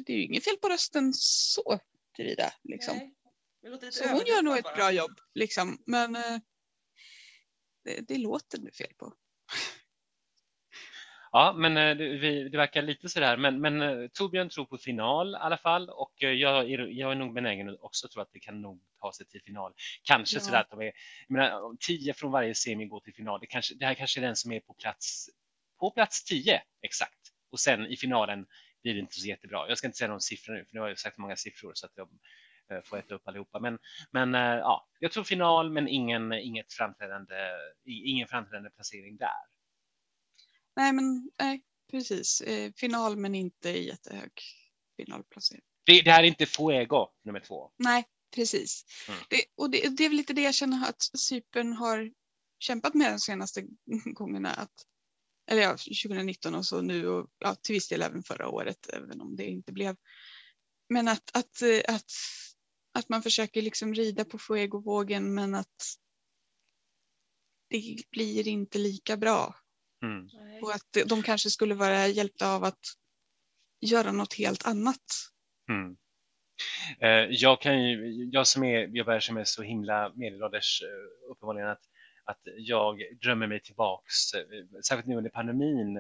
det, 0.07 0.13
är 0.13 0.17
ju 0.17 0.25
inget 0.25 0.45
fel 0.45 0.57
på 0.57 0.69
rösten 0.69 1.15
så 1.15 1.81
tillvida. 2.17 2.53
Liksom. 2.63 2.97
Nej, 3.63 3.93
Så 3.93 4.09
hon 4.09 4.27
gör 4.27 4.43
nog 4.43 4.59
ett 4.59 4.75
bra 4.77 4.93
jobb. 4.93 5.21
Liksom. 5.35 5.83
Men 5.87 6.17
eh, 6.17 6.39
det, 7.85 8.01
det 8.09 8.19
låter 8.19 8.59
det 8.59 8.73
fel 8.73 8.95
på. 8.97 9.15
Ja, 11.33 11.55
men 11.57 11.77
eh, 11.77 11.97
det, 11.97 12.49
det 12.49 12.57
verkar 12.59 12.83
lite 12.83 13.09
sådär. 13.09 13.37
Men, 13.37 13.61
men 13.61 13.83
eh, 13.83 14.09
Torbjörn 14.13 14.49
tror 14.49 14.65
på 14.65 14.79
final 14.79 15.35
i 15.35 15.39
alla 15.41 15.57
fall 15.57 15.89
och 15.91 16.23
eh, 16.23 16.31
jag 16.31 16.71
är, 16.71 16.79
jag 16.79 17.13
är 17.13 17.15
nog 17.15 17.35
benägen 17.35 17.69
att 17.69 17.81
också 17.81 18.09
tro 18.09 18.23
att 18.23 18.33
det 18.33 18.41
kan 18.41 18.61
nog 18.63 18.83
ta 19.01 19.13
sig 19.13 19.27
till 19.27 19.43
final. 19.43 19.73
Kanske 20.03 20.37
Ja. 20.37 20.41
sådär 20.41 20.61
att 20.61 20.71
de 20.71 20.81
är, 20.81 20.93
jag 21.29 21.35
menar, 21.39 21.77
tio 21.87 22.15
från 22.15 22.33
varje 22.33 22.55
semi 22.55 22.87
går 22.87 23.01
till 23.01 23.15
final. 23.15 23.41
Det, 23.41 23.47
kanske, 23.47 23.75
det 23.75 23.87
här 23.87 23.95
kanske 23.95 24.21
är 24.21 24.23
den 24.23 24.37
som 24.37 24.53
är 24.53 24.61
på 24.61 24.75
plats, 24.75 25.27
på 25.81 25.91
plats 25.91 26.25
tio 26.25 26.63
exakt. 26.83 27.21
Och 27.53 27.61
sen 27.61 27.87
i 27.87 27.97
finalen 27.97 28.47
blir 28.83 28.95
det 28.95 29.01
inte 29.01 29.15
så 29.21 29.29
jättebra. 29.29 29.69
Jag 29.69 29.79
ska 29.79 29.87
inte 29.87 29.99
säga 29.99 30.09
någon 30.09 30.21
siffra 30.21 30.55
nu, 30.55 30.65
för 30.65 30.75
nu 30.75 30.81
har 30.81 30.89
jag 30.89 30.99
sagt 30.99 31.19
många 31.19 31.37
siffror 31.37 31.73
så 31.75 31.87
att 31.87 31.93
jag 31.97 32.09
får 32.87 32.99
äta 32.99 33.15
upp 33.15 33.29
allihopa. 33.29 33.61
Men, 33.61 33.79
men 34.11 34.35
ja, 34.35 34.89
jag 34.99 35.13
tror 35.13 35.25
final, 35.25 35.71
men 35.71 35.89
ingen, 35.89 36.33
inget 36.33 36.73
framträdande, 36.73 37.35
ingen 37.87 38.29
framträdande 38.29 38.71
placering 38.71 39.17
där. 39.17 39.52
Nej, 40.77 40.93
men 40.93 41.31
nej, 41.39 41.63
precis. 41.91 42.41
Eh, 42.41 42.73
final 42.77 43.17
men 43.17 43.35
inte 43.35 43.71
jättehög 43.71 44.33
finalplacering. 44.97 45.63
Det, 45.87 46.03
det 46.03 46.11
här 46.11 46.23
är 46.23 46.27
inte 46.27 46.47
Fuego 46.47 47.09
nummer 47.25 47.41
två. 47.41 47.71
Nej, 47.77 48.05
precis. 48.35 48.85
Mm. 49.09 49.21
Det, 49.31 49.45
och 49.57 49.71
det, 49.71 49.97
det 49.97 50.05
är 50.05 50.09
väl 50.09 50.17
lite 50.17 50.33
det 50.33 50.43
jag 50.43 50.55
känner 50.55 50.89
att 50.89 51.03
Cypern 51.19 51.73
har 51.73 52.13
kämpat 52.59 52.95
med 52.95 53.13
de 53.13 53.19
senaste 53.19 53.63
gångerna. 54.05 54.51
Att, 54.51 54.87
eller 55.51 55.63
ja, 55.63 55.71
2019 55.71 56.55
och 56.55 56.67
så 56.67 56.81
nu 56.81 57.09
och 57.09 57.31
ja, 57.39 57.55
till 57.55 57.75
viss 57.75 57.89
del 57.89 58.03
även 58.03 58.23
förra 58.23 58.49
året, 58.49 58.91
även 58.93 59.21
om 59.21 59.37
det 59.37 59.45
inte 59.45 59.73
blev. 59.73 59.97
Men 60.89 61.09
att, 61.09 61.37
att, 61.37 61.63
eh, 61.63 61.95
att, 61.95 62.11
att 62.95 63.09
man 63.09 63.23
försöker 63.23 63.63
liksom 63.63 63.95
rida 63.95 64.25
på 64.25 64.39
Fuego-vågen 64.39 65.35
men 65.35 65.55
att 65.55 65.97
det 67.69 67.97
blir 68.11 68.49
inte 68.49 68.79
lika 68.79 69.17
bra. 69.17 69.62
Mm. 70.03 70.29
Och 70.63 70.75
att 70.75 71.09
de 71.09 71.23
kanske 71.23 71.51
skulle 71.51 71.75
vara 71.75 72.07
hjälpta 72.07 72.53
av 72.55 72.65
att 72.65 72.81
göra 73.81 74.13
något 74.13 74.35
helt 74.35 74.67
annat. 74.67 75.03
Mm. 75.69 75.97
Eh, 77.01 77.31
Jag, 77.31 77.61
kan 77.61 77.83
ju, 77.83 78.25
jag 78.33 78.47
som 78.47 78.65
är, 78.65 78.91
jag 78.93 79.07
börjar 79.07 79.21
som 79.21 79.37
är 79.37 79.45
så 79.45 79.63
himla 79.63 80.13
medelålders 80.15 80.83
eh, 80.83 81.31
uppenbarligen 81.31 81.69
att, 81.69 81.83
att 82.25 82.41
jag 82.45 82.99
drömmer 83.23 83.47
mig 83.47 83.63
tillbaks, 83.63 84.35
eh, 84.35 84.81
särskilt 84.89 85.09
nu 85.09 85.17
under 85.17 85.31
pandemin 85.31 85.97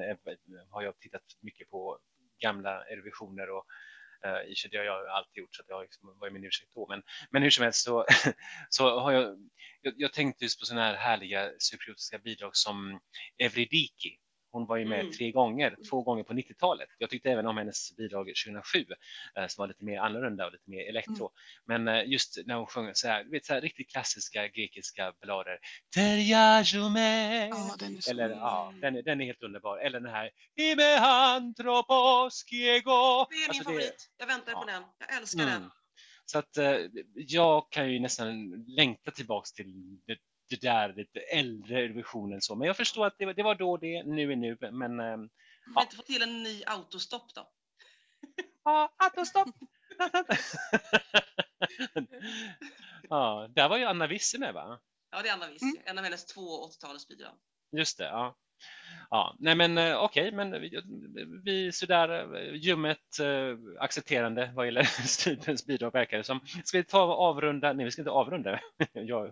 har 0.70 0.82
jag 0.82 0.98
tittat 0.98 1.22
mycket 1.40 1.70
på 1.70 1.98
gamla 2.40 2.84
Eurovisioner 2.84 3.50
och 3.50 3.66
Eh, 4.26 4.50
i 4.50 4.54
och 4.66 4.70
det 4.70 4.78
har 4.78 4.84
jag 4.84 5.06
alltid 5.06 5.40
gjort 5.40 5.54
så 5.56 5.62
att 5.62 5.68
jag 5.68 5.76
har 5.76 5.82
liksom, 5.82 6.16
vad 6.20 6.28
är 6.28 6.32
min 6.32 6.44
ursäkt 6.44 6.74
då? 6.74 6.86
Men, 6.88 7.02
men 7.30 7.42
hur 7.42 7.50
som 7.50 7.64
helst 7.64 7.84
så, 7.84 8.06
så 8.68 9.00
har 9.00 9.12
jag, 9.12 9.50
jag, 9.80 9.94
jag 9.96 10.12
tänkt 10.12 10.42
just 10.42 10.60
på 10.60 10.66
sådana 10.66 10.86
här 10.86 10.94
härliga 10.94 11.50
cypriotiska 11.58 12.18
bidrag 12.18 12.56
som 12.56 13.00
Evridiki. 13.38 14.18
Hon 14.52 14.66
var 14.66 14.76
ju 14.76 14.84
med 14.84 15.00
Mm. 15.00 15.12
tre 15.12 15.30
gånger, 15.32 15.76
två 15.90 16.02
gånger 16.02 16.22
på 16.24 16.32
90-talet. 16.32 16.88
Jag 16.98 17.10
tyckte 17.10 17.30
även 17.30 17.46
om 17.46 17.56
hennes 17.56 17.96
bidrag 17.96 18.26
2007 18.44 18.84
eh, 19.36 19.46
som 19.46 19.62
var 19.62 19.68
lite 19.68 19.84
mer 19.84 19.98
annorlunda 19.98 20.46
och 20.46 20.52
lite 20.52 20.70
mer 20.70 20.88
elektro. 20.88 21.30
Men 21.66 21.88
eh, 21.88 22.02
just 22.06 22.38
när 22.46 22.54
hon 22.54 22.66
sjöng 22.66 22.90
så 22.94 23.08
här, 23.08 23.24
du 23.24 23.30
vet, 23.30 23.44
så 23.46 23.54
här 23.54 23.60
riktigt 23.60 23.90
klassiska 23.90 24.48
grekiska 24.48 25.12
ballader. 25.20 25.58
Teriajume. 25.94 27.46
Ja, 27.48 27.76
den 27.78 27.96
är 27.96 28.00
så 28.00 28.10
Eller 28.10 28.30
ja, 28.30 28.68
Mm. 28.68 28.80
den, 28.94 29.04
den 29.04 29.20
är 29.20 29.24
helt 29.24 29.42
underbar. 29.42 29.78
Eller 29.78 30.00
den 30.00 30.10
här 30.10 30.30
Ime 30.56 30.96
antropos 30.98 32.44
kiego. 32.50 33.26
Det 33.30 33.36
är 33.36 33.40
min 33.40 33.48
Alltså, 33.48 33.64
favorit. 33.64 34.10
Jag 34.18 34.26
väntar 34.26 34.52
på 34.52 34.64
ja. 34.66 34.72
den. 34.72 34.82
Jag 35.08 35.16
älskar 35.18 35.42
Mm. 35.42 35.52
den. 35.60 35.70
Så 36.24 36.38
att 36.38 36.56
eh, 36.56 36.76
jag 37.14 37.66
kan 37.70 37.92
ju 37.92 38.00
nästan 38.00 38.50
längta 38.66 39.10
tillbaks 39.10 39.52
till 39.52 39.98
det, 40.56 40.60
det 40.60 40.68
där 40.68 40.92
lite 40.94 41.20
äldre 41.20 41.88
versionen 41.88 42.40
så. 42.42 42.54
Men 42.54 42.66
jag 42.66 42.76
förstår 42.76 43.06
att 43.06 43.18
det, 43.18 43.26
var- 43.26 43.34
det 43.34 43.42
var 43.42 43.54
då 43.54 43.76
det, 43.76 44.02
nu 44.02 44.32
är 44.32 44.36
nu. 44.36 44.56
Men 44.60 45.00
eh, 45.00 45.06
Har 45.06 45.28
Ja. 45.74 45.82
inte 45.82 45.96
fått 45.96 46.06
till 46.06 46.22
en 46.22 46.42
ny 46.42 46.62
autostopp 46.66 47.34
då? 47.34 47.50
ja, 48.64 48.94
autostopp. 48.96 49.48
ja, 53.08 53.48
där 53.50 53.68
var 53.68 53.76
ju 53.76 53.84
Anna 53.84 54.06
Wisse 54.06 54.38
med 54.38 54.54
va? 54.54 54.80
Ja, 55.10 55.22
det 55.22 55.28
är 55.28 55.32
Anna 55.32 55.48
Wiss. 55.50 55.62
Mm. 55.62 55.76
En 55.84 55.98
av 55.98 56.04
hennes 56.04 56.26
två 56.26 56.68
80-talsbidrag. 56.68 57.34
Just 57.76 57.98
det, 57.98 58.04
ja. 58.04 58.36
Ja, 59.14 59.36
nej 59.38 59.54
men 59.54 59.78
okej, 59.78 59.94
okej, 59.94 60.32
men 60.32 60.60
vi, 60.60 60.80
vi 61.44 61.72
sådär 61.72 62.26
ljummet 62.54 62.98
eh, 63.20 63.26
äh, 63.26 63.48
eh, 63.48 63.56
accepterande 63.78 64.52
vad 64.54 64.66
gäller 64.66 64.82
Stevens 65.06 65.66
bidrag 65.66 65.92
verkar 65.92 66.18
det 66.18 66.24
som. 66.24 66.40
Ska 66.64 66.78
vi 66.78 66.84
ta 66.84 67.02
och 67.02 67.20
avrunda? 67.20 67.72
Nej, 67.72 67.84
vi 67.84 67.90
ska 67.90 68.02
inte 68.02 68.10
avrunda. 68.10 68.60
Jag 68.92 69.30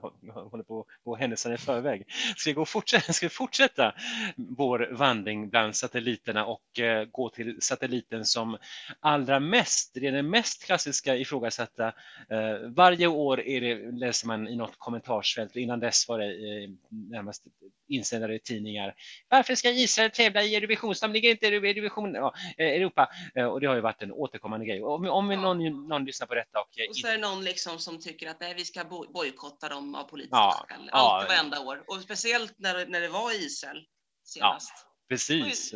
håller 0.50 0.64
på 0.64 0.80
att 0.80 0.86
gå 1.04 1.16
händelserna 1.16 1.54
i 1.54 1.58
förväg. 1.58 2.04
Ska 2.36 2.50
vi, 2.50 2.54
gå 2.54 2.60
och 2.60 2.68
fortsätta, 2.68 3.12
ska 3.12 3.26
vi 3.26 3.30
fortsätta 3.30 3.94
vår 4.36 4.88
vandring 4.92 5.50
bland 5.50 5.76
satelliterna 5.76 6.44
och 6.46 6.78
äh, 6.78 7.04
gå 7.04 7.28
till 7.28 7.56
satelliten 7.60 8.24
som 8.24 8.58
allra 9.00 9.40
mest, 9.40 9.94
det 9.94 10.06
är 10.06 10.12
den 10.12 10.30
mest 10.30 10.64
klassiska 10.64 11.16
ifrågasatta. 11.16 11.86
Äh, 12.28 12.68
varje 12.76 13.06
år 13.06 13.40
är 13.40 13.60
det, 13.60 13.92
läser 13.92 14.26
man 14.26 14.48
i 14.48 14.56
något 14.56 14.78
kommentarsfält, 14.78 15.56
innan 15.56 15.80
dess 15.80 16.08
var 16.08 16.18
det 16.18 16.36
närmast 16.88 17.46
insändare 17.88 18.34
i 18.34 18.38
tidningar. 18.38 18.94
Varför 19.28 19.54
ska 19.54 19.69
Israel 19.70 20.10
tävla 20.10 20.42
i 20.42 20.54
Eurovision? 20.56 20.94
De 21.00 21.12
ligger 21.12 21.30
inte 21.30 21.46
i 21.46 21.48
Eurovision, 21.48 22.14
ja, 22.14 22.34
eh, 22.58 22.66
Europa. 22.66 23.08
Eh, 23.34 23.44
och 23.44 23.60
det 23.60 23.66
har 23.66 23.74
ju 23.74 23.80
varit 23.80 24.02
en 24.02 24.12
återkommande 24.12 24.66
grej. 24.66 24.82
Om, 24.82 25.06
om 25.06 25.30
Ja. 25.30 25.40
någon, 25.40 25.88
någon 25.88 26.04
lyssnar 26.04 26.26
på 26.26 26.34
detta 26.34 26.60
och, 26.60 26.78
eh, 26.78 26.88
Och 26.88 26.96
så 26.96 27.06
är 27.06 27.12
det 27.12 27.18
någon 27.18 27.44
liksom 27.44 27.78
som 27.78 28.00
tycker 28.00 28.30
att 28.30 28.40
nej, 28.40 28.54
vi 28.54 28.64
ska 28.64 28.84
bo- 28.84 29.12
bojkotta 29.12 29.68
dem 29.68 29.94
av 29.94 30.04
politiska 30.04 30.36
Ja, 30.36 30.66
skäl. 30.68 30.88
ja. 30.92 30.98
Alltid 30.98 31.28
varenda 31.36 31.60
år. 31.60 31.84
Och 31.86 32.02
speciellt 32.02 32.54
när, 32.58 32.86
när 32.86 33.00
det 33.00 33.08
var 33.08 33.32
i 33.32 33.44
Israel 33.44 33.84
senast. 34.24 34.72
Precis. 35.08 35.72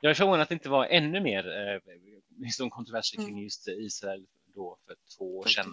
Jag 0.00 0.10
är 0.10 0.14
förvånad 0.14 0.40
att 0.40 0.48
det 0.48 0.52
inte 0.54 0.68
var 0.68 0.86
ännu 0.86 1.20
mer 1.20 1.46
eh, 1.48 2.68
kontroverser 2.70 3.18
Mm. 3.18 3.26
kring 3.30 3.42
just 3.42 3.68
Israel 3.68 4.26
då 4.54 4.78
för 4.86 4.96
två 5.18 5.38
år 5.38 5.46
sedan. 5.46 5.66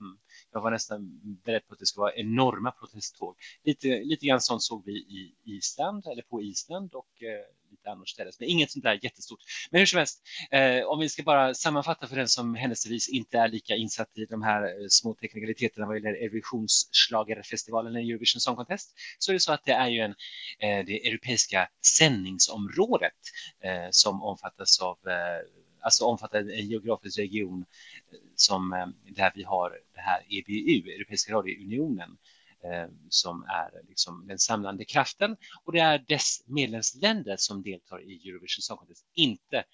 Mm. 0.00 0.18
Jag 0.52 0.60
var 0.60 0.70
nästan 0.70 1.20
beredd 1.44 1.66
på 1.66 1.72
att 1.72 1.78
det 1.78 1.86
skulle 1.86 2.02
vara 2.02 2.14
enorma 2.14 2.70
protesttåg. 2.70 3.36
Lite, 3.64 3.88
lite 3.88 4.26
grann 4.26 4.40
sånt 4.40 4.62
såg 4.62 4.84
vi 4.84 4.92
i 4.92 5.34
Island, 5.44 6.06
eller 6.06 6.22
på 6.22 6.42
Island 6.42 6.94
och 6.94 7.22
eh, 7.22 7.44
lite 7.70 7.90
annorstädes, 7.90 8.40
men 8.40 8.48
inget 8.48 8.70
sånt 8.70 8.84
där 8.84 9.00
jättestort. 9.02 9.40
Men 9.70 9.78
hur 9.78 9.86
som 9.86 9.98
helst, 9.98 10.22
eh, 10.50 10.84
om 10.84 11.00
vi 11.00 11.08
ska 11.08 11.22
bara 11.22 11.54
sammanfatta 11.54 12.06
för 12.06 12.16
den 12.16 12.28
som 12.28 12.54
händelsevis 12.54 13.08
inte 13.08 13.38
är 13.38 13.48
lika 13.48 13.76
insatt 13.76 14.18
i 14.18 14.24
de 14.24 14.42
här 14.42 14.62
eh, 14.62 14.86
små 14.88 15.14
teknikaliteterna 15.14 15.86
vad 15.86 15.96
gäller 15.96 16.14
Eurovisionsschlagerfestivalen 16.14 17.96
eller 17.96 18.10
Eurovision 18.10 18.40
Song 18.40 18.56
Contest, 18.56 18.94
så 19.18 19.32
är 19.32 19.34
det 19.34 19.40
så 19.40 19.52
att 19.52 19.64
det 19.64 19.72
är 19.72 19.88
ju 19.88 20.00
en, 20.00 20.14
eh, 20.58 20.84
det 20.86 21.08
europeiska 21.08 21.68
sändningsområdet 21.98 23.12
eh, 23.60 23.88
som 23.90 24.22
omfattas 24.22 24.80
av 24.80 24.98
eh, 25.08 25.63
alltså 25.84 26.04
omfattar 26.04 26.38
en 26.38 26.68
geografisk 26.68 27.18
region 27.18 27.64
eh, 28.12 28.18
som 28.34 28.72
eh, 28.72 28.86
där 29.14 29.32
vi 29.34 29.42
har 29.42 29.70
det 29.94 30.00
här 30.00 30.22
EBU, 30.28 30.90
Europeiska 30.90 31.32
radiounionen, 31.32 32.16
eh, 32.64 32.88
som 33.08 33.44
är 33.44 33.88
liksom 33.88 34.26
den 34.26 34.38
samlande 34.38 34.84
kraften. 34.84 35.36
Och 35.64 35.72
det 35.72 35.80
är 35.80 35.98
dess 35.98 36.42
medlemsländer 36.46 37.36
som 37.36 37.62
deltar 37.62 38.02
i 38.02 38.28
Eurovision 38.28 38.62
Song 38.62 38.76
Contest, 38.76 39.06
inte 39.14 39.64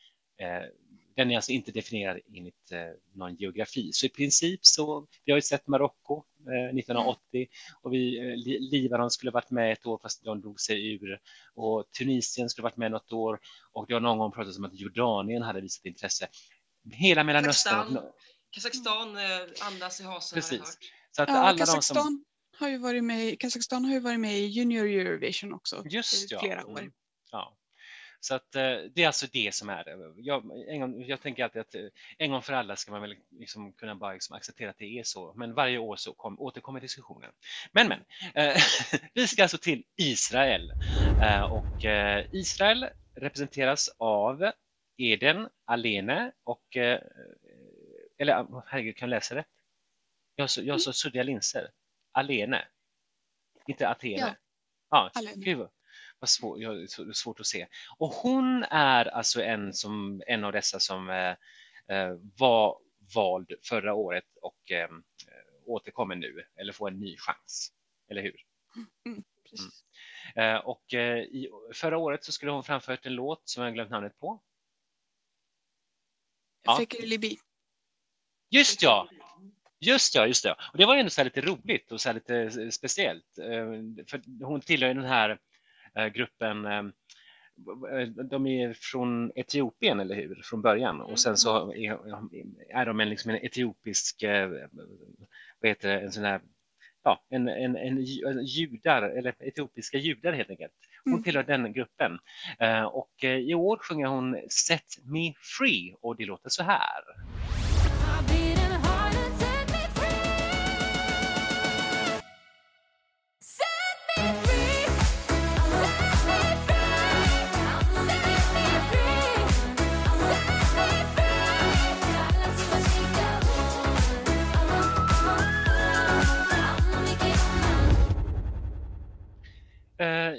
den 1.16 1.30
är 1.30 1.36
alltså 1.36 1.52
inte 1.52 1.72
definierad 1.72 2.20
enligt 2.34 2.72
eh, 2.72 2.78
någon 3.14 3.34
geografi. 3.34 3.92
Så 3.92 4.06
i 4.06 4.08
princip 4.08 4.60
så, 4.66 5.06
vi 5.24 5.32
har 5.32 5.36
ju 5.38 5.42
sett 5.42 5.66
Marocko 5.66 6.22
eh, 6.46 6.78
1980 6.78 7.46
och 7.82 7.92
vi, 7.92 8.18
eh, 8.18 8.24
Li- 8.36 8.58
Libanon 8.70 9.10
skulle 9.10 9.30
varit 9.32 9.50
med 9.50 9.72
ett 9.72 9.86
år 9.86 9.98
fast 10.02 10.24
de 10.24 10.40
drog 10.40 10.60
sig 10.60 10.92
ur 10.94 11.18
och 11.54 11.90
Tunisien 11.98 12.48
skulle 12.50 12.62
varit 12.62 12.76
med 12.76 12.90
något 12.90 13.12
år 13.12 13.38
och 13.72 13.86
det 13.88 13.94
har 13.94 14.00
någon 14.00 14.18
gång 14.18 14.32
pratats 14.32 14.58
om 14.58 14.64
att 14.64 14.74
Jordanien 14.80 15.42
hade 15.42 15.60
visat 15.60 15.84
intresse. 15.86 16.28
Hela 16.92 17.24
Mellanöstern. 17.24 17.74
Kazakstan. 17.74 18.10
Kazakstan 18.50 19.16
eh, 19.16 19.66
andas 19.66 20.00
i 20.00 20.04
har 20.04 20.12
jag 20.12 20.22
Precis. 20.34 20.58
hört. 20.60 20.68
Så 21.16 21.22
att 21.22 21.28
Ja, 21.28 21.34
alla 21.36 21.58
de 21.58 21.66
som... 21.66 21.74
Kazakstan, 21.76 22.24
har 22.58 22.68
ju 22.68 22.78
varit 22.78 23.04
med, 23.04 23.24
i- 23.28 23.36
Kazakstan 23.36 23.84
har 23.84 23.92
ju 23.92 24.00
varit 24.00 24.20
med 24.20 24.38
i 24.38 24.46
Junior 24.46 24.86
Eurovision 24.86 25.52
också 25.52 25.82
Just 25.90 26.14
i 26.14 26.26
ja. 26.34 26.40
flera 26.40 26.66
år. 26.66 26.90
Mm. 28.20 28.22
Så 28.22 28.34
att 28.34 28.56
eh, 28.56 28.90
det 28.94 29.02
är 29.02 29.06
alltså 29.06 29.26
det 29.32 29.54
som 29.54 29.68
är 29.68 29.84
det. 29.84 30.14
Jag, 30.16 30.68
en 30.68 30.80
gång, 30.80 31.04
jag 31.04 31.20
tänker 31.20 31.44
alltid 31.44 31.60
att 31.60 31.74
eh, 31.74 31.86
en 32.18 32.30
gång 32.30 32.42
för 32.42 32.52
alla 32.52 32.76
ska 32.76 32.92
man 32.92 33.02
väl 33.02 33.16
liksom 33.38 33.72
kunna 33.72 33.94
bara 33.94 34.12
liksom 34.12 34.36
acceptera 34.36 34.70
att 34.70 34.78
det 34.78 34.98
är 34.98 35.02
så. 35.04 35.34
Men 35.36 35.54
varje 35.54 35.78
år 35.78 35.96
så 35.96 36.14
kom, 36.14 36.40
återkommer 36.40 36.80
diskussionen. 36.80 37.30
Men 37.72 37.88
men, 37.88 38.00
eh, 38.34 38.56
vi 39.14 39.26
ska 39.26 39.42
alltså 39.42 39.58
till 39.58 39.84
Israel. 39.96 40.72
Eh, 41.22 41.42
och 41.42 41.84
eh, 41.84 42.24
Israel 42.32 42.88
representeras 43.14 43.90
av 43.98 44.50
Eden 44.96 45.48
Alene 45.64 46.32
och 46.44 46.76
eh, 46.76 47.00
eller 48.18 48.46
herregud, 48.66 48.96
kan 48.96 49.10
jag 49.10 49.16
läsa 49.16 49.34
det? 49.34 49.44
Jag 50.34 50.50
så, 50.50 50.62
jag 50.62 50.80
så 50.80 50.92
suddiga 50.92 51.22
linser. 51.22 51.70
Alene. 52.12 52.64
Inte 53.66 53.88
Atene. 53.88 54.16
Ja. 54.18 54.34
Ja, 54.90 55.10
Alene. 55.14 55.44
gud 55.44 55.68
vad- 56.20 56.28
svår, 56.28 56.60
jag, 56.62 56.88
svårt 57.16 57.40
att 57.40 57.46
se. 57.46 57.66
Och 57.98 58.08
hon 58.08 58.64
är 58.70 59.04
alltså 59.06 59.42
en, 59.42 59.72
som, 59.74 60.22
en 60.26 60.44
av 60.44 60.52
dessa 60.52 60.80
som 60.80 61.10
eh, 61.10 61.34
eh, 61.96 62.14
var 62.38 62.78
vald 63.14 63.52
förra 63.62 63.94
året 63.94 64.24
och 64.42 64.70
eh, 64.70 64.88
återkommer 65.66 66.16
nu, 66.16 66.44
eller 66.56 66.72
får 66.72 66.88
en 66.88 67.00
ny 67.00 67.16
chans. 67.16 67.72
Eller 68.08 68.22
hur? 68.22 68.44
Precis. 69.50 69.84
Eh, 70.36 70.56
och 70.56 70.94
eh, 70.94 71.18
i, 71.18 71.50
förra 71.74 71.98
året 71.98 72.24
så 72.24 72.32
skulle 72.32 72.52
hon 72.52 72.64
framfört 72.64 73.06
en 73.06 73.14
låt 73.14 73.48
som 73.48 73.64
jag 73.64 73.74
glömt 73.74 73.90
namnet 73.90 74.18
på. 74.18 74.42
Ja. 76.62 76.76
Fekir 76.78 77.06
Libi. 77.06 77.38
Just 78.50 78.82
ja! 78.82 79.08
Just 79.82 80.14
ja, 80.14 80.26
just 80.26 80.42
det. 80.42 80.52
Och 80.72 80.78
det 80.78 80.86
var 80.86 80.96
ändå 80.96 81.10
så 81.10 81.24
lite 81.24 81.40
roligt 81.40 81.92
och 81.92 82.00
så 82.00 82.12
lite 82.12 82.50
speciellt. 82.72 83.38
Eh, 83.38 84.04
För 84.06 84.44
hon 84.44 84.60
tillhör 84.60 84.88
ju 84.88 84.94
den 84.94 85.04
här 85.04 85.38
gruppen, 86.14 86.64
eh, 86.66 86.82
de 88.30 88.46
är 88.46 88.72
från 88.72 89.32
Etiopien, 89.34 90.00
eller 90.00 90.14
hur? 90.14 90.40
Från 90.44 90.62
början. 90.62 91.00
Och 91.00 91.18
sen 91.20 91.36
så 91.36 91.72
är, 91.72 91.98
är 92.70 92.86
de 92.86 93.00
en, 93.00 93.08
liksom 93.10 93.30
en 93.30 93.44
etiopisk, 93.44 94.22
eh, 94.22 94.48
vad 95.60 95.68
heter 95.68 95.88
det, 95.88 96.00
en 96.00 96.12
sån 96.12 96.24
här, 96.24 96.40
ja, 97.02 97.24
en, 97.30 97.48
en, 97.48 97.76
en, 97.76 98.00
ju- 98.04 98.24
en 98.26 98.44
judar, 98.44 99.02
eller 99.02 99.34
etiopiska 99.40 99.98
judar 99.98 100.32
helt 100.32 100.50
enkelt. 100.50 100.72
Hon 101.04 101.12
Mm. 101.12 101.22
tillhör 101.22 101.42
den 101.42 101.72
gruppen. 101.72 102.18
Eh, 102.58 102.82
Och 102.84 103.24
eh, 103.24 103.36
i 103.36 103.54
år 103.54 103.76
sjunger 103.80 104.06
hon 104.06 104.36
Set 104.50 104.98
Me 105.04 105.34
Free 105.58 105.94
och 106.00 106.16
det 106.16 106.24
låter 106.26 106.50
så 106.50 106.62
här. 106.62 107.02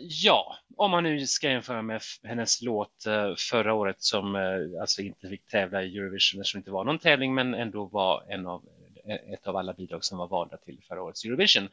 Ja, 0.02 0.58
om 0.78 0.92
man 0.92 1.04
nu 1.04 1.28
ska 1.28 1.50
jämföra 1.50 1.82
med 1.82 2.02
hennes 2.24 2.62
låt 2.62 3.06
eh, 3.06 3.36
förra 3.36 3.74
året 3.74 4.02
som 4.02 4.36
eh, 4.36 4.82
alltså 4.82 5.02
inte 5.02 5.30
fick 5.30 5.48
tävla 5.48 5.84
i 5.84 5.98
Eurovision 5.98 6.42
eftersom 6.42 6.60
det 6.60 6.62
inte 6.62 6.72
var 6.72 6.84
någon 6.84 7.00
tävling 7.00 7.34
men 7.34 7.54
ändå 7.54 7.86
var 7.86 8.24
en 8.30 8.48
av, 8.48 8.66
eh, 9.06 9.34
ett 9.34 9.48
av 9.48 9.56
alla 9.56 9.74
bidrag 9.74 10.04
som 10.04 10.18
var 10.18 10.28
valda 10.28 10.58
till 10.58 10.84
förra 10.88 11.04
årets 11.04 11.26
Eurovision, 11.26 11.70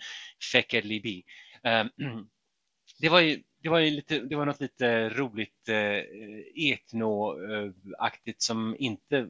Feker 0.52 0.82
Libi. 0.82 1.24
Det 3.00 3.08
var 3.08 3.20
ju 3.20 3.42
det 3.62 3.68
var 3.68 3.78
ju 3.78 3.90
lite, 3.90 4.18
det 4.18 4.36
var 4.36 4.46
något 4.46 4.60
lite 4.60 5.08
roligt 5.08 5.68
eh, 5.68 6.02
etnoaktigt 6.72 8.42
som 8.42 8.76
inte 8.78 9.28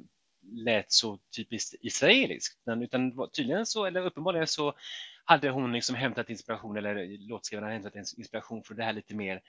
lät 0.52 0.92
så 0.92 1.18
typiskt 1.36 1.74
israeliskt, 1.80 2.58
utan 2.62 2.82
utan 2.82 3.16
var 3.16 3.26
tydligen 3.26 3.66
så, 3.66 3.84
eller 3.84 4.06
uppenbarligen 4.06 4.46
så 4.46 4.74
hade 5.28 5.50
hon 5.50 5.72
liksom 5.72 5.96
hämtat 5.96 6.30
inspiration, 6.30 6.76
eller 6.76 7.28
låtskrivaren 7.28 7.72
hämtat 7.72 7.94
inspiration 7.94 8.62
från 8.62 8.76
det 8.76 8.84
här 8.84 8.92
lite 8.92 9.14
mer, 9.14 9.40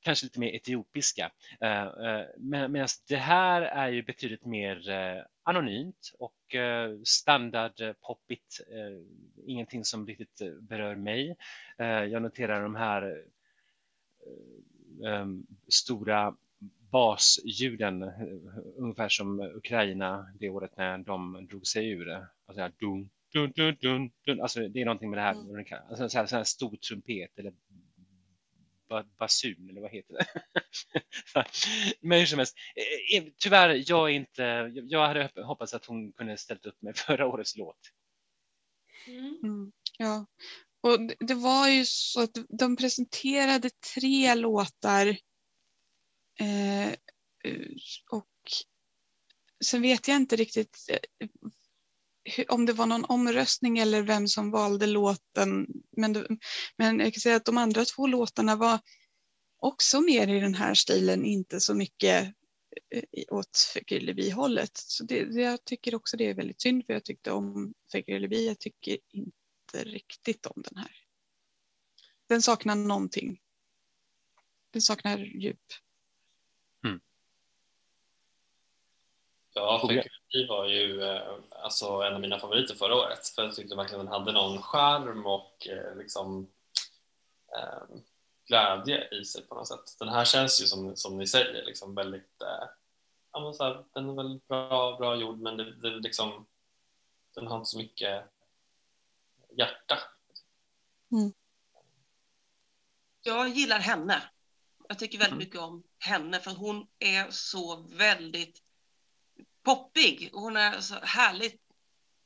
kanske 0.00 0.26
lite 0.26 0.40
mer 0.40 0.54
etiopiska. 0.54 1.30
Eh, 1.60 1.82
eh, 1.82 2.26
Medan 2.38 2.88
det 3.08 3.16
här 3.16 3.62
är 3.62 3.88
ju 3.88 4.02
betydligt 4.02 4.44
mer 4.44 4.90
eh, 4.90 5.22
anonymt 5.42 6.12
och 6.18 6.34
standard 7.04 7.72
poppigt. 8.00 8.60
Ingenting 9.46 9.84
som 9.84 10.06
riktigt 10.06 10.40
berör 10.60 10.94
mig. 10.94 11.36
Jag 12.10 12.22
noterar 12.22 12.62
de 12.62 12.74
här 12.74 13.24
stora 15.68 16.36
basljuden, 16.90 18.02
ungefär 18.76 19.08
som 19.08 19.40
Ukraina 19.40 20.28
det 20.40 20.48
året 20.48 20.76
när 20.76 20.98
de 20.98 21.46
drog 21.50 21.66
sig 21.66 21.90
ur. 21.90 22.26
Alltså, 22.46 22.68
dunk, 22.80 23.12
dun, 23.32 23.52
dun, 23.56 23.76
dun, 23.80 24.10
dun, 24.24 24.40
alltså 24.42 24.68
det 24.68 24.80
är 24.80 24.84
någonting 24.84 25.10
med 25.10 25.18
det 25.18 25.22
här, 25.22 25.32
Mm. 25.34 25.64
alltså, 25.90 26.08
så 26.08 26.18
här, 26.18 26.26
så 26.26 26.36
här 26.36 26.44
stor 26.44 26.76
trumpet 26.76 27.38
eller 27.38 27.52
ba, 28.88 29.02
basun 29.18 29.68
eller 29.70 29.80
vad 29.80 29.90
heter 29.90 30.14
det? 30.14 30.26
Men 32.00 32.18
hur 32.18 32.26
som 32.26 32.38
helst, 32.38 32.56
eh, 32.76 33.18
eh, 33.18 33.24
tyvärr, 33.38 33.84
jag 33.90 34.10
är 34.10 34.14
inte, 34.14 34.72
jag 34.74 35.06
hade 35.06 35.30
hoppats 35.44 35.74
att 35.74 35.84
hon 35.86 36.12
kunde 36.12 36.36
ställt 36.36 36.66
upp 36.66 36.82
med 36.82 36.96
förra 37.06 37.26
årets 37.26 37.56
låt. 37.56 37.78
Mm. 39.06 39.38
Mm, 39.42 39.72
ja. 39.98 40.26
Och 40.80 41.00
det- 41.20 41.34
var 41.34 41.68
ju 41.68 41.84
så 41.84 42.22
att 42.22 42.38
de 42.48 42.76
presenterade 42.76 43.70
tre 43.94 44.34
låtar 44.34 45.16
och 48.10 48.26
sen 49.64 49.82
vet 49.82 50.08
jag 50.08 50.16
inte 50.16 50.36
riktigt 50.36 50.78
eh, 50.90 51.28
om 52.48 52.66
det 52.66 52.72
var 52.72 52.86
någon 52.86 53.04
omröstning 53.04 53.78
eller 53.78 54.02
vem 54.02 54.28
som 54.28 54.50
valde 54.50 54.86
låten. 54.86 55.66
Men, 55.96 56.38
men 56.76 57.00
jag 57.00 57.14
kan 57.14 57.20
säga 57.20 57.36
att 57.36 57.44
de 57.44 57.58
andra 57.58 57.84
två 57.84 58.06
låtarna 58.06 58.56
var 58.56 58.78
också 59.58 60.00
mer 60.00 60.28
i 60.28 60.40
den 60.40 60.54
här 60.54 60.74
stilen, 60.74 61.24
inte 61.24 61.60
så 61.60 61.74
mycket 61.74 62.34
eh, 62.90 63.02
åt 63.30 63.58
Fakir 63.74 64.00
Levi-hållet. 64.00 64.70
Så 64.74 65.04
det, 65.04 65.18
jag 65.18 65.64
tycker 65.64 65.94
också 65.94 66.16
det 66.16 66.26
är 66.26 66.34
väldigt 66.34 66.60
synd, 66.60 66.86
för 66.86 66.92
jag 66.92 67.04
tyckte 67.04 67.32
om 67.32 67.74
Fakir 67.92 68.20
Levi. 68.20 68.46
Jag 68.46 68.58
tycker 68.58 68.98
inte 69.10 69.84
riktigt 69.84 70.46
om 70.46 70.62
den 70.62 70.76
här. 70.76 70.90
Den 72.28 72.42
saknar 72.42 72.74
någonting. 72.74 73.40
Den 74.70 74.82
saknar 74.82 75.18
djup. 75.18 75.60
Ja, 79.54 80.08
Fekirli 80.28 80.46
var 80.46 80.66
ju 80.66 81.02
eh, 81.02 81.32
alltså 81.50 81.86
en 81.86 82.14
av 82.14 82.20
mina 82.20 82.38
favoriter 82.38 82.74
förra 82.74 82.94
året. 82.94 83.28
För 83.28 83.42
jag 83.42 83.54
tyckte 83.54 83.76
verkligen 83.76 84.04
den 84.04 84.12
hade 84.14 84.32
någon 84.32 84.62
charm 84.62 85.26
och 85.26 85.66
eh, 85.68 85.96
liksom 85.96 86.50
eh, 87.56 87.96
glädje 88.46 89.08
i 89.14 89.24
sig 89.24 89.42
på 89.42 89.54
något 89.54 89.68
sätt. 89.68 89.98
Den 89.98 90.08
här 90.08 90.24
känns 90.24 90.62
ju 90.62 90.66
som, 90.66 90.96
som 90.96 91.18
ni 91.18 91.26
säger 91.26 91.64
liksom 91.66 91.94
väldigt, 91.94 92.42
eh, 92.42 92.68
ja 93.32 93.52
så 93.52 93.64
här, 93.64 93.84
den 93.92 94.08
är 94.08 94.14
väl 94.14 94.40
bra, 94.48 94.96
bra 94.96 95.16
gjord 95.16 95.38
men 95.38 95.56
det, 95.56 95.74
det 95.74 95.90
liksom, 95.90 96.46
den 97.34 97.46
har 97.46 97.56
inte 97.56 97.70
så 97.70 97.78
mycket 97.78 98.24
hjärta. 99.56 99.98
Jag 103.22 103.48
gillar 103.48 103.78
henne. 103.78 104.22
Jag 104.88 104.98
tycker 104.98 105.18
väldigt 105.18 105.32
Mm. 105.32 105.38
mycket 105.38 105.60
om 105.60 105.82
henne 105.98 106.40
för 106.40 106.50
hon 106.50 106.86
är 106.98 107.30
så 107.30 107.76
väldigt 107.76 108.62
poppig. 109.68 110.30
Och 110.32 110.40
Hon 110.40 110.56
har 110.56 110.80
så 110.80 110.94
härlig 111.02 111.52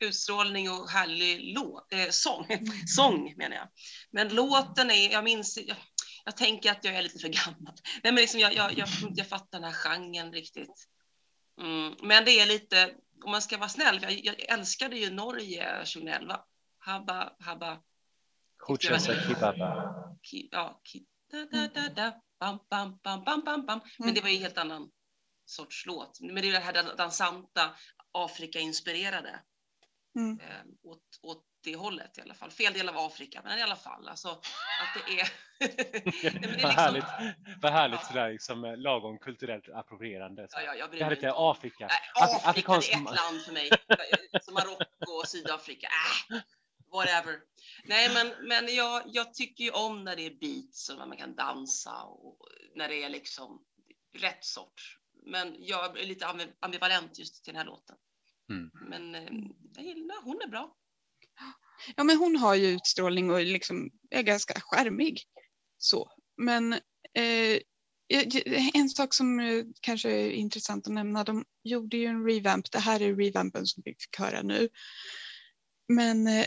utstrålning 0.01 0.71
och 0.71 0.91
härlig 0.91 1.57
lå- 1.57 1.81
eh, 1.93 2.11
sång. 2.11 2.47
sång 2.97 3.35
menar 3.37 3.57
jag. 3.57 3.69
Men 4.11 4.29
låten 4.35 4.91
är, 4.91 5.13
jag 5.13 5.25
minns, 5.25 5.59
jag, 5.67 5.77
jag 6.25 6.37
tänker 6.37 6.71
att 6.71 6.85
jag 6.85 6.95
är 6.95 7.03
lite 7.03 7.19
för 7.19 7.29
gammal. 7.29 7.75
Nej, 8.03 8.13
men 8.13 8.15
liksom 8.15 8.41
jag, 8.41 8.55
jag, 8.55 8.79
jag, 8.79 8.89
jag 9.15 9.27
fattar 9.29 9.61
den 9.61 9.65
här 9.65 9.73
genren 9.73 10.33
riktigt. 10.33 10.89
Mm, 11.61 11.95
men 12.03 12.25
det 12.25 12.41
är 12.41 12.47
lite, 12.47 12.95
om 13.25 13.31
man 13.31 13.43
ska 13.43 13.59
vara 13.59 13.69
snäll, 13.69 13.99
jag, 14.03 14.13
jag 14.13 14.41
älskade 14.41 14.97
ju 14.99 15.11
Norge 15.11 15.77
2011. 15.85 16.41
Habba, 16.79 17.33
habba, 17.41 17.81
Hutchasa 18.69 19.13
Kibaba. 19.27 19.95
ki, 20.23 20.49
ja, 20.53 20.81
ki, 20.85 21.05
da, 21.31 21.45
da, 21.53 21.69
da, 21.75 21.89
da, 21.89 22.21
bam, 22.41 22.59
bam, 22.71 22.99
bam, 23.03 23.25
bam, 23.25 23.45
bam, 23.45 23.67
bam. 23.67 23.81
Men 23.99 24.09
Mm. 24.09 24.15
det 24.15 24.21
var 24.21 24.29
ju 24.29 24.37
en 24.37 24.43
helt 24.43 24.59
annan 24.59 24.91
sorts 25.53 25.87
låt. 25.87 26.21
Men 26.21 26.35
det 26.35 26.49
är 26.49 26.53
det 26.53 26.59
här 26.59 26.73
dan- 26.73 26.97
dansanta, 26.97 27.75
Afrika-inspirerade. 28.13 29.41
Mm. 30.17 30.41
Eh, 30.41 30.63
åt, 30.83 31.03
åt 31.23 31.45
det 31.65 31.77
hållet 31.77 32.19
i 32.19 32.21
alla 32.21 32.35
fall. 32.35 32.51
Fel 32.51 32.73
del 32.73 32.89
av 32.89 32.99
Afrika, 32.99 33.41
men 33.45 33.59
i 33.59 33.63
alla 33.63 33.77
fall. 33.77 34.09
Alltså, 34.09 34.29
att 34.29 35.07
det 35.07 35.21
är... 35.21 35.29
Nej, 35.61 36.33
men 36.41 36.43
det 36.43 36.49
är 36.49 36.51
Vad 36.51 36.53
liksom- 36.53 36.71
härligt, 36.71 37.05
vad 37.63 37.73
härligt 37.73 38.01
Ja. 38.03 38.07
sådär 38.09 38.31
liksom 38.33 38.65
eh, 38.65 38.77
lagom 38.77 39.19
kulturellt 39.19 39.69
approprierande. 39.69 40.47
Så. 40.51 40.57
Ja, 40.59 40.63
ja, 40.65 40.75
jag 40.75 40.91
bryr 40.91 40.99
Det 40.99 41.05
här 41.05 41.11
lite 41.15 41.33
Afrika. 41.37 41.87
Nej, 41.87 41.99
Afri- 42.27 42.49
Afrika, 42.51 42.73
afrikansk- 42.73 42.87
det 42.89 42.93
är 43.11 43.13
ett 43.13 43.17
land 43.17 43.43
för 43.45 43.53
mig. 43.53 43.71
Som 44.43 44.55
Marocko 44.55 45.13
och 45.21 45.29
Sydafrika. 45.29 45.87
Äh, 46.31 46.39
whatever. 46.93 47.41
Nej, 47.85 48.11
men, 48.15 48.49
men 48.49 48.75
jag, 48.75 49.03
jag 49.07 49.35
tycker 49.35 49.65
ju 49.65 49.71
om 49.71 50.05
när 50.05 50.17
det 50.17 50.27
är 50.27 50.35
beats 50.35 50.89
och 50.89 50.99
när 50.99 51.07
man 51.07 51.17
kan 51.17 51.35
dansa 51.35 52.03
och 52.03 52.39
när 52.75 52.89
det 52.89 53.05
är 53.05 53.09
liksom 53.09 53.63
rätt 54.19 54.45
sorts. 54.45 54.99
Men 55.27 55.57
jag 55.59 55.99
är 56.01 56.07
lite 56.07 56.27
ambi- 56.27 56.53
ambivalent 56.61 57.19
just 57.19 57.45
till 57.45 57.55
den 57.55 57.59
här 57.59 57.67
låten. 57.67 57.97
Mm. 58.51 58.71
Men 58.89 59.15
eh, 59.15 59.33
jag 59.77 59.85
gillar, 59.85 60.23
hon 60.23 60.43
är 60.43 60.49
bra. 60.49 60.77
Ja, 61.97 62.05
men 62.05 62.17
hon 62.17 62.37
har 62.37 62.55
ju 62.55 62.67
utstrålning 62.67 63.31
och 63.31 63.43
liksom 63.43 63.91
är 64.11 64.23
ganska 64.23 64.61
charmig. 64.61 65.23
Så. 65.79 66.11
Men 66.37 66.73
eh, 67.15 67.61
en 68.75 68.89
sak 68.89 69.15
som 69.15 69.41
eh, 69.41 69.65
kanske 69.81 70.11
är 70.11 70.31
intressant 70.31 70.87
att 70.87 70.93
nämna, 70.93 71.25
de 71.25 71.45
gjorde 71.63 71.97
ju 71.97 72.07
en 72.07 72.25
revamp. 72.27 72.73
Det 72.73 72.79
här 72.79 73.03
är 73.03 73.17
revampen 73.17 73.67
som 73.67 73.83
vi 73.87 73.91
fick 73.91 74.19
höra 74.19 74.43
nu. 74.43 74.69
Men 75.89 76.27
eh, 76.27 76.47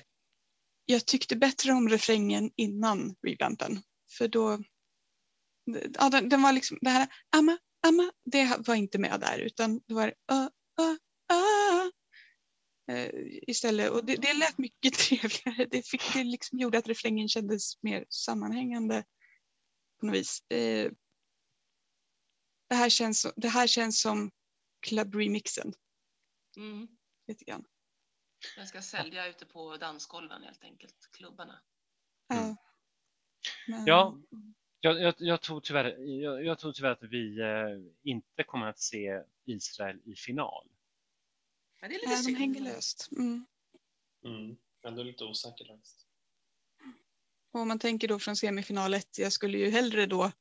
jag 0.86 1.06
tyckte 1.06 1.36
bättre 1.36 1.72
om 1.72 1.90
refrängen 1.90 2.52
innan 2.56 3.16
revampen. 3.28 3.82
För 4.18 4.28
då, 4.28 4.64
ja, 5.94 6.10
den, 6.10 6.30
den 6.30 6.42
var 6.42 6.54
liksom, 6.54 6.78
det 6.82 6.90
här 6.90 7.08
amma, 7.36 7.58
amma, 7.88 8.12
det 8.26 8.68
var 8.68 8.76
inte 8.76 8.98
med 9.00 9.20
där 9.20 9.40
utan 9.40 9.82
det 9.88 9.94
var 9.94 10.08
uh, 10.08 10.48
uh, 10.82 10.98
uh, 12.92 13.12
istället. 13.48 13.92
Och 13.92 14.06
det, 14.06 14.16
det 14.16 14.34
lät 14.34 14.58
mycket 14.58 14.94
trevligare. 15.00 15.66
Det, 15.72 15.88
fick, 15.88 16.14
det 16.14 16.24
liksom 16.24 16.60
gjorde 16.60 16.78
att 16.78 16.88
refrängen 16.88 17.30
kändes 17.30 17.84
mer 17.84 18.06
sammanhängande 18.10 19.04
på 20.00 20.06
något 20.06 20.16
vis. 20.16 20.44
Eh, 20.52 20.92
det, 22.70 22.76
här 22.76 22.90
känns, 22.90 23.28
det 23.36 23.50
här 23.50 23.68
känns 23.68 24.02
som 24.02 24.32
club-remixen 24.88 25.74
Mm. 26.58 26.88
lite 27.28 27.46
grann. 27.46 27.66
Den 28.56 28.68
ska 28.68 28.82
sälja 28.82 29.28
ute 29.28 29.46
på 29.46 29.78
dansgolven 29.78 30.44
helt 30.44 30.64
enkelt, 30.64 31.10
klubbarna. 31.12 31.62
Mm. 32.34 32.56
Men- 33.68 33.86
Ja. 33.86 34.18
Jag, 34.86 35.02
jag, 35.02 35.16
jag, 35.18 35.42
tror 35.42 35.62
tyvärr, 35.62 35.98
jag, 36.22 36.46
jag 36.46 36.60
tror 36.60 36.74
tyvärr 36.74 36.92
att 36.92 37.04
vi 37.04 37.40
eh, 37.40 38.12
inte 38.12 38.44
kommer 38.44 38.68
att 38.68 38.80
se 38.80 39.22
Israel 39.46 40.00
i 40.06 40.16
final. 40.16 40.68
Men 41.82 41.90
det 41.90 41.96
är 41.96 42.00
lite 42.00 42.12
Ja, 42.12 42.18
de 42.18 42.24
synd. 42.24 42.38
hänger 42.38 42.62
löst. 42.62 43.10
Mm. 43.12 43.46
Mm. 44.26 44.58
Ändå 44.86 45.04
lite 45.04 45.24
osäker 45.24 45.66
faktiskt. 45.66 46.08
Och 47.54 47.60
om 47.60 47.68
man 47.68 47.80
tänker 47.80 48.08
då 48.08 48.20
från 48.20 48.36
semifinal 48.36 48.94
1, 48.94 49.18
jag 49.18 49.32
skulle 49.32 49.58
ju 49.58 49.70
hellre 49.70 50.06
då 50.06 50.32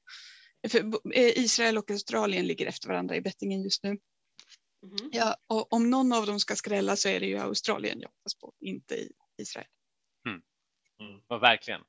för 0.68 0.78
eh, 1.14 1.38
Israel 1.38 1.78
och 1.78 1.90
Australien 1.90 2.46
ligger 2.46 2.66
efter 2.66 2.88
varandra 2.88 3.16
i 3.16 3.20
bettingen 3.20 3.62
just 3.62 3.82
nu. 3.82 3.90
Mhm. 4.82 5.10
Ja, 5.12 5.36
och 5.46 5.72
om 5.72 5.90
någon 5.90 6.12
av 6.12 6.26
dem 6.26 6.40
ska 6.40 6.56
skrälla 6.56 6.96
så 6.96 7.08
är 7.08 7.20
det 7.20 7.26
ju 7.26 7.38
Australien 7.38 8.00
jag 8.00 8.08
hoppas 8.08 8.34
på, 8.34 8.52
inte 8.60 8.94
i 8.94 9.12
Israel. 9.38 9.66
Mm. 10.28 10.42
Ja, 11.28 11.38
verkligen. 11.38 11.80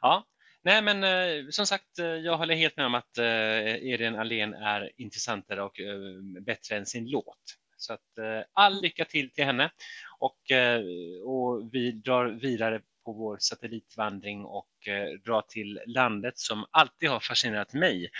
Ja, 0.00 0.26
nej 0.64 0.82
men 0.82 1.04
eh, 1.04 1.48
som 1.50 1.66
sagt, 1.66 1.98
eh, 1.98 2.06
jag 2.06 2.36
håller 2.38 2.54
helt 2.54 2.76
med 2.76 2.86
om 2.86 2.94
att 2.94 3.18
eh, 3.18 3.76
Irene 3.76 4.20
Allén 4.20 4.54
är 4.54 4.90
intressantare 4.96 5.62
och 5.62 5.80
eh, 5.80 6.42
bättre 6.46 6.76
än 6.76 6.86
sin 6.86 7.10
låt. 7.10 7.56
Så 7.76 7.92
att 7.92 8.18
eh, 8.18 8.42
all 8.52 8.82
lycka 8.82 9.04
till 9.04 9.30
till 9.32 9.44
henne 9.44 9.70
och, 10.18 10.50
eh, 10.50 10.80
och 11.24 11.70
vi 11.72 11.92
drar 11.92 12.26
vidare 12.26 12.80
på 13.04 13.12
vår 13.12 13.36
satellitvandring 13.40 14.44
och 14.44 14.88
eh, 14.88 15.08
drar 15.24 15.42
till 15.42 15.80
landet 15.86 16.38
som 16.38 16.66
alltid 16.70 17.08
har 17.08 17.20
fascinerat 17.20 17.72
mig 17.74 18.10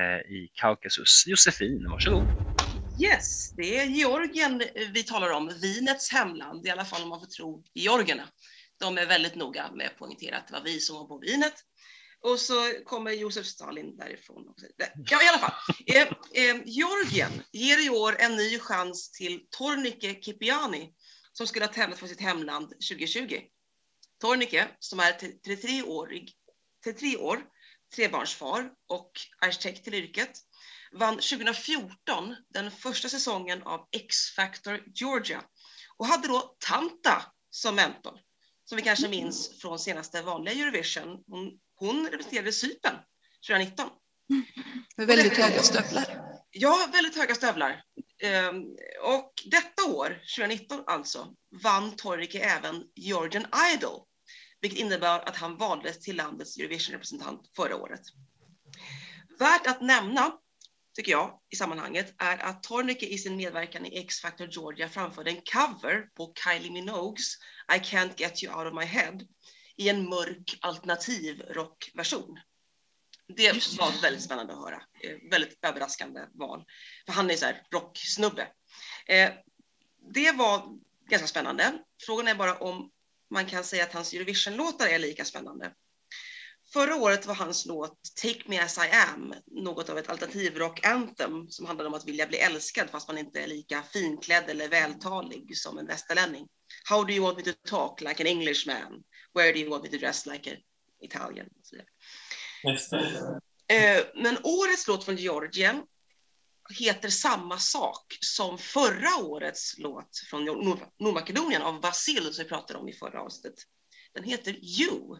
eh, 0.00 0.32
i 0.32 0.50
Kaukasus. 0.54 1.24
Josefin, 1.26 1.90
varsågod. 1.90 2.28
Yes, 3.02 3.50
det 3.56 3.78
är 3.78 3.84
Georgien 3.84 4.60
eh, 4.60 4.88
vi 4.94 5.02
talar 5.02 5.30
om, 5.30 5.52
vinets 5.62 6.12
hemland, 6.12 6.66
i 6.66 6.70
alla 6.70 6.84
fall 6.84 7.02
om 7.02 7.08
man 7.08 7.20
får 7.20 7.26
tro 7.26 7.64
georgierna. 7.74 8.28
De 8.80 8.98
är 8.98 9.06
väldigt 9.06 9.34
noga 9.34 9.70
med 9.72 9.86
att 9.86 9.96
poängtera 9.98 10.36
att 10.36 10.46
det 10.48 10.52
var 10.54 10.62
vi 10.64 10.80
som 10.80 10.96
var 10.96 11.04
på 11.04 11.18
vinet. 11.18 11.54
Och 12.22 12.40
så 12.40 12.72
kommer 12.84 13.10
Josef 13.10 13.46
Stalin 13.46 13.96
därifrån. 13.96 14.48
också. 14.48 14.66
Ja, 15.10 15.22
i 15.22 15.28
alla 15.28 15.38
fall. 15.38 15.54
Eh, 15.86 16.02
eh, 16.32 16.56
Georgien 16.64 17.42
ger 17.52 17.86
i 17.86 17.90
år 17.90 18.16
en 18.18 18.36
ny 18.36 18.58
chans 18.58 19.10
till 19.10 19.46
Tornike 19.50 20.14
Kipiani 20.22 20.92
som 21.32 21.46
skulle 21.46 21.64
ha 21.64 21.72
tävlat 21.72 21.98
för 21.98 22.06
sitt 22.06 22.20
hemland 22.20 22.68
2020. 22.68 23.40
Tornike, 24.20 24.68
som 24.78 25.00
är 25.00 25.12
33-årig, 25.12 26.32
33 26.84 27.16
år, 27.16 27.44
trebarnsfar 27.96 28.70
och 28.88 29.10
arkitekt 29.40 29.84
till 29.84 29.94
yrket, 29.94 30.30
vann 30.92 31.14
2014 31.14 32.36
den 32.48 32.70
första 32.70 33.08
säsongen 33.08 33.62
av 33.62 33.88
X-Factor 33.92 34.82
Georgia 34.94 35.42
och 35.96 36.06
hade 36.06 36.28
då 36.28 36.56
Tanta 36.58 37.22
som 37.50 37.74
mentor, 37.74 38.20
som 38.64 38.76
vi 38.76 38.82
kanske 38.82 39.08
minns 39.08 39.60
från 39.60 39.78
senaste 39.78 40.22
vanliga 40.22 40.54
Eurovision. 40.54 41.24
Hon, 41.26 41.58
hon 41.78 42.08
representerade 42.10 42.52
Cypern 42.52 42.96
2019. 43.48 43.90
Med 44.96 45.06
väldigt 45.06 45.36
höga 45.36 45.62
stövlar. 45.62 46.04
Ja, 46.50 46.88
väldigt 46.92 47.16
höga 47.16 47.34
stövlar. 47.34 47.82
Ehm, 48.22 48.62
och 49.02 49.32
detta 49.50 49.84
år, 49.84 50.20
2019 50.36 50.84
alltså, 50.86 51.34
vann 51.62 51.96
Torrike 51.96 52.38
även 52.38 52.84
Georgian 52.94 53.46
Idol, 53.74 54.00
vilket 54.60 54.80
innebär 54.80 55.28
att 55.28 55.36
han 55.36 55.56
valdes 55.56 55.98
till 56.00 56.16
landets 56.16 56.56
Eurovision-representant 56.56 57.50
förra 57.56 57.76
året. 57.76 58.00
Värt 59.38 59.66
att 59.66 59.80
nämna, 59.80 60.32
tycker 60.96 61.12
jag, 61.12 61.40
i 61.50 61.56
sammanhanget 61.56 62.14
är 62.18 62.38
att 62.38 62.62
Tornike 62.62 63.06
i 63.06 63.18
sin 63.18 63.36
medverkan 63.36 63.86
i 63.86 63.98
X-Factor 63.98 64.48
Georgia 64.50 64.88
framförde 64.88 65.30
en 65.30 65.42
cover 65.52 66.08
på 66.14 66.32
Kylie 66.44 66.72
Minogues 66.72 67.34
I 67.74 67.78
can't 67.78 68.12
get 68.16 68.42
you 68.42 68.58
out 68.58 68.72
of 68.72 68.74
my 68.74 68.84
head 68.84 69.26
i 69.78 69.88
en 69.88 70.08
mörk 70.08 70.58
alternativ 70.60 71.42
rockversion. 71.50 72.38
Det 73.36 73.52
var 73.78 74.02
väldigt 74.02 74.22
spännande 74.22 74.52
att 74.52 74.58
höra. 74.58 74.82
Eh, 75.02 75.30
väldigt 75.30 75.64
överraskande 75.64 76.20
val. 76.34 76.64
För 77.06 77.12
han 77.12 77.30
är 77.30 77.36
så 77.36 77.46
här 77.46 77.62
rocksnubbe. 77.72 78.48
Eh, 79.06 79.30
det 80.14 80.32
var 80.32 80.78
ganska 81.08 81.28
spännande. 81.28 81.78
Frågan 82.06 82.28
är 82.28 82.34
bara 82.34 82.54
om 82.58 82.90
man 83.30 83.46
kan 83.46 83.64
säga 83.64 83.84
att 83.84 83.92
hans 83.92 84.12
Eurovision-låtar 84.12 84.86
är 84.86 84.98
lika 84.98 85.24
spännande. 85.24 85.72
Förra 86.72 86.96
året 86.96 87.26
var 87.26 87.34
hans 87.34 87.66
låt 87.66 87.98
Take 88.22 88.42
Me 88.46 88.58
As 88.58 88.78
I 88.78 88.90
Am 89.14 89.34
något 89.46 89.88
av 89.88 89.98
ett 89.98 90.08
alternativrock-anthem 90.08 91.48
som 91.48 91.66
handlade 91.66 91.88
om 91.88 91.94
att 91.94 92.08
vilja 92.08 92.26
bli 92.26 92.38
älskad 92.38 92.90
fast 92.90 93.08
man 93.08 93.18
inte 93.18 93.40
är 93.40 93.46
lika 93.46 93.82
finklädd 93.82 94.44
eller 94.48 94.68
vältalig 94.68 95.56
som 95.56 95.78
en 95.78 95.86
västerlänning. 95.86 96.46
How 96.88 97.04
do 97.04 97.12
you 97.12 97.24
want 97.24 97.36
me 97.36 97.52
to 97.52 97.58
talk 97.68 98.00
like 98.00 98.22
an 98.22 98.26
Englishman? 98.26 99.02
Where 99.38 99.52
do 99.52 99.58
you 99.58 99.70
want 99.70 99.84
me 99.84 99.90
to 99.90 99.96
dress 99.96 100.26
like 100.26 100.50
an 100.50 100.56
Italian? 101.00 101.46
Och 101.46 101.66
så 101.66 101.76
vidare. 101.76 101.88
Eh, 103.68 104.04
Men 104.14 104.38
årets 104.44 104.86
låt 104.88 105.04
från 105.04 105.16
Georgien 105.16 105.82
heter 106.78 107.08
samma 107.08 107.58
sak 107.58 108.18
som 108.20 108.58
förra 108.58 109.16
årets 109.24 109.78
låt 109.78 110.18
från 110.30 110.44
Nord- 110.44 110.88
Nordmakedonien 110.98 111.62
av 111.62 111.80
Vasil 111.80 112.34
som 112.34 112.44
vi 112.44 112.48
pratade 112.48 112.78
om 112.78 112.88
i 112.88 112.92
förra 112.92 113.20
avsnittet. 113.22 113.54
Den 114.14 114.24
heter 114.24 114.52
You. 114.80 115.18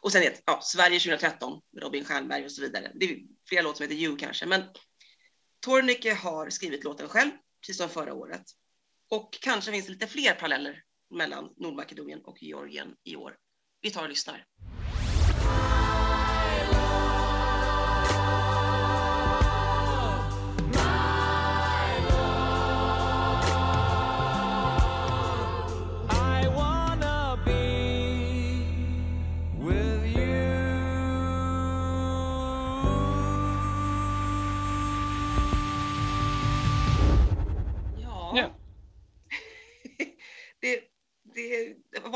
Och 0.00 0.12
sen 0.12 0.22
heter 0.22 0.42
ja, 0.46 0.60
Sverige 0.62 1.00
2013 1.00 1.60
med 1.72 1.82
Robin 1.82 2.04
Stjernberg 2.04 2.44
och 2.44 2.52
så 2.52 2.62
vidare. 2.62 2.92
Det 2.94 3.04
är 3.10 3.18
flera 3.48 3.62
låtar 3.62 3.76
som 3.76 3.82
heter 3.82 3.96
You 3.96 4.16
kanske, 4.16 4.46
men 4.46 4.62
Tornike 5.60 6.14
har 6.14 6.50
skrivit 6.50 6.84
låten 6.84 7.08
själv, 7.08 7.30
precis 7.60 7.76
som 7.76 7.88
förra 7.88 8.14
året. 8.14 8.42
Och 9.10 9.32
kanske 9.40 9.70
finns 9.72 9.86
det 9.86 9.92
lite 9.92 10.06
fler 10.06 10.34
paralleller 10.34 10.82
mellan 11.10 11.48
Nordmakedonien 11.56 12.20
och 12.24 12.42
Georgien 12.42 12.94
i 13.04 13.16
år. 13.16 13.36
Vi 13.82 13.90
tar 13.90 14.02
och 14.02 14.08
lyssnar. 14.08 14.44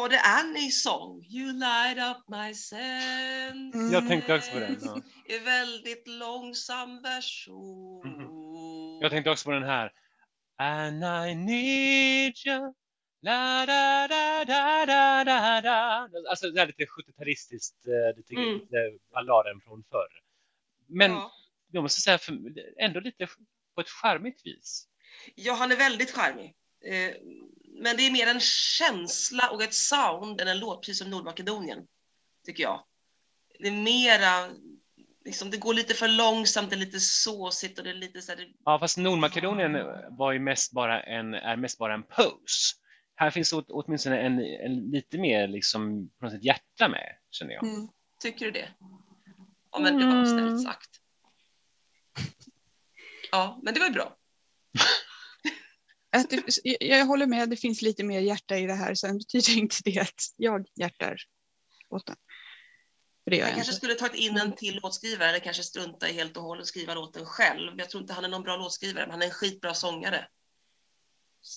Var 0.07 0.11
det 0.11 0.21
Annies 0.21 0.83
sång? 0.83 1.25
You 1.25 1.53
light 1.53 1.99
up 1.99 2.29
my 2.29 2.55
senses. 2.55 3.93
Jag 3.93 4.09
tänkte 4.09 4.35
också 4.35 4.53
på 4.53 4.59
den. 4.59 4.79
Ja. 4.83 5.01
I 5.29 5.39
väldigt 5.39 6.09
långsam 6.09 7.03
version. 7.03 8.07
Mhm. 8.09 8.99
Jag 9.03 9.11
tänkte 9.11 9.31
också 9.31 9.45
på 9.45 9.51
den 9.51 9.63
här. 9.63 9.93
And 10.59 11.05
I 11.31 11.35
need 11.35 12.35
you. 12.47 12.75
La, 13.23 13.67
da, 13.67 14.09
da, 14.09 14.45
da, 14.45 14.87
da, 14.87 15.25
da, 15.25 15.61
da. 15.61 16.09
Alltså 16.31 16.51
det 16.51 16.61
är 16.61 16.67
lite 16.67 16.85
70-talistiskt, 16.87 17.87
eh, 17.87 18.17
lite, 18.17 18.35
Mm. 18.35 18.55
lite 18.55 18.77
balladen 19.13 19.61
från 19.61 19.85
förr. 19.91 20.21
Men 20.89 21.11
Ja. 21.13 21.33
jag 21.71 21.83
måste 21.83 22.01
säga 22.01 22.19
för, 22.19 22.39
ändå 22.81 23.01
lite 23.01 23.27
på 23.75 23.81
ett 23.81 23.89
charmigt 23.89 24.47
vis. 24.47 24.89
ja, 25.35 25.53
han 25.55 25.73
är 25.73 25.77
väldigt 25.77 26.11
charmig. 26.11 26.55
Eh, 26.85 27.15
Men 27.79 27.97
det 27.97 28.03
är 28.07 28.11
mer 28.13 28.27
en 28.27 28.41
känsla 28.41 29.51
och 29.51 29.63
ett 29.63 29.75
sound 29.75 30.41
än 30.41 30.49
en 30.49 30.59
låt, 30.59 30.81
precis 30.81 30.99
som 30.99 31.11
Nordmakedonien, 31.11 31.87
tycker 32.47 32.63
jag. 32.63 32.85
Det 33.59 33.67
är 33.69 33.73
mera, 33.73 34.51
liksom, 35.25 35.51
det 35.51 35.57
går 35.57 35.75
lite 35.75 35.95
för 35.95 36.09
långsamt, 36.09 36.71
det 36.71 36.77
är 36.77 36.79
lite 36.79 37.01
såsigt 37.01 37.79
och 37.79 37.85
det 37.85 37.91
är 37.91 37.95
lite 37.95 38.23
så 38.23 38.33
här, 38.33 38.49
Ja, 38.65 38.79
fast 38.79 38.99
Nordmakedonien 38.99 39.73
var 40.17 40.33
ju 40.33 40.39
mest 40.39 40.73
bara 40.73 41.03
en, 41.03 41.35
är 41.35 41.57
mest 41.57 41.79
bara 41.79 41.95
en 41.95 42.03
pose. 42.03 42.75
Här 43.15 43.31
finns 43.31 43.53
åt, 43.53 43.67
åtminstone 43.71 44.19
en, 44.21 44.39
en 44.39 44.91
lite 44.91 45.19
mer 45.19 45.49
liksom, 45.49 46.11
på 46.19 46.25
något 46.25 46.33
sätt 46.35 46.45
hjärta 46.45 46.89
med, 46.89 47.17
känner 47.31 47.53
jag. 47.53 47.65
Mm. 47.65 47.89
Tycker 48.21 48.45
du 48.45 48.51
det? 48.51 48.69
Ja, 49.73 49.79
men 49.79 49.99
det 49.99 50.05
var 50.07 50.13
Mm. 50.13 50.27
snällt 50.27 50.63
sagt. 50.63 50.91
Ja, 53.33 53.61
men 53.63 53.75
det 53.75 53.81
var 53.81 53.87
ju 53.87 53.93
bra. 53.93 54.17
Att 56.17 56.31
det, 56.31 56.43
jag, 56.65 56.99
jag 56.99 57.07
håller 57.07 57.27
med, 57.27 57.49
det 57.51 57.57
finns 57.57 57.83
lite 57.83 58.05
mer 58.05 58.21
hjärta 58.21 58.59
i 58.59 58.67
det 58.67 58.75
här. 58.75 58.95
Sen 58.95 59.19
betyder 59.19 59.59
inte 59.59 59.77
det 59.85 59.99
att 59.99 60.23
jag 60.37 60.67
hjärtar 60.75 61.17
låten. 61.91 62.17
För 63.25 63.31
det 63.31 63.37
Jag 63.37 63.49
jag 63.49 63.55
kanske 63.55 63.73
inte. 63.73 63.77
skulle 63.77 63.95
tagit 63.95 64.15
in 64.21 64.37
en 64.37 64.53
till 64.55 64.81
låtskrivare 64.83 65.29
eller 65.29 65.39
kanske 65.39 65.63
strunta 65.63 66.09
i 66.09 66.13
helt 66.13 66.37
och 66.37 66.43
hållet 66.43 66.63
och 66.63 66.69
skriva 66.69 66.95
låten 66.95 67.27
själv. 67.27 67.73
Jag 67.79 67.91
tror 67.91 68.03
inte 68.03 68.13
han 68.15 68.25
är 68.25 68.29
någon 68.29 68.43
bra 68.43 68.57
låtskrivare, 68.57 69.05
men 69.05 69.11
han 69.11 69.23
är 69.23 69.27
en 69.27 69.33
skitbra 69.33 69.75
sångare. 69.75 70.29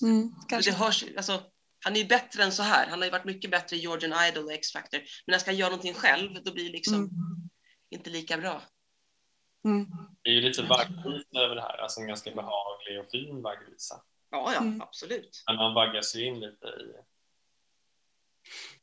Mm, 0.02 0.34
kanske. 0.48 0.70
Det 0.70 0.76
hörs, 0.76 1.04
alltså, 1.16 1.42
han 1.84 1.96
är 1.96 2.00
ju 2.00 2.06
bättre 2.06 2.42
än 2.42 2.52
så 2.52 2.62
här. 2.62 2.86
Han 2.90 2.98
har 2.98 3.06
ju 3.06 3.10
varit 3.12 3.24
mycket 3.24 3.50
bättre 3.50 3.76
i 3.76 3.78
Georgian 3.78 4.28
Idol 4.28 4.44
och 4.44 4.52
X-Factor. 4.52 4.98
Men 4.98 5.06
när 5.26 5.34
han 5.34 5.40
ska 5.40 5.52
göra 5.52 5.70
någonting 5.70 5.94
själv, 5.94 6.42
då 6.44 6.52
blir 6.52 6.64
det 6.64 6.72
liksom 6.72 6.94
Mm. 6.94 7.10
inte 7.90 8.10
lika 8.10 8.36
bra. 8.36 8.62
Mm. 9.64 9.86
Det 10.22 10.30
är 10.30 10.34
ju 10.34 10.40
lite 10.40 10.62
vaggvisa 10.62 11.38
över 11.38 11.54
det 11.54 11.62
här, 11.62 11.78
alltså 11.78 12.00
en 12.00 12.06
ganska 12.06 12.30
behaglig 12.30 13.00
och 13.00 13.10
fin 13.10 13.42
vaggvisa. 13.42 14.02
Ja, 14.30 14.52
ja, 14.52 14.60
Mm. 14.60 14.80
absolut. 14.80 15.42
Men 15.46 15.56
man 15.56 15.74
vaggas 15.74 16.14
ju 16.14 16.24
in 16.26 16.40
lite 16.40 16.66
i... 16.66 16.94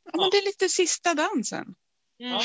Ja, 0.04 0.10
men 0.20 0.30
det 0.30 0.36
är 0.38 0.44
lite 0.44 0.68
sista 0.68 1.14
dansen. 1.14 1.74
Mm. 2.18 2.40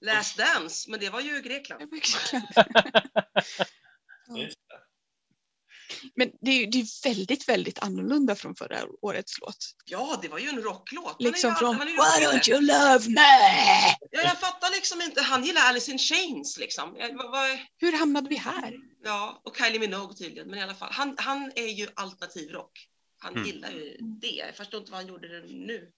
Last 0.00 0.36
Dance, 0.38 0.90
men 0.90 1.00
det 1.00 1.10
var 1.10 1.20
ju 1.20 1.38
i 1.38 1.40
Grekland. 1.42 1.80
Det 1.80 1.84
är 1.96 2.00
verkligen- 2.00 2.46
Just 4.36 4.58
det. 4.68 4.80
Men 6.14 6.30
det 6.40 6.50
är, 6.50 6.66
det 6.66 6.78
är 6.80 7.08
väldigt, 7.08 7.48
väldigt 7.48 7.78
annorlunda 7.78 8.34
från 8.34 8.54
förra 8.54 8.78
årets 9.02 9.40
låt. 9.40 9.56
Ja, 9.84 10.18
det 10.22 10.28
var 10.28 10.38
ju 10.38 10.48
en 10.48 10.62
rocklåt. 10.62 11.16
Liksom 11.18 11.54
från 11.54 11.76
Why 11.78 11.84
rockare. 11.84 12.38
don't 12.38 12.50
you 12.50 12.60
love 12.60 13.08
me? 13.08 13.20
Ja, 14.10 14.22
jag 14.22 14.40
fattar 14.40 14.70
liksom 14.70 15.00
inte. 15.02 15.20
Han 15.22 15.44
gillar 15.44 15.60
Alice 15.60 15.92
in 15.92 15.98
Chains 15.98 16.58
liksom. 16.58 16.96
Jag, 16.98 17.16
vad, 17.16 17.30
vad, 17.30 17.58
Hur 17.78 17.98
hamnade 17.98 18.28
vi 18.28 18.36
här? 18.36 18.74
ja, 19.04 19.40
och 19.44 19.56
Kylie 19.56 19.78
Minogue 19.80 20.14
tydligen. 20.16 20.48
Men 20.48 20.58
i 20.58 20.62
alla 20.62 20.74
fall, 20.74 20.88
han, 20.92 21.14
han 21.18 21.52
är 21.56 21.66
ju 21.68 21.88
alternativrock. 21.94 22.86
Han 23.18 23.32
Mm. 23.34 23.46
gillar 23.46 23.70
ju 23.70 23.96
det. 24.00 24.26
Jag 24.46 24.56
förstår 24.56 24.80
inte 24.80 24.92
vad 24.92 25.00
han 25.00 25.08
gjorde 25.08 25.28
det 25.40 25.46
nu. 25.46 25.90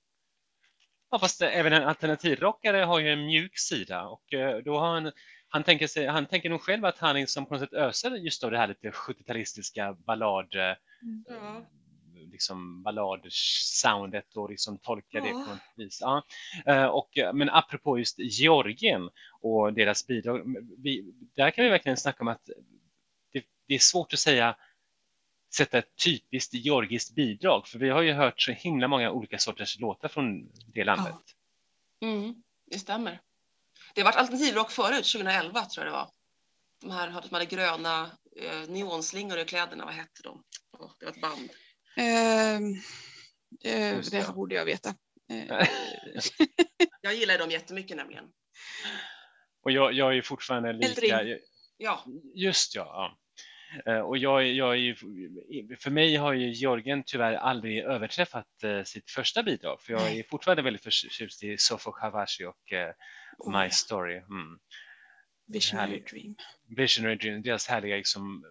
Ja, 1.10 1.18
fast 1.18 1.42
även 1.42 1.72
en 1.72 1.82
alternativrockare 1.84 2.76
har 2.76 3.00
ju 3.00 3.08
en 3.12 3.26
mjuk 3.26 3.58
sida 3.58 4.02
och 4.04 4.32
eh, 4.32 4.58
då 4.64 4.78
har 4.78 4.94
han, 4.94 5.12
han 5.52 5.62
tänker, 5.64 5.86
sig, 5.86 6.06
han 6.06 6.26
tänker 6.26 6.50
nog 6.50 6.60
själv 6.60 6.84
att 6.84 6.98
han 6.98 7.16
liksom 7.16 7.46
på 7.46 7.54
något 7.54 7.60
sätt 7.60 7.72
öser 7.72 8.10
just 8.10 8.44
av 8.44 8.50
det 8.50 8.58
här 8.58 8.68
lite 8.68 8.90
70-talistiska 8.90 9.94
ballad, 10.04 10.54
eh, 10.54 10.76
Ja. 11.28 11.66
liksom 12.30 12.82
ballad-soundet 12.82 14.36
och 14.36 14.50
liksom 14.50 14.78
tolkar 14.78 15.20
det 15.20 15.28
Ja. 15.28 15.32
på 15.32 15.50
något 15.50 15.60
vis. 15.76 15.98
Ja. 16.00 16.22
Eh, 16.66 16.84
Och, 16.84 17.18
eh, 17.18 17.32
men 17.32 17.50
apropå 17.50 17.98
just 17.98 18.18
Georgien 18.18 19.10
och 19.40 19.72
deras 19.72 20.06
bidrag, 20.06 20.56
vi, 20.78 21.12
där 21.36 21.50
kan 21.50 21.64
vi 21.64 21.70
verkligen 21.70 21.96
snacka 21.96 22.20
om 22.20 22.28
att 22.28 22.44
det, 23.32 23.44
det 23.68 23.74
är 23.74 23.78
svårt 23.78 24.12
att 24.12 24.18
säga 24.18 24.56
sätta 25.56 25.78
ett 25.78 25.96
typiskt 26.04 26.54
georgiskt 26.54 27.14
bidrag, 27.14 27.66
för 27.68 27.78
vi 27.78 27.88
har 27.90 28.02
ju 28.02 28.12
hört 28.12 28.40
så 28.40 28.52
himla 28.52 28.88
många 28.88 29.10
olika 29.10 29.38
sorters 29.38 29.78
låtar 29.80 30.08
från 30.08 30.48
det 30.74 30.84
landet. 30.84 31.14
Mm, 32.02 32.42
det 32.70 32.78
stämmer. 32.78 33.20
Det 33.94 34.00
har 34.00 34.04
varit 34.04 34.16
alternativrock 34.16 34.70
förut, 34.70 35.12
2011 35.12 35.64
tror 35.64 35.86
jag 35.86 35.94
det 35.94 35.98
var. 35.98 36.10
De 36.80 36.90
här 36.90 37.22
de 37.22 37.34
hade 37.34 37.46
gröna 37.46 38.10
eh, 38.40 38.68
neonslingor 38.68 39.38
i 39.38 39.44
kläderna, 39.44 39.84
vad 39.84 39.94
hette 39.94 40.22
de? 40.22 40.42
Åh, 40.78 40.92
det 40.98 41.04
var 41.06 41.12
ett 41.12 41.20
band. 41.20 41.50
Ehm, 41.96 42.74
eh, 43.64 43.96
Just 43.96 44.10
det 44.10 44.20
här 44.20 44.32
borde 44.32 44.54
jag 44.54 44.64
veta. 44.64 44.94
Eh, 45.30 45.66
Jag 47.00 47.14
gillar 47.14 47.38
dem 47.38 47.50
jättemycket 47.50 47.96
nämligen. 47.96 48.24
Och 49.62 49.70
jag, 49.70 49.92
jag 49.92 50.16
är 50.16 50.22
fortfarande 50.22 50.72
lika... 50.72 50.88
Eldring. 51.20 51.38
Ja, 51.76 52.04
Just 52.34 52.74
ja. 52.74 53.16
ja. 53.84 53.92
Eh, 53.92 54.00
Och 54.00 54.18
jag, 54.18 54.46
jag 54.46 54.70
är 54.72 54.76
ju, 54.76 54.94
för 55.80 55.90
mig 55.90 56.16
har 56.16 56.32
ju 56.32 56.52
Georgien 56.52 57.02
tyvärr 57.06 57.34
aldrig 57.34 57.78
överträffat 57.78 58.62
eh, 58.62 58.82
sitt 58.82 59.10
första 59.10 59.42
bidrag, 59.42 59.80
för 59.82 59.92
jag 59.92 60.12
är 60.12 60.22
fortfarande 60.22 60.62
väldigt 60.62 60.82
förtjust 60.84 61.42
i 61.42 61.58
Sofo 61.58 61.92
Havashi 62.00 62.44
och 62.44 62.72
eh, 62.72 62.88
Oh, 62.88 62.94
My 63.46 63.64
ja. 63.64 63.70
Story. 63.70 64.16
Mm. 64.16 64.58
Visionary 65.46 65.90
härligt. 65.90 66.10
Dream. 66.10 66.34
Visionary 66.76 67.16
Dream, 67.16 67.42
deras 67.42 67.68
härliga 67.68 67.96
liksom, 67.96 68.44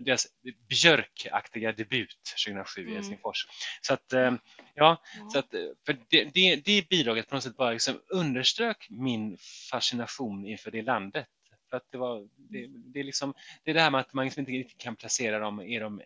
deras 0.00 0.26
björkaktiga 0.68 1.72
debut 1.72 2.16
2007 2.46 2.80
i 2.80 2.84
Mm. 2.84 2.94
Helsingfors. 2.96 3.46
Så 3.80 3.94
att, 3.94 4.12
eh, 4.12 4.34
ja, 4.74 5.02
så 5.32 5.38
att, 5.38 5.54
eh, 5.54 5.60
för 5.86 5.96
det, 6.08 6.24
det, 6.34 6.56
det 6.56 6.88
bidraget 6.88 7.28
på 7.28 7.34
något 7.34 7.44
sätt 7.44 7.56
bara 7.56 7.70
liksom 7.70 8.00
underströk 8.08 8.86
min 8.90 9.36
fascination 9.70 10.46
inför 10.46 10.70
det 10.70 10.82
landet. 10.82 11.26
För 11.70 11.76
att 11.76 11.86
det, 11.90 11.98
var, 11.98 12.28
det, 12.36 12.66
det, 12.92 13.00
är 13.00 13.04
liksom, 13.04 13.34
det 13.64 13.70
är 13.70 13.74
det 13.74 13.80
här 13.80 13.90
med 13.90 14.00
att 14.00 14.12
man 14.12 14.24
liksom 14.24 14.40
inte 14.40 14.52
riktigt 14.52 14.80
kan 14.80 14.96
placera 14.96 15.38
dem, 15.38 15.60
är 15.60 15.80
de, 15.80 16.00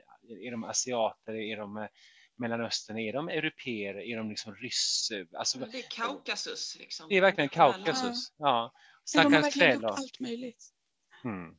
är 0.47 0.51
de 0.51 0.65
asiater, 0.65 1.35
är 1.35 1.57
de 1.57 1.77
eh, 1.77 1.87
Mellanöstern, 2.43 2.99
är 2.99 3.13
de 3.13 3.29
europeer, 3.29 3.95
är 3.95 4.17
de 4.17 4.31
liksom 4.31 4.55
ryss? 4.55 5.09
Alltså, 5.33 5.59
det 5.59 5.79
är 5.79 5.91
Kaukasus 5.91 6.77
liksom. 6.79 7.09
det 7.09 7.17
är 7.17 7.21
verkligen 7.21 7.49
Kaukasus. 7.49 8.33
Ja. 8.37 8.73
Ja, 9.15 9.23
de 9.23 9.35
har 9.35 9.43
verkligen 9.43 9.75
gjort 9.75 9.85
allt 9.85 10.21
möjligt. 10.21 10.65
Mm. 11.25 11.57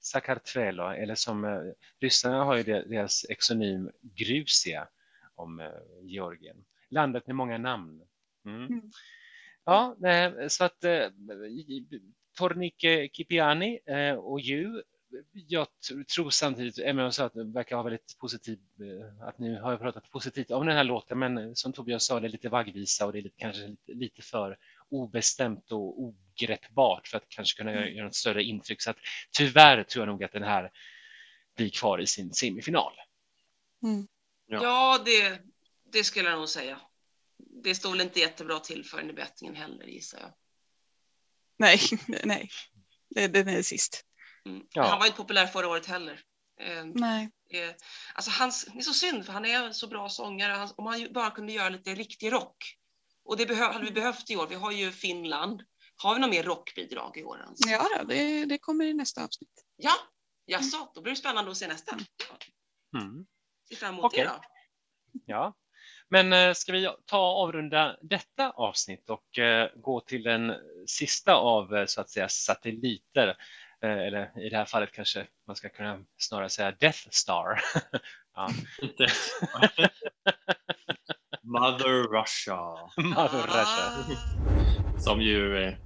Sakartvelo, 0.00 0.88
eller 0.88 1.14
som 1.14 1.44
eh, 1.44 1.60
ryssarna 2.00 2.44
har 2.44 2.56
ju 2.56 2.62
de- 2.62 2.82
deras 2.88 3.24
exonym 3.28 3.90
Grusia 4.02 4.88
om 5.34 5.60
eh, 5.60 5.70
Georgien. 6.02 6.64
Landet 6.90 7.26
med 7.26 7.36
många 7.36 7.58
namn. 7.58 8.02
Mm. 8.46 8.66
Mm. 8.66 8.90
Ja, 9.64 9.96
så 10.48 10.64
att 10.64 10.84
eh, 10.84 11.08
Tornike 12.38 13.08
Kipiani 13.12 13.80
eh, 13.86 14.14
och 14.14 14.40
ju, 14.40 14.82
jag 15.32 15.66
tror 16.14 16.30
samtidigt, 16.30 16.78
Emma 16.78 17.12
sa 17.12 17.24
att 17.24 17.34
det 17.34 17.44
verkar 17.44 17.76
ha 17.76 17.82
väldigt 17.82 18.18
positiv, 18.18 18.58
eh, 18.80 19.28
att 19.28 19.38
nu 19.38 19.60
har 19.60 19.70
jag 19.70 19.80
pratat 19.80 20.10
positivt 20.10 20.50
om 20.50 20.66
den 20.66 20.76
här 20.76 20.84
låten, 20.84 21.18
men 21.18 21.56
som 21.56 21.72
Tobias 21.72 22.04
sa, 22.06 22.20
det 22.20 22.26
är 22.26 22.28
lite 22.28 22.48
vaggvisa 22.48 23.06
och 23.06 23.12
det 23.12 23.18
är 23.18 23.22
lite, 23.22 23.36
kanske 23.38 23.66
lite, 23.66 23.92
lite 23.92 24.22
för 24.22 24.58
obestämt 24.88 25.72
och 25.72 26.00
ogreppbart 26.02 27.08
för 27.08 27.16
att 27.16 27.28
kanske 27.28 27.58
kunna 27.58 27.72
göra, 27.72 27.88
göra 27.88 28.06
ett 28.08 28.14
större 28.14 28.42
intryck. 28.42 28.82
Så 28.82 28.90
att 28.90 28.96
tyvärr 29.30 29.82
tror 29.82 30.02
jag 30.06 30.12
nog 30.12 30.24
att 30.24 30.32
den 30.32 30.42
här 30.42 30.70
blir 31.56 31.70
kvar 31.70 31.98
i 32.00 32.06
sin 32.06 32.32
semifinal. 32.34 32.92
Mm. 33.82 34.06
Ja. 34.46 34.62
Ja, 34.62 35.02
det, 35.04 35.40
det 35.92 36.04
skulle 36.04 36.28
jag 36.30 36.38
nog 36.38 36.48
säga. 36.48 36.80
Det 37.62 37.74
står 37.74 37.90
väl 37.90 38.00
inte 38.00 38.20
jättebra 38.20 38.58
till 38.58 38.84
för 38.84 38.96
den 38.96 39.10
i 39.10 39.12
bettningen 39.12 39.56
heller 39.56 39.84
gissar 39.86 40.20
jag. 40.20 40.32
Nej, 41.58 41.78
nej. 42.24 42.50
Det- 43.08 43.28
Den 43.28 43.48
är 43.48 43.62
sist. 43.62 44.05
Mm. 44.46 44.66
Ja. 44.70 44.82
Han 44.82 44.98
var 44.98 45.06
inte 45.06 45.16
populär 45.16 45.46
förra 45.46 45.68
året 45.68 45.86
heller. 45.86 46.20
Eh, 46.60 46.84
Nej. 46.84 47.30
eh, 47.50 47.74
alltså 48.14 48.30
hans, 48.30 48.64
det 48.64 48.78
är 48.78 48.82
så 48.82 48.92
synd 48.92 49.26
för 49.26 49.32
han 49.32 49.44
är 49.44 49.64
en 49.64 49.74
så 49.74 49.86
bra 49.86 50.08
sångare. 50.08 50.52
Han, 50.52 50.68
om 50.76 50.86
han 50.86 51.12
bara 51.12 51.30
kunde 51.30 51.52
göra 51.52 51.68
lite 51.68 51.94
riktig 51.94 52.32
rock. 52.32 52.76
Och 53.24 53.36
det 53.36 53.46
behö, 53.46 53.72
hade 53.72 53.84
vi 53.84 53.90
behövt 53.90 54.30
i 54.30 54.36
år. 54.36 54.46
Vi 54.46 54.54
har 54.54 54.72
ju 54.72 54.92
Finland. 54.92 55.62
Har 55.96 56.14
vi 56.14 56.20
något 56.20 56.30
mer 56.30 56.42
rockbidrag 56.42 57.16
i 57.16 57.24
år? 57.24 57.42
Hans? 57.44 57.60
Ja, 57.66 57.88
då, 57.98 58.04
det, 58.04 58.44
det 58.44 58.58
kommer 58.58 58.84
i 58.84 58.94
nästa 58.94 59.24
avsnitt. 59.24 59.64
Ja, 59.76 59.94
jaså, 60.46 60.92
då 60.94 61.00
blir 61.00 61.12
det 61.12 61.16
spännande 61.16 61.50
att 61.50 61.56
se 61.56 61.68
nästa. 61.68 61.96
Mm. 62.98 63.26
Ser 63.68 63.76
fram 63.76 63.94
emot 63.94 64.04
Okej. 64.04 64.24
det 64.24 64.30
då. 64.30 64.40
Ja, 65.26 65.54
men 66.08 66.32
eh, 66.32 66.52
ska 66.52 66.72
vi 66.72 66.90
ta 67.04 67.18
och 67.18 67.42
avrunda 67.42 67.96
detta 68.02 68.50
avsnitt 68.50 69.10
och 69.10 69.38
eh, 69.38 69.70
gå 69.76 70.00
till 70.00 70.22
den 70.22 70.54
sista 70.86 71.34
av 71.34 71.86
så 71.86 72.00
att 72.00 72.10
säga 72.10 72.28
satelliter, 72.28 73.36
eller 73.82 74.40
i 74.40 74.48
det 74.48 74.56
här 74.56 74.64
fallet 74.64 74.92
kanske 74.92 75.26
man 75.46 75.56
ska 75.56 75.68
kunna 75.68 76.04
snarare 76.18 76.48
säga 76.48 76.70
Death 76.72 77.08
Star. 77.10 77.60
ja. 78.34 78.50
Mother 81.42 82.20
Russia. 82.20 82.90
Mother 82.96 83.42
Russia. 83.42 84.16
Ah, 84.94 84.98
Som 84.98 85.20
ju 85.20 85.56
är 85.58 85.78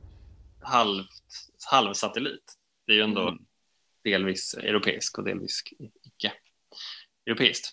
halvt, 0.60 1.08
halvsatellit. 1.70 2.54
Det 2.86 2.92
är 2.92 2.96
ju 2.96 3.02
ändå 3.02 3.28
Mm. 3.28 3.44
delvis 4.04 4.54
europeisk 4.54 5.18
och 5.18 5.24
delvis 5.24 5.62
icke 6.02 6.32
europeiskt. 7.26 7.72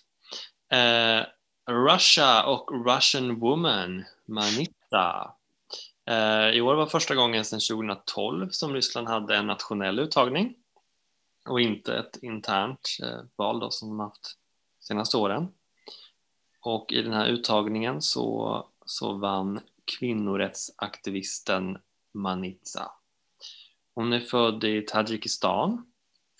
Eh, 0.72 1.22
Russia 1.70 2.44
och 2.46 2.86
Russian 2.86 3.38
Woman, 3.40 4.04
Manita. 4.28 5.34
Eh, 6.08 6.50
I 6.50 6.60
år 6.60 6.74
var 6.74 6.86
första 6.86 7.14
gången 7.14 7.44
sedan 7.44 7.60
2012 7.60 8.48
som 8.50 8.74
Ryssland 8.74 9.08
hade 9.08 9.36
en 9.36 9.46
nationell 9.46 9.98
uttagning 9.98 10.54
och 11.48 11.60
inte 11.60 11.98
ett 11.98 12.18
internt 12.22 12.88
eh, 13.02 13.20
val 13.36 13.60
då, 13.60 13.70
som 13.70 13.88
de 13.88 14.00
haft 14.00 14.38
de 14.78 14.84
senaste 14.84 15.16
åren. 15.16 15.48
Och 16.60 16.92
i 16.92 17.02
den 17.02 17.12
här 17.12 17.26
uttagningen 17.26 18.02
så, 18.02 18.66
så 18.86 19.12
vann 19.12 19.60
kvinnorättsaktivisten 19.98 21.78
Manitsa. 22.14 22.90
Hon 23.94 24.12
är 24.12 24.20
född 24.20 24.64
i 24.64 24.82
Tadzjikistan, 24.82 25.86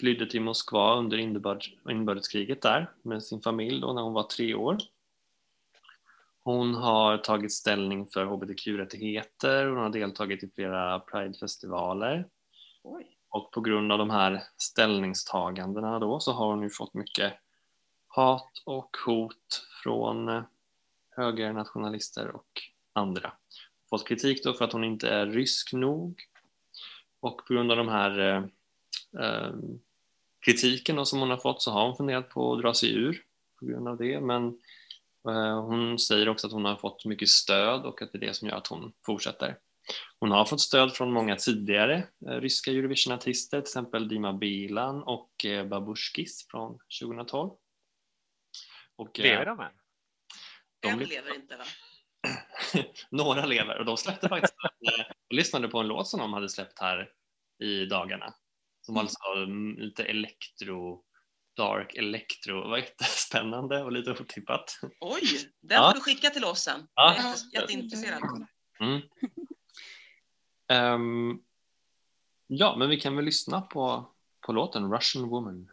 flydde 0.01 0.31
till 0.31 0.41
Moskva 0.43 0.97
under 0.97 1.19
inbörd- 1.19 1.91
inbördeskriget 1.91 2.63
där 2.63 2.91
med 3.03 3.23
sin 3.23 3.41
familj 3.41 3.81
då 3.81 3.93
när 3.93 4.03
hon 4.03 4.13
var 4.13 4.23
tre 4.23 4.55
år. 4.55 4.79
Hon 6.49 6.75
har 6.75 7.19
tagit 7.19 7.53
ställning 7.53 8.07
för 8.07 8.25
hbtq-rättigheter, 8.25 9.67
hon 9.67 9.79
har 9.79 9.91
deltagit 9.91 10.43
i 10.43 10.51
flera 10.55 11.01
Pride-festivaler. 11.01 12.29
Och 13.31 13.53
på 13.53 13.61
grund 13.61 13.93
av 13.93 13.99
de 13.99 14.11
här 14.11 14.43
ställningstagandena 14.57 15.99
då 15.99 16.21
så 16.21 16.33
har 16.33 16.47
hon 16.47 16.63
ju 16.63 16.71
fått 16.71 16.95
mycket 16.95 17.33
hat 18.07 18.63
och 18.65 18.97
hot 19.07 19.67
från 19.83 20.29
eh, 20.29 20.43
högernationalister 21.17 22.29
och 22.37 22.63
andra. 22.93 23.33
Fått 23.91 24.09
kritik 24.09 24.45
då 24.45 24.53
för 24.53 24.65
att 24.65 24.73
hon 24.73 24.85
inte 24.85 25.09
är 25.09 25.27
rysk 25.27 25.73
nog. 25.73 26.21
Och 27.21 27.47
på 27.47 27.55
grund 27.55 27.71
av 27.71 27.77
de 27.77 27.89
här 27.89 28.19
eh, 28.19 28.45
eh, 29.25 29.55
kritiken 30.47 31.07
som 31.07 31.21
hon 31.21 31.31
har 31.31 31.37
fått 31.37 31.63
så 31.63 31.71
har 31.71 31.87
hon 31.87 31.97
funderat 31.97 32.29
på 32.29 32.53
att 32.53 32.63
dra 32.63 32.75
sig 32.75 32.95
ur 32.95 33.23
på 33.59 33.67
grund 33.67 33.89
av 33.89 33.97
det. 33.97 34.21
Men 34.21 34.59
hon 35.67 35.99
säger 35.99 36.29
också 36.29 36.47
att 36.47 36.53
hon 36.53 36.65
har 36.65 36.77
fått 36.77 37.05
mycket 37.05 37.29
stöd 37.29 37.87
och 37.87 38.03
att 38.03 38.13
det 38.13 38.19
är 38.19 38.21
det 38.21 38.35
som 38.35 38.49
gör 38.49 38.57
att 38.57 38.67
hon 38.67 38.93
fortsätter. 39.07 39.59
Hon 40.19 40.31
har 40.31 40.45
fått 40.45 40.61
stöd 40.61 40.93
från 40.93 41.13
många 41.13 41.37
tidigare 41.37 42.09
eh, 42.29 42.41
ryska 42.41 42.71
Eurovision-artister, 42.71 43.61
till 43.61 43.69
exempel 43.69 44.09
Dima 44.09 44.33
Bilan 44.33 45.03
och 45.03 45.45
eh, 45.45 45.67
Babushkis 45.67 46.47
från 46.51 46.79
2012. 47.03 47.51
Och, 48.97 49.21
eh, 49.21 49.23
Lever 49.23 49.47
de 49.47 49.61
än? 49.61 49.73
De 50.81 50.89
En 50.89 50.99
lever. 50.99 51.11
lever 51.11 51.35
inte 51.35 51.57
va? 51.57 51.65
några 53.11 53.47
lever 53.47 53.79
och 53.79 53.85
de 53.85 53.97
släppte 53.97 54.29
faktiskt 54.29 54.55
eh, 54.65 55.05
jag 55.29 55.37
lyssnade 55.37 55.69
på 55.69 55.79
en 55.79 55.87
låt 55.89 56.09
som 56.09 56.21
de 56.21 56.33
hade 56.33 56.49
släppt 56.49 56.79
här 56.79 57.11
i 57.63 57.87
dagarna 57.87 58.35
som 58.81 58.95
var 58.95 59.03
alltså 59.03 59.33
mm, 59.37 59.79
lite 59.79 60.05
elektro 60.05 61.05
dark 61.59 61.95
electro, 61.95 62.63
det 62.63 62.69
var 62.71 62.77
jättespännande 62.79 63.83
och 63.83 63.93
lite 63.93 64.11
otippat. 64.11 64.79
Oj, 65.01 65.23
den 65.61 65.77
Ja. 65.77 65.89
får 65.91 65.95
du 65.95 66.01
skicka 66.01 66.31
till 66.31 66.45
oss 66.45 66.61
sen. 66.63 66.87
Ja. 66.95 67.15
Jag 67.17 67.25
är 67.25 67.29
jätte- 67.31 67.57
jätteintresserad. 67.57 68.21
Mm. 68.81 69.01
Ehm, 70.69 71.39
ja, 72.47 72.77
men 72.79 72.89
vi 72.89 73.01
kan 73.01 73.17
väl 73.17 73.25
lyssna 73.25 73.61
på, 73.61 74.13
på 74.47 74.53
låten 74.53 74.93
Russian 74.93 75.29
Woman. 75.29 75.71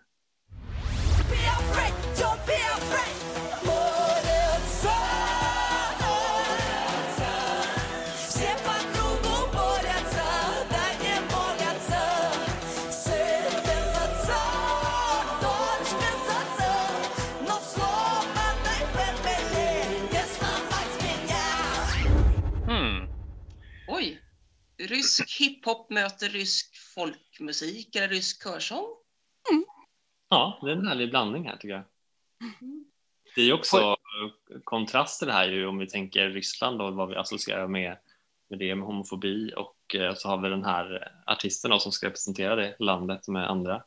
Rysk 24.96 25.40
hiphop 25.40 25.90
möter 25.90 26.30
rysk 26.30 26.76
folkmusik 26.96 27.96
eller 27.96 28.08
rysk 28.08 28.44
körsång. 28.44 28.86
Ja, 30.30 30.60
det 30.62 30.72
är 30.72 30.76
en 30.76 30.88
härlig 30.88 31.10
blandning 31.10 31.48
här 31.48 31.56
tycker 31.56 31.76
jag. 31.76 31.84
Det 33.36 33.42
är 33.42 33.46
ju 33.46 33.54
också 33.54 33.96
kontraster 34.64 35.28
här 35.28 35.48
ju 35.48 35.68
om 35.68 35.78
vi 35.78 35.88
tänker 35.88 36.30
Ryssland 36.30 36.82
och 36.82 36.96
vad 36.96 37.10
vi 37.10 37.16
associerar 37.16 37.68
med, 37.68 37.98
med 38.50 38.60
det 38.60 38.76
med 38.76 38.86
homofobi 38.86 39.54
och 39.56 39.96
eh, 39.96 40.16
så 40.16 40.28
har 40.30 40.42
vi 40.42 40.50
den 40.50 40.66
här 40.66 41.12
artisten 41.26 41.72
då, 41.72 41.80
som 41.80 41.92
ska 41.92 42.08
representera 42.08 42.56
det 42.56 42.76
landet 42.80 43.28
med 43.28 43.50
andra. 43.50 43.84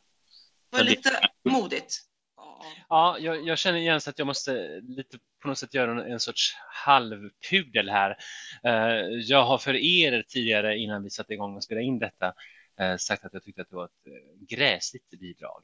Det 0.71 0.77
var 0.77 0.83
lite 0.83 1.29
modigt. 1.49 1.95
Ja. 2.35 2.65
Ja, 2.89 3.17
jag, 3.19 3.47
jag 3.47 3.57
känner 3.57 3.79
igen 3.79 4.01
så 4.01 4.09
att 4.09 4.19
jag 4.19 4.27
måste 4.27 4.81
lite 4.81 5.17
på 5.41 5.47
något 5.47 5.57
sätt 5.57 5.73
göra 5.73 5.91
en, 5.91 6.11
en 6.11 6.19
sorts 6.19 6.55
halvpudel 6.85 7.89
här. 7.89 8.17
Eh, 8.63 9.19
jag 9.19 9.43
har 9.43 9.57
för 9.57 9.75
er 9.75 10.23
tidigare 10.27 10.77
innan 10.77 11.03
vi 11.03 11.09
satte 11.09 11.33
igång 11.33 11.55
och 11.55 11.63
spelade 11.63 11.85
in 11.85 11.99
detta 11.99 12.33
eh, 12.79 12.97
sagt 12.97 13.25
att 13.25 13.33
jag 13.33 13.43
tyckte 13.43 13.61
att 13.61 13.69
det 13.69 13.75
var 13.75 13.85
ett 13.85 14.07
eh, 14.07 14.57
gräsligt 14.57 15.09
bidrag. 15.09 15.63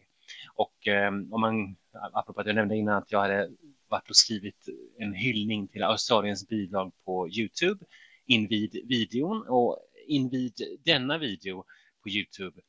Och 0.55 0.88
om 1.32 1.41
man, 1.41 1.76
apropå 2.13 2.41
att 2.41 2.47
jag 2.47 2.55
nämnde 2.55 2.76
innan 2.76 2.97
att 2.97 3.11
jag 3.11 3.19
hade 3.19 3.49
varit 3.88 4.09
och 4.09 4.15
skrivit 4.15 4.65
en 4.99 5.13
hyllning 5.13 5.67
till 5.67 5.84
Australiens 5.84 6.47
bidrag 6.47 6.91
på 7.05 7.30
Youtube 7.30 7.86
invid 8.26 8.86
videon 8.88 9.47
och 9.47 9.80
invid 10.07 10.53
denna 10.86 11.17
video 11.17 11.65
på 12.03 12.09
Youtube 12.09 12.61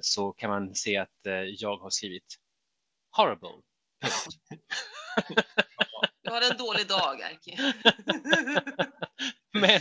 så 0.00 0.32
kan 0.32 0.50
man 0.50 0.74
se 0.74 0.96
att 0.96 1.26
jag 1.58 1.76
har 1.76 1.90
skrivit 1.90 2.36
horrible. 3.10 3.62
Hade 6.36 6.50
en 6.50 6.56
dålig 6.58 6.86
dag, 6.88 7.20
Erki. 7.20 7.58
Men, 9.60 9.80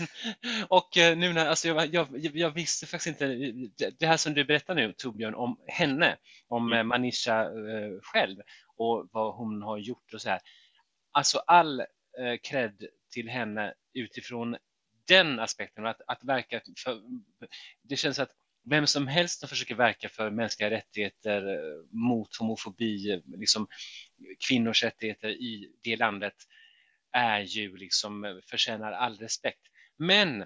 och 0.70 0.98
eh, 0.98 1.18
nu 1.18 1.34
när, 1.34 1.46
alltså 1.46 1.68
jag, 1.68 1.94
jag, 1.94 2.08
jag 2.36 2.52
visste 2.52 2.86
faktiskt 2.86 3.08
inte, 3.22 3.28
det- 4.00 4.06
här 4.06 4.18
som 4.18 4.34
du 4.34 4.46
berättar 4.46 4.76
nu 4.76 4.94
Torbjörn 4.98 5.36
om 5.36 5.58
henne, 5.68 6.18
om 6.48 6.64
Mm. 6.68 6.74
mm. 6.74 6.88
Manisha 6.88 7.42
eh, 7.44 7.92
själv 8.02 8.38
och 8.78 9.10
vad 9.12 9.36
hon 9.36 9.62
har 9.62 9.78
gjort 9.78 10.14
och 10.14 10.22
så 10.22 10.30
här. 10.30 10.40
Alltså 11.12 11.38
all 11.40 11.80
eh, 11.80 11.86
cred 12.44 12.86
till 13.12 13.30
henne 13.30 13.74
utifrån 13.94 14.58
den 15.08 15.40
aspekten, 15.40 15.86
att, 15.86 16.02
att 16.08 16.24
verka 16.24 16.62
för, 16.84 17.02
det 17.84 17.96
känns 17.96 18.20
att 18.20 18.32
vem 18.66 18.88
som 18.88 19.08
helst 19.08 19.40
som 19.40 19.50
försöker 19.50 19.76
verka 19.76 20.10
för 20.10 20.30
mänskliga 20.30 20.70
rättigheter, 20.70 21.54
eh, 21.54 21.86
mot 21.92 22.36
homofobi, 22.36 23.22
liksom 23.26 23.68
kvinnors 24.48 24.84
rättigheter 24.84 25.30
i 25.30 25.72
det 25.84 25.96
landet 25.96 26.34
är 27.12 27.40
ju 27.40 27.78
liksom 27.78 28.26
eh, 28.26 28.36
förtjänar 28.50 28.92
all 28.92 29.18
respekt. 29.18 29.62
Men 29.98 30.46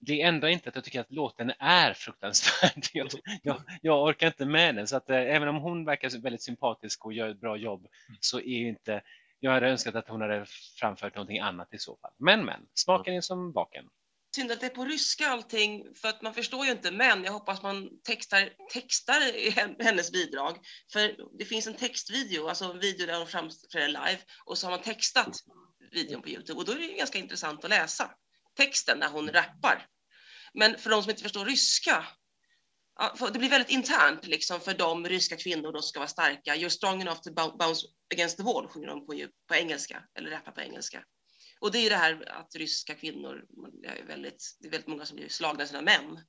det 0.00 0.22
ändrar 0.22 0.48
inte 0.48 0.68
att 0.68 0.74
jag 0.74 0.84
tycker 0.84 1.00
att 1.00 1.12
låten 1.12 1.52
är 1.58 1.92
fruktansvärd. 1.92 2.84
Jag, 2.92 3.08
jag, 3.42 3.62
jag 3.82 4.02
orkar 4.02 4.26
inte 4.26 4.46
med 4.46 4.74
den 4.74 4.86
så 4.86 4.96
att 4.96 5.10
eh, 5.10 5.16
även 5.16 5.48
om 5.48 5.56
hon 5.56 5.84
verkar 5.84 6.22
väldigt 6.22 6.42
sympatisk 6.42 7.04
och 7.04 7.12
gör 7.12 7.28
ett 7.28 7.40
bra 7.40 7.56
jobb 7.56 7.86
så 8.20 8.38
är 8.40 8.58
ju 8.58 8.68
inte 8.68 9.02
jag 9.40 9.52
hade 9.52 9.70
önskat 9.70 9.94
att 9.94 10.08
hon 10.08 10.20
hade 10.20 10.46
framfört 10.80 11.14
någonting 11.14 11.38
annat 11.38 11.74
i 11.74 11.78
så 11.78 11.96
fall. 11.96 12.12
Men 12.18 12.44
men, 12.44 12.66
smaken 12.74 13.14
är 13.14 13.20
som 13.20 13.52
baken. 13.52 13.84
Synd 14.34 14.52
att 14.52 14.60
det 14.60 14.66
är 14.66 14.70
på 14.70 14.84
ryska 14.84 15.28
allting, 15.28 15.94
för 15.94 16.08
att 16.08 16.22
man 16.22 16.34
förstår 16.34 16.66
ju 16.66 16.72
inte, 16.72 16.90
men 16.90 17.24
jag 17.24 17.32
hoppas 17.32 17.62
man 17.62 17.88
textar, 18.04 18.52
textar 18.72 19.82
hennes 19.82 20.12
bidrag. 20.12 20.58
För 20.92 21.16
det 21.38 21.44
finns 21.44 21.66
en 21.66 21.74
textvideo, 21.74 22.48
alltså 22.48 22.64
en 22.64 22.80
video 22.80 23.06
där 23.06 23.18
hon 23.18 23.26
framträder 23.26 23.88
live, 23.88 24.18
och 24.44 24.58
så 24.58 24.66
har 24.66 24.70
man 24.70 24.82
textat 24.82 25.36
videon 25.92 26.22
på 26.22 26.28
Youtube, 26.28 26.58
och 26.58 26.64
då 26.64 26.72
är 26.72 26.76
det 26.76 26.84
ju 26.84 26.96
ganska 26.96 27.18
intressant 27.18 27.64
att 27.64 27.70
läsa 27.70 28.10
texten 28.56 28.98
när 28.98 29.08
hon 29.08 29.28
rappar. 29.28 29.86
Men 30.54 30.78
för 30.78 30.90
de 30.90 31.02
som 31.02 31.10
inte 31.10 31.22
förstår 31.22 31.44
ryska, 31.44 32.06
det 33.32 33.38
blir 33.38 33.50
väldigt 33.50 33.70
internt 33.70 34.26
liksom 34.26 34.60
för 34.60 34.74
de 34.74 35.08
ryska 35.08 35.36
kvinnor 35.36 35.72
som 35.72 35.82
ska 35.82 36.00
vara 36.00 36.08
starka. 36.08 36.56
You're 36.56 36.68
strong 36.68 37.02
enough 37.02 37.20
to 37.20 37.32
bounce 37.32 37.86
against 38.14 38.36
the 38.36 38.42
wall, 38.42 38.68
sjunger 38.68 38.88
de 38.88 39.06
på, 39.06 39.26
på 39.48 39.54
engelska, 39.54 40.02
eller 40.18 40.30
rappar 40.30 40.52
på 40.52 40.60
engelska. 40.60 41.04
Och 41.60 41.72
det 41.72 41.78
är 41.78 41.90
det 41.90 41.96
här 41.96 42.28
att 42.28 42.56
ryska 42.56 42.94
kvinnor, 42.94 43.46
det 43.82 43.88
är 43.88 44.06
väldigt, 44.06 44.56
det 44.60 44.66
är 44.66 44.70
väldigt 44.70 44.88
många 44.88 45.04
som 45.06 45.16
blir 45.16 45.28
slagna 45.28 45.62
av 45.62 45.66
sina 45.66 45.82
män. 45.82 46.20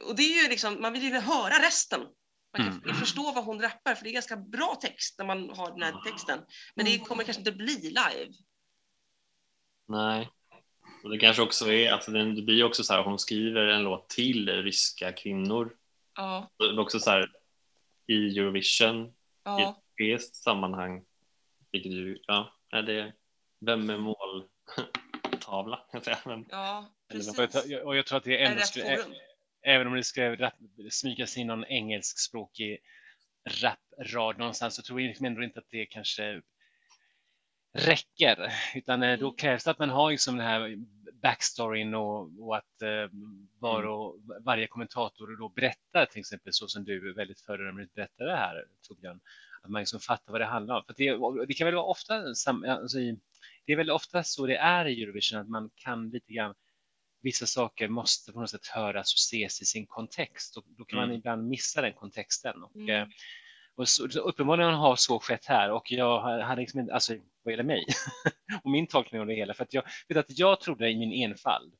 Och 0.00 0.16
det 0.16 0.22
är 0.22 0.42
ju 0.42 0.48
liksom, 0.48 0.80
man 0.82 0.92
vill 0.92 1.02
ju 1.02 1.10
höra 1.18 1.62
resten. 1.66 2.00
Man 2.58 2.66
kan 2.70 2.82
Mm. 2.82 2.94
förstå 2.96 3.32
vad 3.32 3.44
hon 3.44 3.60
rappar, 3.62 3.94
för 3.94 4.04
det 4.04 4.10
är 4.10 4.12
ganska 4.12 4.36
bra 4.36 4.78
text 4.82 5.18
när 5.18 5.26
man 5.26 5.50
har 5.50 5.70
den 5.70 5.82
här 5.82 6.02
texten. 6.10 6.40
Men 6.74 6.84
det 6.86 6.98
kommer 6.98 7.24
kanske 7.24 7.40
inte 7.40 7.52
bli 7.52 7.74
live. 7.76 8.32
Nej. 9.88 10.30
Och 11.02 11.10
det 11.10 11.18
kanske 11.18 11.42
också 11.42 11.72
är, 11.72 11.92
alltså 11.92 12.10
det 12.10 12.42
blir 12.42 12.64
också 12.64 12.84
så 12.84 12.94
här, 12.94 13.02
hon 13.02 13.18
skriver 13.18 13.66
en 13.66 13.82
låt 13.82 14.08
till 14.08 14.48
ryska 14.48 15.12
kvinnor. 15.12 15.76
Ja, 16.14 16.50
Det 16.58 16.64
är 16.64 16.78
också 16.78 17.00
så 17.00 17.10
här 17.10 17.32
i 18.06 18.38
Eurovision, 18.38 19.06
i 19.06 19.12
ja. 19.44 19.60
ett 19.60 19.76
europeiskt 19.76 20.36
sammanhang, 20.36 21.04
vilket 21.72 21.92
ju, 21.92 22.18
ja, 22.26 22.54
är 22.70 22.82
det, 22.82 23.12
vem 23.60 23.90
är 23.90 23.98
måltavla? 23.98 25.80
Vem, 26.24 26.44
Ja, 26.50 26.86
precis. 27.08 27.38
och 27.84 27.96
jag 27.96 28.06
tror 28.06 28.18
att 28.18 28.24
det 28.24 28.42
Är 28.42 28.50
ändå 28.50 28.62
skulle, 28.62 29.04
även 29.62 29.86
om 29.86 29.94
det 29.94 30.04
skulle 30.04 30.36
rap, 30.36 30.54
smygas 30.90 31.36
in 31.36 31.46
någon 31.46 31.64
engelskspråkig 31.64 32.78
raprad 33.48 34.38
någonstans 34.38 34.74
så 34.74 34.82
tror 34.82 35.00
jag 35.00 35.08
liksom 35.08 35.26
ändå 35.26 35.42
inte 35.42 35.58
att 35.58 35.70
det 35.70 35.86
kanske 35.86 36.42
räcker. 37.74 38.52
Utan 38.74 39.02
eh, 39.02 39.18
då 39.18 39.26
Mm. 39.26 39.36
krävs 39.36 39.64
det 39.64 39.70
att 39.70 39.78
man 39.78 39.90
har 39.90 40.10
liksom 40.10 40.36
den 40.36 40.46
här 40.46 40.76
backstoryn 41.28 41.94
och, 41.94 42.30
och 42.46 42.56
att 42.56 42.82
eh, 42.82 43.08
var 43.58 43.82
och, 43.86 44.20
varje 44.44 44.66
kommentator 44.66 45.36
då 45.38 45.48
berättar 45.48 46.06
till 46.06 46.20
exempel 46.20 46.52
så 46.52 46.68
som 46.68 46.84
du 46.84 47.14
väldigt 47.14 47.40
föredömligt 47.40 47.94
berättade 47.94 48.36
här 48.36 48.64
Torbjörn. 48.88 49.20
Att 49.62 49.70
man 49.70 49.80
liksom 49.82 50.00
fattar 50.00 50.32
vad 50.32 50.40
det 50.40 50.44
handlar 50.44 50.74
om. 50.76 50.82
För 50.86 50.94
det, 50.96 51.46
det 51.46 51.54
kan 51.54 51.64
väl 51.66 51.74
vara 51.74 51.84
ofta, 51.86 52.34
sam- 52.34 52.64
alltså 52.68 52.98
i, 52.98 53.18
det 53.66 53.72
är 53.72 53.76
väl 53.76 53.90
ofta 53.90 54.22
så 54.22 54.46
det 54.46 54.56
är 54.56 54.84
i 54.86 55.02
Eurovision 55.02 55.40
att 55.40 55.48
man 55.48 55.70
kan 55.74 56.10
lite 56.10 56.32
grann 56.32 56.54
vissa 57.22 57.46
saker 57.46 57.88
måste 57.88 58.32
på 58.32 58.40
något 58.40 58.50
sätt 58.50 58.66
höras 58.66 59.12
och 59.14 59.18
ses 59.18 59.62
i 59.62 59.64
sin 59.64 59.86
kontext 59.86 60.56
och 60.56 60.64
då 60.78 60.84
kan 60.84 60.96
man 60.96 61.04
Mm. 61.08 61.16
ibland 61.18 61.48
missa 61.48 61.82
den 61.82 61.92
kontexten. 61.92 62.62
Och, 62.62 62.76
Mm 62.76 63.10
och 63.76 63.88
så, 63.88 64.20
uppenbarligen 64.20 64.74
har 64.74 64.96
så 64.96 65.20
skett 65.20 65.46
här 65.46 65.70
och 65.70 65.92
jag 65.92 66.20
hade 66.42 66.60
liksom 66.60 66.80
inte, 66.80 66.94
alltså 66.94 67.14
vad 67.42 67.52
gäller 67.52 67.64
mig? 67.64 67.86
Och 68.62 68.70
min 68.70 68.86
tolkning 68.86 69.20
av 69.20 69.26
det 69.26 69.34
hela, 69.34 69.54
för 69.54 69.64
att 69.64 69.74
jag 69.74 69.82
vet 70.08 70.18
att 70.18 70.38
jag 70.38 70.60
trodde 70.60 70.90
i 70.90 70.96
min 70.96 71.30
enfald 71.30 71.74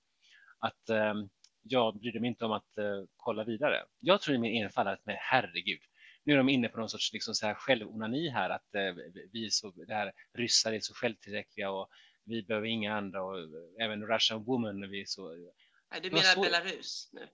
att 0.59 0.91
eh, 0.91 1.15
jag 1.63 2.01
brydde 2.01 2.21
mig 2.21 2.29
inte 2.29 2.45
om 2.45 2.53
att 2.53 2.79
eh, 2.79 3.05
kolla 3.17 3.45
vidare. 3.45 3.83
Jag 4.01 4.21
tror 4.21 4.37
i 4.37 4.39
min 4.39 4.65
enfald 4.65 4.89
att 4.89 5.01
men 5.05 5.17
herregud, 5.19 5.81
nu 6.25 6.33
är 6.33 6.37
de 6.37 6.49
inne 6.49 6.69
på 6.69 6.79
någon 6.79 6.89
sorts 6.89 7.13
liksom 7.13 7.35
så 7.35 7.47
här 7.47 7.55
självonani 7.55 8.29
här, 8.29 8.51
att 8.51 8.75
eh, 8.75 8.95
vi 9.33 9.47
är 9.47 9.51
så, 9.51 9.71
det 9.71 9.95
här 9.95 10.13
ryssar 10.35 10.73
är 10.73 10.81
så 10.81 10.95
självtillräckliga 10.95 11.71
och 11.71 11.89
vi 12.25 12.43
behöver 12.43 12.67
inga 12.67 12.97
andra 12.97 13.23
och 13.23 13.39
eh, 13.39 13.85
även 13.85 14.07
Russian 14.07 14.45
woman, 14.45 14.91
vi 14.91 15.01
är 15.01 15.07
så 15.07 15.51
Nej, 15.91 16.01
du 16.03 16.11
menar 16.11 16.23
så- 16.23 16.41
Belarus 16.41 17.11
nu? 17.13 17.29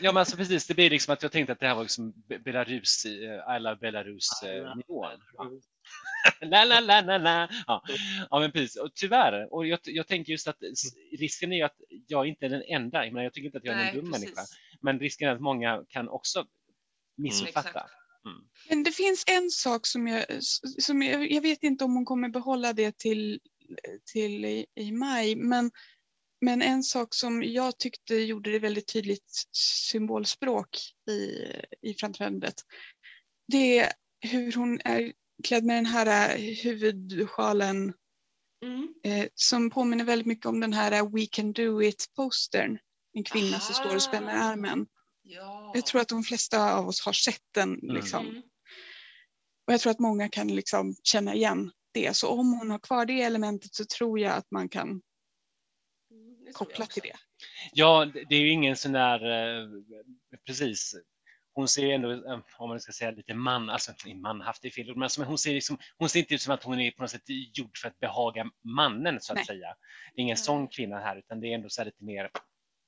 Ja, 0.00 0.12
men 0.12 0.16
alltså 0.20 0.36
precis, 0.36 0.66
det 0.66 0.74
blir 0.74 0.90
liksom 0.90 1.12
att 1.12 1.22
jag 1.22 1.32
tänkte 1.32 1.52
att 1.52 1.60
det 1.60 1.66
här 1.66 1.74
var 1.74 1.82
liksom 1.82 2.12
Be- 2.28 2.38
Belarus, 2.38 3.04
eh, 3.04 3.56
I 3.56 3.60
love 3.60 3.76
Belarus 3.76 4.42
eh, 4.42 4.76
nivån. 4.76 5.20
Ja. 5.36 5.50
la, 6.40 6.64
la, 6.64 6.80
la, 6.80 7.00
la, 7.00 7.18
la. 7.18 7.48
Ja. 7.66 7.84
ja, 8.30 8.40
men 8.40 8.52
precis. 8.52 8.76
Och 8.76 8.94
tyvärr, 8.94 9.52
och 9.54 9.66
jag, 9.66 9.78
jag 9.84 10.06
tänker 10.06 10.32
just 10.32 10.48
att 10.48 10.58
risken 11.18 11.52
är 11.52 11.56
ju 11.56 11.62
att 11.62 11.76
jag 12.06 12.26
inte 12.28 12.46
är 12.46 12.50
den 12.50 12.62
enda. 12.66 13.04
Jag, 13.04 13.12
menar, 13.12 13.24
jag 13.24 13.32
tycker 13.32 13.46
inte 13.46 13.58
att 13.58 13.64
jag 13.64 13.80
är 13.80 13.88
en 13.88 13.96
dum 13.96 14.10
människa, 14.10 14.42
men 14.80 14.98
risken 15.00 15.28
är 15.28 15.32
att 15.34 15.40
många 15.40 15.84
kan 15.88 16.08
också 16.08 16.46
missuppfatta. 17.16 17.68
Exakt. 17.68 17.92
Mm. 18.26 18.48
Men 18.68 18.82
det 18.82 18.92
finns 18.92 19.24
en 19.26 19.50
sak 19.50 19.86
som 19.86 20.06
jag, 20.08 20.24
som 20.80 21.02
jag, 21.02 21.30
jag 21.32 21.42
vet 21.42 21.62
inte 21.62 21.84
om 21.84 21.94
hon 21.94 22.04
kommer 22.04 22.28
behålla 22.28 22.72
det 22.72 22.98
till, 22.98 23.40
till 24.12 24.44
i, 24.44 24.66
i 24.74 24.92
maj, 24.92 25.36
men, 25.36 25.70
men 26.44 26.62
en 26.62 26.82
sak 26.82 27.14
som 27.14 27.42
jag 27.42 27.78
tyckte 27.78 28.14
gjorde 28.14 28.52
det 28.52 28.58
väldigt 28.58 28.92
tydligt 28.92 29.46
symbolspråk 29.90 30.68
i, 31.10 31.46
i 31.90 31.94
framträdandet, 31.94 32.54
det 33.48 33.78
är 33.78 33.92
hur 34.20 34.52
hon 34.52 34.80
är 34.84 35.12
klädd 35.44 35.64
med 35.64 35.76
den 35.76 35.86
här 35.86 36.38
huvudsjalen 36.62 37.94
Mm. 38.64 38.88
eh, 39.04 39.26
som 39.34 39.70
påminner 39.70 40.04
väldigt 40.04 40.26
mycket 40.26 40.46
om 40.46 40.60
den 40.60 40.72
här 40.72 41.10
We 41.20 41.26
can 41.26 41.52
do 41.52 41.82
it-postern. 41.82 42.78
En 43.12 43.24
kvinna 43.24 43.60
som 43.60 43.74
står 43.74 43.94
och 43.94 44.02
spänner 44.02 44.36
Ah. 44.36 44.42
armen. 44.42 44.86
Ja. 45.22 45.72
Jag 45.74 45.86
tror 45.86 46.00
att 46.00 46.08
de 46.08 46.22
flesta 46.22 46.74
av 46.74 46.88
oss 46.88 47.00
har 47.04 47.12
sett 47.12 47.42
den. 47.54 47.78
Liksom. 47.82 48.26
Mm. 48.26 48.42
Och 49.66 49.72
jag 49.72 49.80
tror 49.80 49.90
att 49.90 49.98
många 50.00 50.28
kan 50.28 50.48
liksom 50.48 50.94
känna 51.02 51.34
igen 51.34 51.70
det. 51.92 52.16
Så 52.16 52.28
om 52.28 52.52
hon 52.52 52.70
har 52.70 52.78
kvar 52.78 53.06
det 53.06 53.22
elementet 53.22 53.74
så 53.74 53.84
tror 53.84 54.18
jag 54.20 54.32
att 54.32 54.50
man 54.50 54.68
kan 54.68 55.02
Mm, 56.60 56.68
det 56.68 56.74
tror 56.74 56.80
jag 56.80 56.80
koppla 56.80 56.84
också. 56.84 57.00
till 57.00 57.10
det. 57.10 57.16
Ja, 57.72 58.06
det 58.28 58.36
är 58.36 58.40
ju 58.40 58.50
ingen 58.50 58.76
sån 58.76 58.92
där, 58.92 59.24
eh, 59.24 59.68
precis. 60.46 60.94
Hon 61.54 61.68
ser 61.68 61.92
ändå, 61.94 62.12
eh, 62.12 62.40
om 62.58 62.68
man 62.68 62.80
ska 62.80 62.92
säga 62.92 63.10
lite 63.10 63.34
man, 63.34 63.70
alltså 63.70 63.90
inte 63.90 64.14
manhaft 64.14 64.64
i 64.64 64.70
fel 64.70 64.94
men 64.94 65.02
alltså, 65.02 65.22
hon 65.22 65.38
ser, 65.38 65.54
liksom, 65.54 65.78
hon 65.98 66.08
ser 66.08 66.18
inte 66.18 66.34
ut 66.34 66.42
som 66.42 66.54
att 66.54 66.64
hon 66.64 66.80
är 66.80 66.90
på 66.90 67.02
något 67.02 67.10
sätt 67.10 67.22
gjord 67.26 67.78
för 67.78 67.88
att 67.88 68.00
behaga 68.00 68.50
mannen 68.62 69.20
så 69.20 69.32
att 69.32 69.36
Nej. 69.36 69.44
säga. 69.44 69.74
Det 70.14 70.20
är 70.20 70.22
ingen 70.22 70.34
Nej. 70.34 70.44
sån 70.44 70.68
kvinna 70.68 70.98
här, 70.98 71.16
utan 71.16 71.40
det 71.40 71.48
är 71.48 71.54
ändå 71.54 71.68
så 71.68 71.80
här 71.80 71.86
lite 71.86 72.04
mer, 72.04 72.30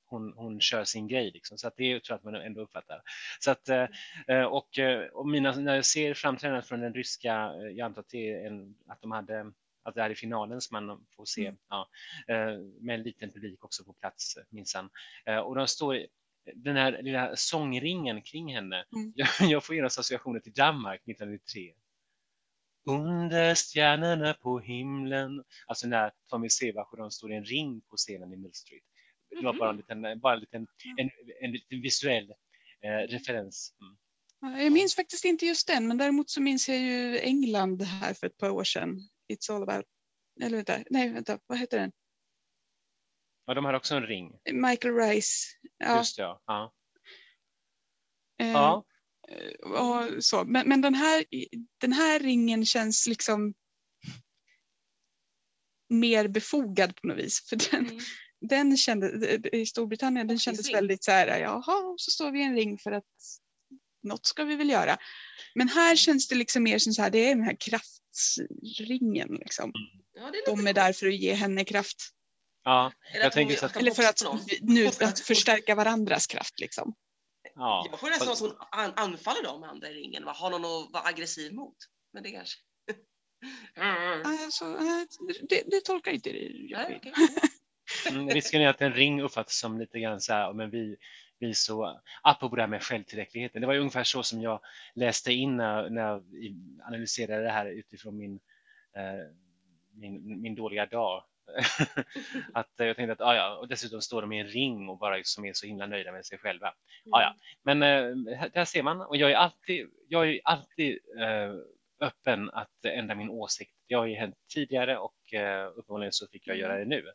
hon, 0.09 0.33
hon 0.35 0.61
kör 0.61 0.83
sin 0.83 1.07
grej 1.07 1.31
liksom, 1.31 1.57
så 1.57 1.67
att 1.67 1.75
det 1.77 2.03
tror 2.03 2.13
jag 2.13 2.17
att 2.17 2.33
man 2.33 2.35
ändå 2.35 2.61
uppfattar. 2.61 3.01
Så 3.39 3.51
att, 3.51 3.69
eh, 3.69 4.43
och, 4.43 4.79
och 5.13 5.27
mina, 5.27 5.51
när 5.51 5.75
jag 5.75 5.85
ser 5.85 6.13
framträdandet 6.13 6.67
från 6.67 6.79
den 6.79 6.93
ryska, 6.93 7.51
jag 7.55 7.79
antar 7.79 8.01
att 8.01 8.09
det 8.09 8.31
är 8.31 8.47
en, 8.47 8.75
att 8.87 9.01
de 9.01 9.11
hade 9.11 9.51
att 9.87 9.95
det 9.95 10.01
är 10.01 10.09
i 10.09 10.15
finalen 10.15 10.61
som 10.61 10.85
man 10.87 11.05
får 11.15 11.25
se, 11.25 11.45
Mm. 11.45 11.57
ja, 11.69 11.89
eh, 12.27 12.59
med 12.81 12.95
en 12.95 13.03
liten 13.03 13.31
publik 13.31 13.65
också 13.65 13.83
på 13.83 13.93
plats 13.93 14.37
minsann. 14.49 14.89
Eh, 15.25 15.37
Och 15.37 15.55
de 15.55 15.67
står 15.67 15.95
i- 15.95 16.07
den 16.55 16.75
här 16.75 17.01
lilla 17.01 17.35
sångringen 17.35 18.21
kring 18.21 18.53
henne. 18.55 18.85
Mm. 18.95 19.13
Jag, 19.15 19.27
jag 19.51 19.63
får 19.63 19.75
genast 19.75 19.99
associationer 19.99 20.39
till 20.39 20.53
Danmark 20.53 21.01
1993. 21.05 21.73
Under 22.89 23.55
stjärnorna 23.55 24.33
på 24.33 24.59
himlen. 24.59 25.43
Alltså 25.67 25.87
när 25.87 26.11
Tommy 26.29 26.49
Sebach 26.49 26.91
och 26.91 26.97
de 26.97 27.11
står 27.11 27.31
i 27.31 27.35
en 27.35 27.43
ring 27.45 27.81
på 27.81 27.95
scenen 27.97 28.33
i 28.33 28.37
Mill 28.37 28.53
Street. 28.53 28.83
Det 29.29 29.45
var 29.45 29.53
bara 29.53 29.69
en 29.69 29.77
liten, 29.77 30.19
bara 30.19 30.33
en 30.33 30.39
liten, 30.39 30.67
en, 30.97 31.09
en 31.41 31.51
liten 31.51 31.81
visuell 31.81 32.33
eh, 32.81 33.07
referens. 33.07 33.73
Mm. 33.81 33.97
Ja, 34.55 34.61
Jag 34.63 34.73
minns 34.73 34.95
faktiskt 34.95 35.25
inte 35.25 35.45
just 35.45 35.67
den, 35.67 35.87
men 35.87 35.97
däremot 35.97 36.29
så 36.29 36.41
minns 36.41 36.69
jag 36.69 36.77
ju 36.79 37.19
England 37.19 37.81
här 37.81 38.13
för 38.13 38.27
ett 38.27 38.37
par 38.37 38.49
år 38.49 38.63
sedan. 38.63 38.99
It's 39.33 39.51
all 39.51 39.63
about, 39.63 39.85
eller 40.41 40.55
vänta, 40.55 40.79
nej 40.89 41.09
vänta, 41.09 41.39
vad 41.47 41.57
heter 41.59 41.79
den? 41.79 41.91
Ja, 43.45 43.53
de 43.53 43.65
har 43.65 43.73
också 43.73 43.95
en 43.95 44.07
ring. 44.07 44.39
Michael 44.51 44.95
Rice. 44.95 45.47
Ja, 45.77 45.97
Just 45.97 46.17
det, 46.17 46.21
ja. 46.21 46.41
ja. 46.45 46.73
eh, 48.39 48.51
ja. 48.51 48.85
och 49.61 50.23
så. 50.23 50.45
Men, 50.45 50.69
men 50.69 50.81
den, 50.81 50.95
här, 50.95 51.25
den 51.77 51.93
här 51.93 52.19
ringen 52.19 52.65
känns 52.65 53.07
liksom 53.07 53.53
mer 55.89 56.27
befogad 56.27 56.95
på 56.95 57.07
något 57.07 57.17
vis. 57.17 57.49
För 57.49 57.71
den, 57.71 57.85
Mm. 57.85 57.99
den 58.41 58.77
kände, 58.77 59.39
i 59.55 59.65
Storbritannien 59.65 60.27
den 60.27 60.39
kändes 60.39 60.73
väldigt 60.73 61.03
så 61.03 61.11
här, 61.11 61.39
jaha, 61.39 61.95
så 61.97 62.11
står 62.11 62.31
vi 62.31 62.39
i 62.39 62.43
en 62.43 62.55
ring 62.55 62.77
för 62.77 62.91
att 62.91 63.03
något 64.03 64.25
ska 64.25 64.43
vi 64.43 64.55
väl 64.55 64.69
göra. 64.69 64.97
Men 65.55 65.69
här 65.69 65.95
känns 65.95 66.27
det 66.27 66.35
liksom 66.35 66.63
mer 66.63 66.79
som 66.79 66.93
så 66.93 67.01
här, 67.01 67.09
det 67.09 67.25
är 67.25 67.35
den 67.35 67.43
här 67.43 67.57
kraftringen 68.77 69.27
liksom. 69.39 69.71
Ja, 70.13 70.31
det 70.31 70.37
är 70.37 70.45
De 70.55 70.67
är 70.67 70.73
där 70.73 70.93
för 70.93 71.07
att 71.07 71.15
ge 71.15 71.33
henne 71.33 71.63
kraft. 71.65 71.97
Ja, 72.63 72.91
Eller 73.13 73.19
jag 73.19 73.27
att 73.27 73.33
tänker 73.33 73.53
hon- 73.53 73.59
så 73.59 73.65
att, 73.65 73.75
Eller 73.77 73.91
för 73.91 74.03
att, 74.03 74.21
nu, 74.61 74.87
att 74.87 75.19
förstärka 75.19 75.75
varandras 75.75 76.27
kraft 76.27 76.59
liksom. 76.59 76.93
ja. 77.55 77.87
Jag 77.91 77.99
får 77.99 78.09
nästan 78.09 78.29
att 78.29 78.39
hon 78.39 78.53
an- 78.71 78.93
anfaller 78.95 79.43
de 79.43 79.63
andra 79.63 79.89
i 79.89 79.93
ringen, 79.93 80.25
va? 80.25 80.31
har 80.35 80.49
någon 80.49 80.65
att 80.65 80.93
vara 80.93 81.03
aggressiv 81.03 81.53
mot. 81.53 81.75
Men 82.13 82.23
det 82.23 82.31
kanske... 82.31 82.59
Mm. 83.75 84.21
Alltså, 84.45 84.65
det, 85.49 85.63
det 85.67 85.81
tolkar 85.85 86.11
inte 86.11 86.29
Nej, 86.31 86.97
okej. 86.97 87.13
Mm, 88.09 88.29
risken 88.29 88.61
är 88.61 88.67
att 88.67 88.81
en 88.81 88.93
ring 88.93 89.21
uppfattas 89.21 89.59
som 89.59 89.79
lite 89.79 89.99
grann 89.99 90.21
så 90.21 90.33
här, 90.33 90.53
men 90.53 90.69
vi, 90.69 90.95
vi 91.39 91.49
är 91.49 91.53
så, 91.53 92.01
apropå 92.23 92.55
det 92.55 92.61
här 92.61 92.69
med 92.69 92.83
självtillräckligheten. 92.83 93.61
Det 93.61 93.67
var 93.67 93.73
ju 93.73 93.79
ungefär 93.79 94.03
så 94.03 94.23
som 94.23 94.41
jag 94.41 94.59
läste 94.95 95.33
in 95.33 95.57
när, 95.57 95.89
när 95.89 96.01
jag 96.01 96.23
analyserade 96.87 97.43
det 97.43 97.49
här 97.51 97.65
utifrån 97.65 98.17
min, 98.17 98.39
eh, 98.95 99.31
min, 99.93 100.41
min 100.41 100.55
dåliga 100.55 100.85
dag. 100.85 101.23
att 102.53 102.79
eh, 102.79 102.87
jag 102.87 102.95
tänkte 102.95 103.13
att, 103.13 103.21
ah, 103.21 103.35
ja, 103.35 103.55
och 103.57 103.67
dessutom 103.67 104.01
står 104.01 104.21
de 104.21 104.31
i 104.33 104.39
en 104.39 104.47
ring 104.47 104.89
och 104.89 104.97
bara 104.97 105.23
som 105.23 105.45
är 105.45 105.53
så 105.53 105.67
himla 105.67 105.85
nöjda 105.85 106.11
med 106.11 106.25
sig 106.25 106.37
själva. 106.37 106.73
Ja, 107.03 107.21
ja. 107.21 107.35
Men 107.63 107.83
eh, 107.83 108.37
här- 108.37 108.49
där 108.53 108.65
ser 108.65 108.83
man, 108.83 109.01
och 109.01 109.17
jag 109.17 109.31
är 109.31 109.35
alltid, 109.35 109.89
jag 110.07 110.29
är 110.29 110.39
alltid 110.43 110.99
eh, 111.19 111.53
öppen 111.99 112.49
att 112.49 112.85
ändra 112.85 113.15
min 113.15 113.29
åsikt. 113.29 113.73
Det 113.87 113.95
har 113.95 114.05
ju 114.05 114.15
hänt 114.15 114.35
tidigare 114.53 114.97
och 114.97 115.33
eh, 115.33 115.67
uppenbarligen 115.67 116.11
så 116.13 116.27
fick 116.27 116.47
jag 116.47 116.57
göra 116.57 116.77
det 116.77 116.85
nu. 116.85 117.05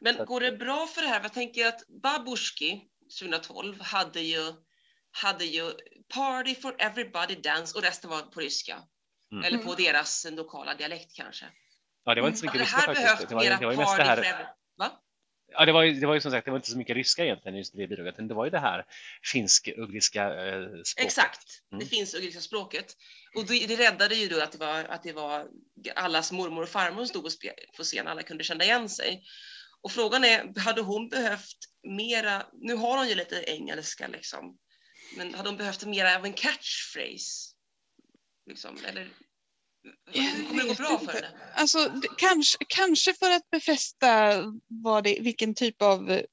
Men 0.00 0.20
att- 0.20 0.26
går 0.26 0.40
det 0.40 0.52
bra 0.52 0.86
för 0.86 1.02
det 1.02 1.08
här? 1.08 1.20
Jag 1.22 1.32
tänker 1.32 1.66
att 1.66 1.86
Babushki 1.88 2.80
2012 3.20 3.80
hade 3.80 4.20
ju, 4.20 4.52
hade 5.10 5.44
ju 5.44 5.72
Party 6.14 6.54
for 6.54 6.74
everybody 6.78 7.34
dance 7.34 7.78
och 7.78 7.84
resten 7.84 8.10
var 8.10 8.22
på 8.22 8.40
ryska. 8.40 8.82
Mm. 9.32 9.44
Eller 9.44 9.58
på 9.58 9.74
deras 9.74 10.26
lokala 10.30 10.74
dialekt 10.74 11.16
kanske. 11.16 11.44
Ja, 12.04 12.14
det 12.14 12.20
var 12.20 12.28
inte 12.28 12.40
så 12.40 12.46
mycket 12.46 12.58
det 12.58 12.64
ryska 12.64 12.76
här 12.76 12.94
faktiskt. 12.94 13.28
Det 13.28 13.34
var, 13.34 13.44
det 13.44 13.64
var 13.66 13.72
ju 13.72 13.78
mest 13.78 13.96
det 13.96 14.02
här. 14.02 14.46
Va? 14.76 15.02
Ja, 15.52 15.64
det 15.66 15.72
var 15.72 15.82
ju, 15.82 15.92
det 15.92 16.06
var 16.06 16.14
ju 16.14 16.20
som 16.20 16.30
sagt, 16.30 16.44
det 16.44 16.50
var 16.50 16.58
inte 16.58 16.70
så 16.70 16.78
mycket 16.78 16.96
ryska 16.96 17.24
egentligen 17.24 17.58
just 17.58 17.72
det 17.72 17.88
bidraget, 17.88 18.14
utan 18.14 18.28
det 18.28 18.34
var 18.34 18.44
ju 18.44 18.50
det 18.50 18.58
här 18.58 18.84
finsk-ugriska 19.32 20.46
eh, 20.46 20.62
språket. 20.84 21.06
Exakt, 21.06 21.62
Mm. 21.72 21.78
det 21.84 21.86
finns 21.86 22.14
ugriska 22.14 22.40
språket. 22.40 22.96
Och 23.36 23.46
det, 23.46 23.66
det 23.66 23.76
räddade 23.76 24.14
ju 24.14 24.28
då 24.28 24.42
att 24.42 24.52
det 24.52 24.58
var, 24.58 24.84
att 24.84 25.02
det 25.02 25.12
var 25.12 25.46
allas 25.94 26.32
mormor 26.32 26.62
och 26.62 26.68
farmor 26.68 27.04
stod 27.04 27.22
på 27.76 27.82
scen, 27.82 28.08
alla 28.08 28.22
kunde 28.22 28.44
känna 28.44 28.64
igen 28.64 28.88
sig. 28.88 29.22
Och 29.80 29.92
frågan 29.92 30.24
är, 30.24 30.60
hade 30.60 30.80
hon 30.80 31.08
behövt 31.08 31.56
mera, 31.82 32.46
nu 32.52 32.74
har 32.74 32.98
hon 32.98 33.08
ju 33.08 33.14
lite 33.14 33.44
engelska 33.46 34.08
liksom, 34.08 34.58
men 35.16 35.34
hade 35.34 35.48
hon 35.48 35.58
behövt 35.58 35.86
mera 35.86 36.16
av 36.16 36.24
en 36.24 36.32
catchphrase? 36.32 37.54
Liksom, 38.46 38.78
eller 38.84 39.12
kommer 40.48 40.62
det 40.62 40.68
gå 40.68 40.74
bra 40.74 40.98
för 40.98 41.12
henne? 41.12 41.30
Alltså, 41.54 41.88
det, 41.88 42.08
kanske, 42.18 42.58
kanske 42.68 43.14
för 43.14 43.30
att 43.30 43.50
befästa 43.50 44.42
vad 44.66 45.04
det, 45.04 45.18
vilken 45.20 45.54
typ 45.54 45.82
av 45.82 46.10
eh, 46.10 46.24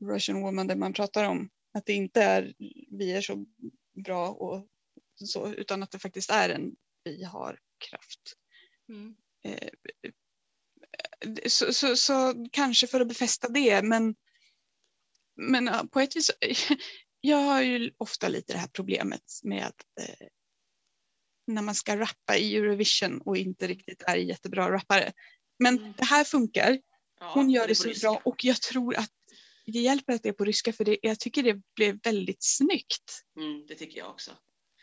Russian 0.00 0.40
woman 0.40 0.66
det 0.66 0.76
man 0.76 0.92
pratar 0.92 1.24
om. 1.24 1.50
Att 1.72 1.86
det 1.86 1.92
inte 1.92 2.22
är 2.22 2.54
vi 2.98 3.12
är 3.12 3.20
så 3.20 3.46
bra 4.04 4.28
och 4.28 4.66
så, 5.14 5.52
utan 5.52 5.82
att 5.82 5.90
det 5.90 5.98
faktiskt 5.98 6.30
är 6.30 6.48
en 6.48 6.76
vi 7.04 7.24
har 7.24 7.58
kraft. 7.90 8.34
Mm. 8.88 9.16
Eh, 9.44 9.68
så, 11.46 11.72
så, 11.72 11.96
så 11.96 12.46
kanske 12.52 12.86
för 12.86 13.00
att 13.00 13.08
befästa 13.08 13.48
det, 13.48 13.82
men, 13.82 14.14
men 15.36 15.88
på 15.88 16.00
ett 16.00 16.16
vis, 16.16 16.30
jag 17.20 17.36
har 17.38 17.62
ju 17.62 17.90
ofta 17.98 18.28
lite 18.28 18.52
det 18.52 18.58
här 18.58 18.68
problemet 18.72 19.22
med 19.42 19.66
att 19.66 19.82
eh, 20.08 20.26
när 21.46 21.62
man 21.62 21.74
ska 21.74 21.96
rappa 21.96 22.36
i 22.36 22.56
Eurovision 22.56 23.20
och 23.20 23.36
inte 23.36 23.66
riktigt 23.66 24.02
är 24.06 24.16
jättebra 24.16 24.72
rappare. 24.72 25.12
Men 25.58 25.78
Mm. 25.78 25.92
det 25.98 26.04
här 26.04 26.24
funkar, 26.24 26.80
Ja, 27.20 27.30
hon 27.34 27.50
gör 27.50 27.62
det 27.62 27.68
på 27.68 27.74
så 27.74 27.88
ryska. 27.88 28.08
bra 28.10 28.20
och 28.24 28.44
jag 28.44 28.62
tror 28.62 28.96
att 28.96 29.10
det 29.66 29.78
hjälper 29.78 30.12
att 30.12 30.22
det 30.22 30.28
är 30.28 30.32
på 30.32 30.44
ryska 30.44 30.72
för 30.72 30.84
det, 30.84 30.98
jag 31.02 31.20
tycker 31.20 31.42
det 31.42 31.60
blev 31.76 31.98
väldigt 32.02 32.42
snyggt. 32.44 33.24
Mm, 33.36 33.66
det 33.66 33.74
tycker 33.74 33.98
jag 33.98 34.10
också. 34.10 34.30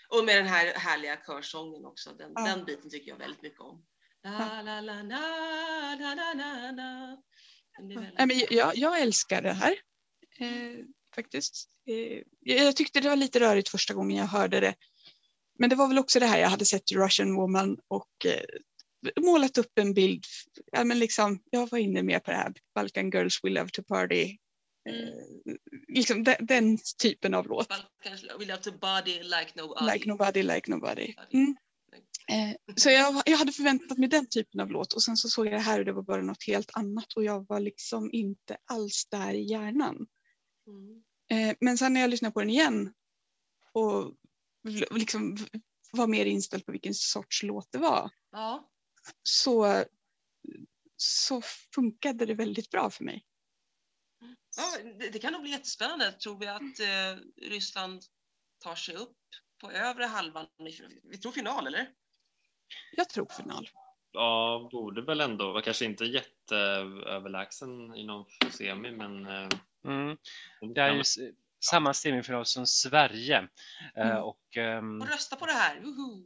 Och 0.09 0.25
med 0.25 0.37
den 0.37 0.47
här 0.47 0.73
härliga 0.73 1.17
körsången 1.25 1.85
också, 1.85 2.13
den, 2.13 2.31
Ja. 2.35 2.41
den 2.45 2.65
biten 2.65 2.89
tycker 2.89 3.11
jag 3.11 3.17
väldigt 3.17 3.41
mycket 3.41 3.59
om. 3.59 3.85
La, 4.25 4.61
la, 4.61 4.81
la, 4.81 5.03
Nej, 7.79 8.27
men 8.27 8.41
jag, 8.49 8.75
jag 8.75 9.01
älskar 9.01 9.41
det 9.41 9.53
här. 9.53 9.75
Eh, 10.39 10.85
faktiskt. 11.15 11.69
Eh, 11.87 12.21
jag 12.39 12.75
tyckte 12.75 12.99
det 12.99 13.09
var 13.09 13.15
lite 13.15 13.39
rörigt 13.39 13.69
första 13.69 13.93
gången 13.93 14.17
jag 14.17 14.25
hörde 14.25 14.59
det. 14.59 14.75
Men 15.59 15.69
det 15.69 15.75
var 15.75 15.87
väl 15.87 15.99
också 15.99 16.19
det 16.19 16.25
här 16.25 16.39
jag 16.39 16.49
hade 16.49 16.65
sett 16.65 16.91
Russian 16.91 17.35
Woman 17.35 17.77
och 17.87 18.25
eh, 18.25 19.23
målat 19.23 19.57
upp 19.57 19.79
en 19.79 19.93
bild. 19.93 20.25
Ja, 20.71 20.83
men 20.83 20.99
liksom, 20.99 21.43
jag 21.49 21.69
var 21.71 21.77
inne 21.77 22.03
mer 22.03 22.19
på 22.19 22.31
det 22.31 22.37
här. 22.37 22.53
Balkan 22.75 23.09
Girls 23.09 23.43
We 23.43 23.49
Love 23.49 23.69
to 23.69 23.83
Party. 23.83 24.37
Eh, 24.89 25.53
liksom 25.87 26.23
den, 26.23 26.35
den 26.39 26.77
typen 27.01 27.33
av 27.33 27.47
låt. 27.47 27.67
Balkans 27.69 28.23
We 28.39 28.45
love 28.45 28.61
to 28.61 28.71
body 28.71 29.23
like 29.23 29.51
no 29.55 29.61
other. 29.61 29.93
Like 29.93 30.09
nobody, 30.09 30.43
like 30.43 30.71
nobody. 30.71 31.13
Mm. 31.33 31.55
Eh, 32.27 32.55
så 32.75 32.89
jag, 32.89 33.23
jag 33.25 33.37
hade 33.37 33.51
förväntat 33.51 33.97
mig 33.97 34.09
den 34.09 34.29
typen 34.29 34.61
av 34.61 34.71
låt 34.71 34.93
och 34.93 35.03
sen 35.03 35.17
så 35.17 35.29
såg 35.29 35.45
jag 35.45 35.53
det 35.53 35.59
här 35.59 35.79
och 35.79 35.85
det 35.85 35.93
var 35.93 36.01
bara 36.03 36.21
något 36.21 36.43
helt 36.47 36.71
annat 36.73 37.13
och 37.13 37.23
jag 37.23 37.47
var 37.47 37.59
liksom 37.59 38.09
inte 38.13 38.57
alls 38.65 39.07
där 39.11 39.33
i 39.33 39.43
hjärnan. 39.43 40.07
Mm. 40.67 41.03
Eh, 41.29 41.55
men 41.61 41.77
sen 41.77 41.93
när 41.93 42.01
jag 42.01 42.09
lyssnade 42.09 42.33
på 42.33 42.39
den 42.39 42.49
igen 42.49 42.93
och 43.71 44.15
liksom 44.91 45.37
var 45.91 46.07
mer 46.07 46.25
inställd 46.25 46.65
på 46.65 46.71
vilken 46.71 46.93
sorts 46.93 47.43
låt 47.43 47.71
det 47.71 47.77
var 47.77 48.11
Ja, 48.31 48.69
så, 49.23 49.83
så 50.97 51.41
funkade 51.75 52.25
det 52.25 52.33
väldigt 52.33 52.69
bra 52.69 52.89
för 52.89 53.03
mig. 53.03 53.25
ja 54.57 54.93
det, 54.99 55.09
det 55.09 55.19
kan 55.19 55.33
nog 55.33 55.41
bli 55.41 55.51
jättespännande. 55.51 56.11
Tror 56.11 56.39
vi 56.39 56.47
att 56.47 56.79
eh, 56.79 57.23
Ryssland 57.49 58.01
tar 58.59 58.75
sig 58.75 58.95
upp 58.95 59.17
på 59.61 59.71
övre 59.71 60.03
halvan? 60.03 60.47
i- 60.59 60.99
Vi 61.03 61.17
tror 61.17 61.31
final, 61.31 61.67
eller? 61.67 61.87
Jag 62.95 63.09
tror 63.09 63.27
final. 63.37 63.69
Ja, 64.11 64.69
borde 64.71 65.01
väl 65.01 65.21
ändå 65.21 65.51
vara 65.51 65.61
kanske 65.61 65.85
inte 65.85 66.05
jätteöverlägsen 66.05 67.95
inom 67.95 68.25
semi, 68.51 68.91
men 68.91 69.25
eh, 69.27 69.49
Mm. 69.85 70.17
Det 70.75 70.81
är 70.81 70.93
ju 70.93 71.03
samma 71.65 71.93
semifinal 71.93 72.45
som 72.45 72.65
Sverige. 72.67 73.47
Eh, 73.95 74.07
Mm. 74.11 74.23
och, 74.23 74.57
ehm, 74.57 75.01
Och 75.01 75.07
rösta 75.07 75.35
på 75.35 75.45
det 75.45 75.51
här! 75.51 75.79
Woho! 75.81 76.23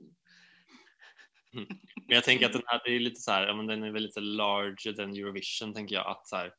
Men 1.51 2.15
jag 2.15 2.23
tänker 2.23 2.45
att 2.45 2.53
den 2.53 2.61
här 2.65 2.87
är 2.87 2.99
lite 2.99 3.21
så 3.21 3.31
här, 3.31 3.47
ja, 3.47 3.53
men 3.55 3.67
den 3.67 3.83
är 3.83 3.91
väl 3.91 4.03
lite 4.03 4.19
larger 4.19 4.93
than 4.93 5.11
Eurovision 5.15 5.73
tänker 5.73 5.95
jag 5.95 6.07
att 6.07 6.27
så 6.27 6.35
här, 6.35 6.53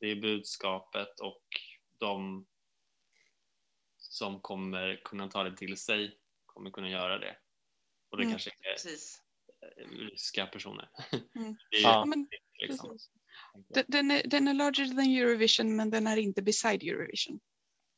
det 0.00 0.06
är 0.06 0.16
budskapet 0.16 1.20
och 1.20 1.42
de 1.98 2.46
som 4.14 4.40
kommer 4.40 5.00
kunna 5.04 5.28
ta 5.28 5.42
det 5.44 5.56
till 5.56 5.76
sig 5.76 6.18
kommer 6.46 6.70
kunna 6.70 6.90
göra 6.90 7.18
det. 7.18 7.36
Och 8.10 8.16
det 8.16 8.22
Mm. 8.22 8.32
kanske 8.32 8.50
är 8.50 8.72
Precis. 8.72 9.22
eh, 9.78 9.88
ryska 9.88 10.46
personer. 10.46 10.88
Mm. 11.12 11.56
Det 11.70 11.76
är 11.76 11.82
Ja. 11.82 12.04
Men, 12.04 12.28
liksom. 12.60 12.98
Den, 13.86 14.10
är, 14.10 14.22
den 14.28 14.48
är 14.48 14.54
larger 14.54 14.86
than 14.86 14.98
Eurovision 15.16 15.76
men 15.76 15.90
den 15.90 16.06
är 16.06 16.16
inte 16.16 16.42
beside 16.42 16.82
Eurovision. 16.82 17.40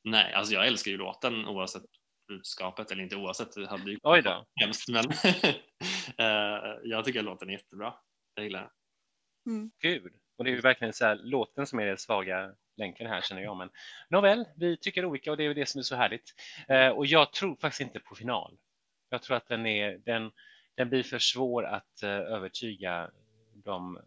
Nej, 0.04 0.32
alltså 0.32 0.54
jag 0.54 0.66
älskar 0.66 0.90
ju 0.90 0.96
låten 0.96 1.46
oavsett 1.46 1.82
budskapet, 2.28 2.90
eller 2.90 3.02
inte 3.02 3.16
oavsett, 3.16 3.52
det 3.52 3.68
hade 3.68 3.90
ju 3.90 3.98
Oj 4.02 4.22
då. 4.22 4.46
hemskt, 4.60 4.88
men 4.88 5.04
eh, 6.18 6.78
jag 6.82 7.04
tycker 7.04 7.18
att 7.18 7.24
låten 7.24 7.48
är 7.48 7.52
jättebra. 7.52 7.94
Jag 8.34 8.44
gillar 8.44 8.70
den. 9.44 9.70
Gud. 9.78 10.12
Och 10.36 10.44
det 10.44 10.50
är 10.50 10.54
ju 10.54 10.60
verkligen 10.60 10.92
så 10.92 11.04
här, 11.04 11.16
låten 11.16 11.66
som 11.66 11.78
är 11.80 11.86
den 11.86 11.98
svaga 11.98 12.54
länken 12.76 13.06
här 13.06 13.20
känner 13.20 13.42
jag. 13.42 13.56
Men 13.56 13.70
nåväl, 14.08 14.44
vi 14.56 14.76
tycker 14.76 15.04
olika 15.04 15.30
och 15.30 15.36
det 15.36 15.42
är 15.42 15.48
ju 15.48 15.54
det 15.54 15.66
som 15.66 15.78
är 15.78 15.82
så 15.82 15.96
härligt. 15.96 16.34
Eh, 16.68 16.88
och 16.88 17.06
jag 17.06 17.32
tror 17.32 17.56
faktiskt 17.56 17.80
inte 17.80 18.00
på 18.00 18.14
final. 18.14 18.58
Jag 19.08 19.22
tror 19.22 19.36
att 19.36 19.48
den, 19.48 19.66
är, 19.66 19.98
den, 19.98 20.30
den 20.74 20.88
blir 20.88 21.02
för 21.02 21.18
svår 21.18 21.66
att 21.66 22.02
eh, 22.02 22.10
övertyga 22.10 23.10
de 23.54 24.00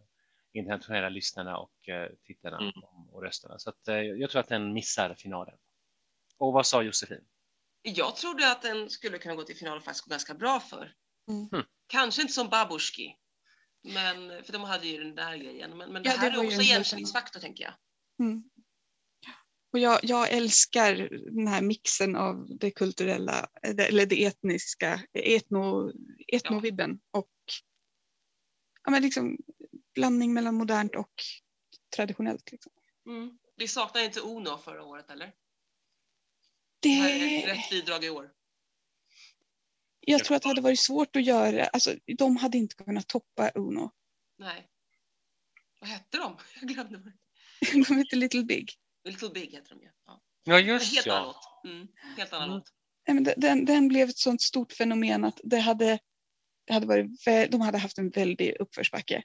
internationella 0.54 1.10
lyssnarna 1.10 1.58
och 1.58 1.90
eh, 1.90 2.10
tittarna 2.24 2.58
Mm. 2.58 2.74
och 3.12 3.24
rösterna. 3.24 3.60
Så 3.60 3.70
att, 3.70 3.88
eh, 3.88 3.96
jag 3.96 4.30
tror 4.30 4.40
att 4.40 4.48
den 4.50 4.74
missar 4.74 5.14
finalen. 5.14 5.56
Och 6.38 6.54
vad 6.54 6.66
sa 6.66 6.82
Josefin? 6.84 7.22
Jag 7.82 8.16
trodde 8.16 8.52
att 8.52 8.62
den 8.62 8.90
skulle 8.90 9.18
kunna 9.18 9.36
gå 9.36 9.44
till 9.44 9.56
final 9.58 9.78
och 9.78 9.84
faktiskt 9.84 10.06
gå 10.06 10.10
ganska 10.10 10.34
bra 10.34 10.60
för. 10.60 10.94
Mm. 11.28 11.66
Kanske 11.88 12.22
inte 12.22 12.34
som 12.34 12.50
Babushki. 12.50 13.16
Men, 13.84 14.44
för 14.44 14.54
de 14.54 14.64
hade 14.64 14.88
ju 14.88 15.04
den 15.04 15.16
där 15.16 15.38
grejen. 15.38 15.78
Men, 15.78 15.94
men 15.94 16.04
det 16.04 16.10
Ja, 16.10 16.16
det 16.16 16.22
här 16.22 16.40
är 16.40 16.46
också 16.46 16.62
igenkänningsfaktor 16.62 17.40
tänker 17.40 17.64
jag. 17.64 17.74
Mm. 18.20 18.44
Och 19.74 19.80
jag, 19.80 20.00
jag 20.04 20.32
älskar 20.32 20.96
den 21.36 21.48
här 21.48 21.62
mixen 21.62 22.16
av 22.16 22.48
det 22.60 22.72
kulturella, 22.72 23.50
eller 23.62 24.06
det 24.06 24.26
etniska, 24.26 25.02
etno, 25.14 25.92
etnovibben 26.28 27.00
och 27.12 27.32
ja, 28.84 28.92
men 28.92 29.02
liksom 29.02 29.38
blandning 29.94 30.34
mellan 30.34 30.56
modernt 30.56 30.96
och 30.96 31.14
traditionellt. 31.96 32.52
Liksom. 32.52 32.72
Mm. 33.08 33.38
Vi 33.56 33.68
saknar 33.68 34.02
inte 34.02 34.20
Uno 34.20 34.58
förra 34.58 34.84
året 34.84 35.10
eller? 35.10 35.34
Det 36.80 36.90
här 36.90 37.10
är 37.10 37.20
Det, 37.20 37.54
rätt 37.54 37.70
bidrag 37.70 38.04
i 38.04 38.10
år. 38.10 38.32
Jag 40.00 40.24
tror 40.26 40.38
att 40.38 40.42
det 40.44 40.48
hade 40.50 40.62
varit 40.62 40.80
svårt 40.80 41.16
att 41.16 41.24
göra, 41.26 41.66
alltså 41.66 41.96
de 42.18 42.38
hade 42.38 42.58
inte 42.58 42.76
kunnat 42.76 43.08
toppa 43.08 43.50
Uno. 43.56 43.92
Nej. 44.38 44.68
Vad 45.82 45.90
hette 45.90 46.18
de? 46.18 46.38
Jag 46.62 46.70
glömde. 46.70 46.98
vad- 46.98 47.14
De 47.88 47.98
heter 47.98 48.18
Little 48.18 48.44
Big. 48.44 48.72
Little 49.04 49.30
Big 49.30 49.52
heter 49.52 49.70
de 49.76 49.82
ju. 49.82 49.90
Ja. 50.06 50.22
Ja, 50.44 50.60
just 50.60 50.94
helt 50.96 51.08
annan 51.08 51.22
ja. 51.22 51.26
låt. 51.64 51.72
Mm. 51.74 51.88
Helt 52.18 52.34
annan 52.34 52.48
Mm. 52.50 52.58
låt. 52.58 52.70
Nej, 53.08 53.16
men 53.16 53.24
den- 53.38 53.66
den, 53.66 53.88
blev 53.88 54.10
ett 54.10 54.18
sånt 54.18 54.42
stort 54.42 54.74
fenomen 54.74 55.26
att 55.26 55.40
det 55.44 55.60
hade, 55.60 56.00
det 56.68 56.74
hade 56.74 56.86
varit, 56.88 57.26
de 57.52 57.62
hade 57.62 57.78
haft 57.78 57.98
en 57.98 58.10
väldig 58.10 58.56
uppförsbacke. 58.60 59.24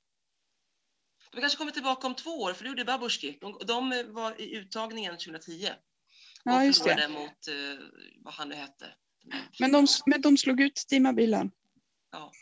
De 1.33 1.41
kanske 1.41 1.59
kommer 1.59 1.73
tillbaka 1.73 2.07
om 2.07 2.15
två 2.15 2.31
år, 2.31 2.53
för 2.53 2.65
det 2.65 2.69
gjorde 2.69 2.85
Babushki. 2.85 3.39
De, 3.41 3.59
de 3.67 4.05
var 4.13 4.41
i 4.41 4.55
uttagningen 4.57 5.13
2010 5.19 5.69
och 6.45 6.51
Ja, 6.53 6.65
just 6.65 6.83
förlorade 6.83 7.03
det. 7.03 7.09
mot, 7.09 7.49
eh, 7.49 7.87
vad 8.25 8.35
han 8.35 8.49
nu 8.49 8.55
hette. 8.55 8.95
Men 9.61 9.73
de, 9.73 9.87
men 10.07 10.21
de 10.21 10.37
slog 10.37 10.61
ut 10.61 10.79
Stima 10.79 11.13
Bilan. 11.13 11.51
Ja. 12.13 12.33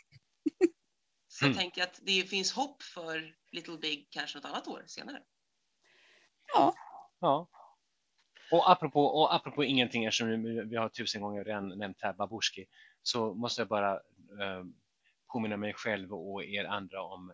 Så 1.27 1.45
jag 1.45 1.49
Mm. 1.51 1.57
tänker 1.57 1.83
att 1.83 1.99
det 2.03 2.23
finns 2.29 2.51
hopp 2.53 2.83
för 2.83 3.35
Little 3.51 3.77
Big 3.77 4.07
kanske 4.09 4.37
något 4.37 4.45
annat 4.45 4.67
år 4.67 4.83
senare. 4.87 5.23
Ja, 6.53 6.73
Ja. 7.19 7.49
Och 8.51 8.71
apropå, 8.71 9.05
och 9.05 9.35
apropå 9.35 9.63
ingenting, 9.63 10.05
eftersom 10.05 10.43
vi, 10.43 10.61
vi 10.65 10.75
har 10.75 10.89
tusen 10.89 11.21
gånger 11.21 11.43
redan 11.43 11.67
nämnt 11.77 11.97
här 12.01 12.13
Babushki, 12.13 12.65
så 13.03 13.33
måste 13.33 13.61
jag 13.61 13.67
bara 13.67 13.93
eh, 13.93 14.63
påminna 15.33 15.57
mig 15.57 15.73
själv 15.73 16.13
och 16.13 16.43
er 16.43 16.65
andra 16.65 17.01
om 17.03 17.33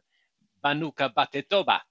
Banuka 0.61 1.09
Batetoba. 1.09 1.81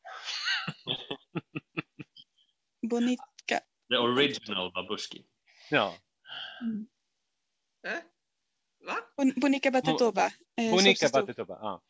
Bonica. 2.90 3.60
The 3.90 3.96
original 3.96 4.72
Babushki. 4.72 5.24
Ja, 5.70 5.94
Eh? 7.86 7.98
Va? 8.86 8.96
Bon, 9.16 9.32
Bonica 9.36 9.70
Batetoba. 9.70 10.30
eh, 10.56 10.94
stod 10.96 11.12
Batetoba. 11.12 11.58
Ja, 11.60 11.82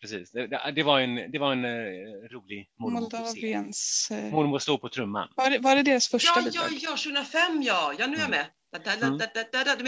precis. 0.00 0.30
Det, 0.74 0.82
var 0.82 1.00
en, 1.00 1.30
det 1.32 1.38
var 1.38 1.52
en 1.52 1.64
eh, 1.64 2.28
rolig 2.30 2.70
mormor. 2.78 3.00
Moldaviens... 3.00 4.10
eh, 4.10 4.32
Mormor 4.32 4.58
slår 4.58 4.78
på 4.78 4.88
trumman. 4.88 5.28
Var 5.36 5.50
det, 5.50 5.58
var 5.58 5.76
det 5.76 5.82
deras 5.82 6.08
första 6.08 6.40
Ja, 6.40 6.50
ja, 6.54 6.68
bidrag? 6.68 6.78
ja, 6.82 6.90
2005 6.96 7.62
ja. 7.62 7.94
Ja, 7.98 8.06
nu 8.06 8.16
är 8.16 8.18
jag 8.20 8.28
Mm. 8.28 8.30
med. 8.30 8.46
Mm. 9.02 9.18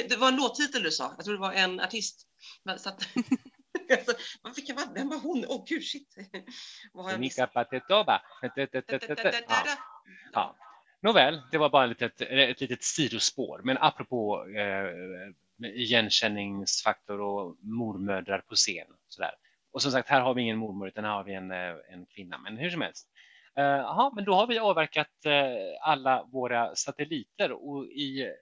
Det 0.08 0.16
var 0.16 0.28
en 0.28 0.36
låttitel 0.36 0.82
du 0.82 0.90
sa. 0.90 1.14
Jag 1.16 1.24
tror 1.24 1.34
det 1.34 1.40
var 1.40 1.52
en 1.52 1.80
artist. 1.80 2.26
Men, 2.64 2.78
så 2.78 2.88
att, 2.88 3.08
alltså, 3.90 4.12
vad- 4.42 4.54
vilken 4.56 4.76
var, 4.76 4.94
vem 4.94 5.08
var 5.08 5.18
hon? 5.18 5.44
Åh 5.48 5.64
gud, 5.68 5.84
shit. 5.84 6.14
Vad 6.92 7.04
har 7.04 7.10
jag 7.12 7.20
missat? 7.20 7.50
Ja. 7.54 8.16
Ja. 10.32 10.56
Nåväl, 11.02 11.42
det 11.50 11.58
var 11.58 11.70
bara 11.70 11.84
ett 11.84 12.00
litet, 12.00 12.20
ett 12.20 12.60
litet 12.60 12.82
sidospår. 12.82 13.60
Men 13.64 13.78
apropå 13.80 14.46
eh, 14.46 14.86
igenkänningsfaktor 15.70 17.20
och 17.20 17.56
mormödrar 17.60 18.38
på 18.38 18.54
scen. 18.54 18.86
Sådär. 19.08 19.34
Och 19.72 19.82
som 19.82 19.92
sagt, 19.92 20.08
här 20.08 20.20
har 20.20 20.34
vi 20.34 20.42
ingen 20.42 20.58
mormor 20.58 20.88
utan 20.88 21.04
här 21.04 21.12
har 21.12 21.24
vi 21.24 21.34
en, 21.34 21.50
eh, 21.50 21.74
en 21.92 22.06
kvinna. 22.06 22.38
Men 22.38 22.56
hur 22.56 22.70
som 22.70 22.80
helst. 22.80 23.08
Eh, 23.56 23.64
Jaha, 23.64 24.12
men 24.14 24.24
då 24.24 24.34
har 24.34 24.46
vi 24.46 24.58
avverkat 24.58 25.26
eh, 25.26 25.88
alla 25.88 26.24
våra 26.32 26.74
satelliter 26.76 27.52
och 27.52 27.86
i 27.86 28.32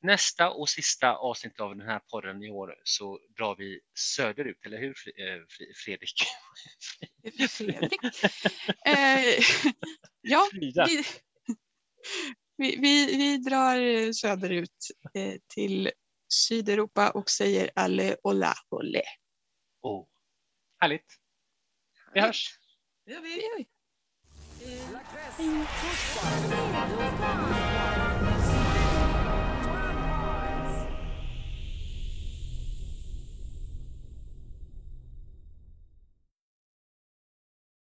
nästa 0.00 0.50
och 0.50 0.68
sista 0.68 1.14
avsnitt 1.14 1.60
av 1.60 1.76
den 1.76 1.88
här 1.88 2.00
podden 2.10 2.42
i 2.42 2.50
år 2.50 2.74
så 2.84 3.18
drar 3.36 3.56
vi 3.56 3.80
söderut, 3.94 4.66
eller 4.66 4.78
hur 4.78 4.94
eh, 5.16 5.42
Fredrik? 5.84 6.14
Fredrik. 7.50 7.98
Eh, 8.86 9.44
ja, 10.20 10.48
vi, 10.52 10.72
vi, 12.56 12.76
vi, 12.76 13.16
vi 13.16 13.38
drar 13.38 14.12
söderut 14.12 14.76
eh, 15.14 15.34
till 15.54 15.90
Sydeuropa 16.32 17.10
och 17.10 17.30
säger 17.30 17.70
alle 17.74 18.16
hola 18.22 18.54
ole. 18.70 19.02
Oh. 19.82 20.06
Härligt. 20.80 21.06
Vi 22.14 22.20
hörs. 22.20 22.58
Det 23.06 23.12
gör 23.12 23.20
Det 23.20 23.28
vi. 23.28 23.42
gör 23.42 23.64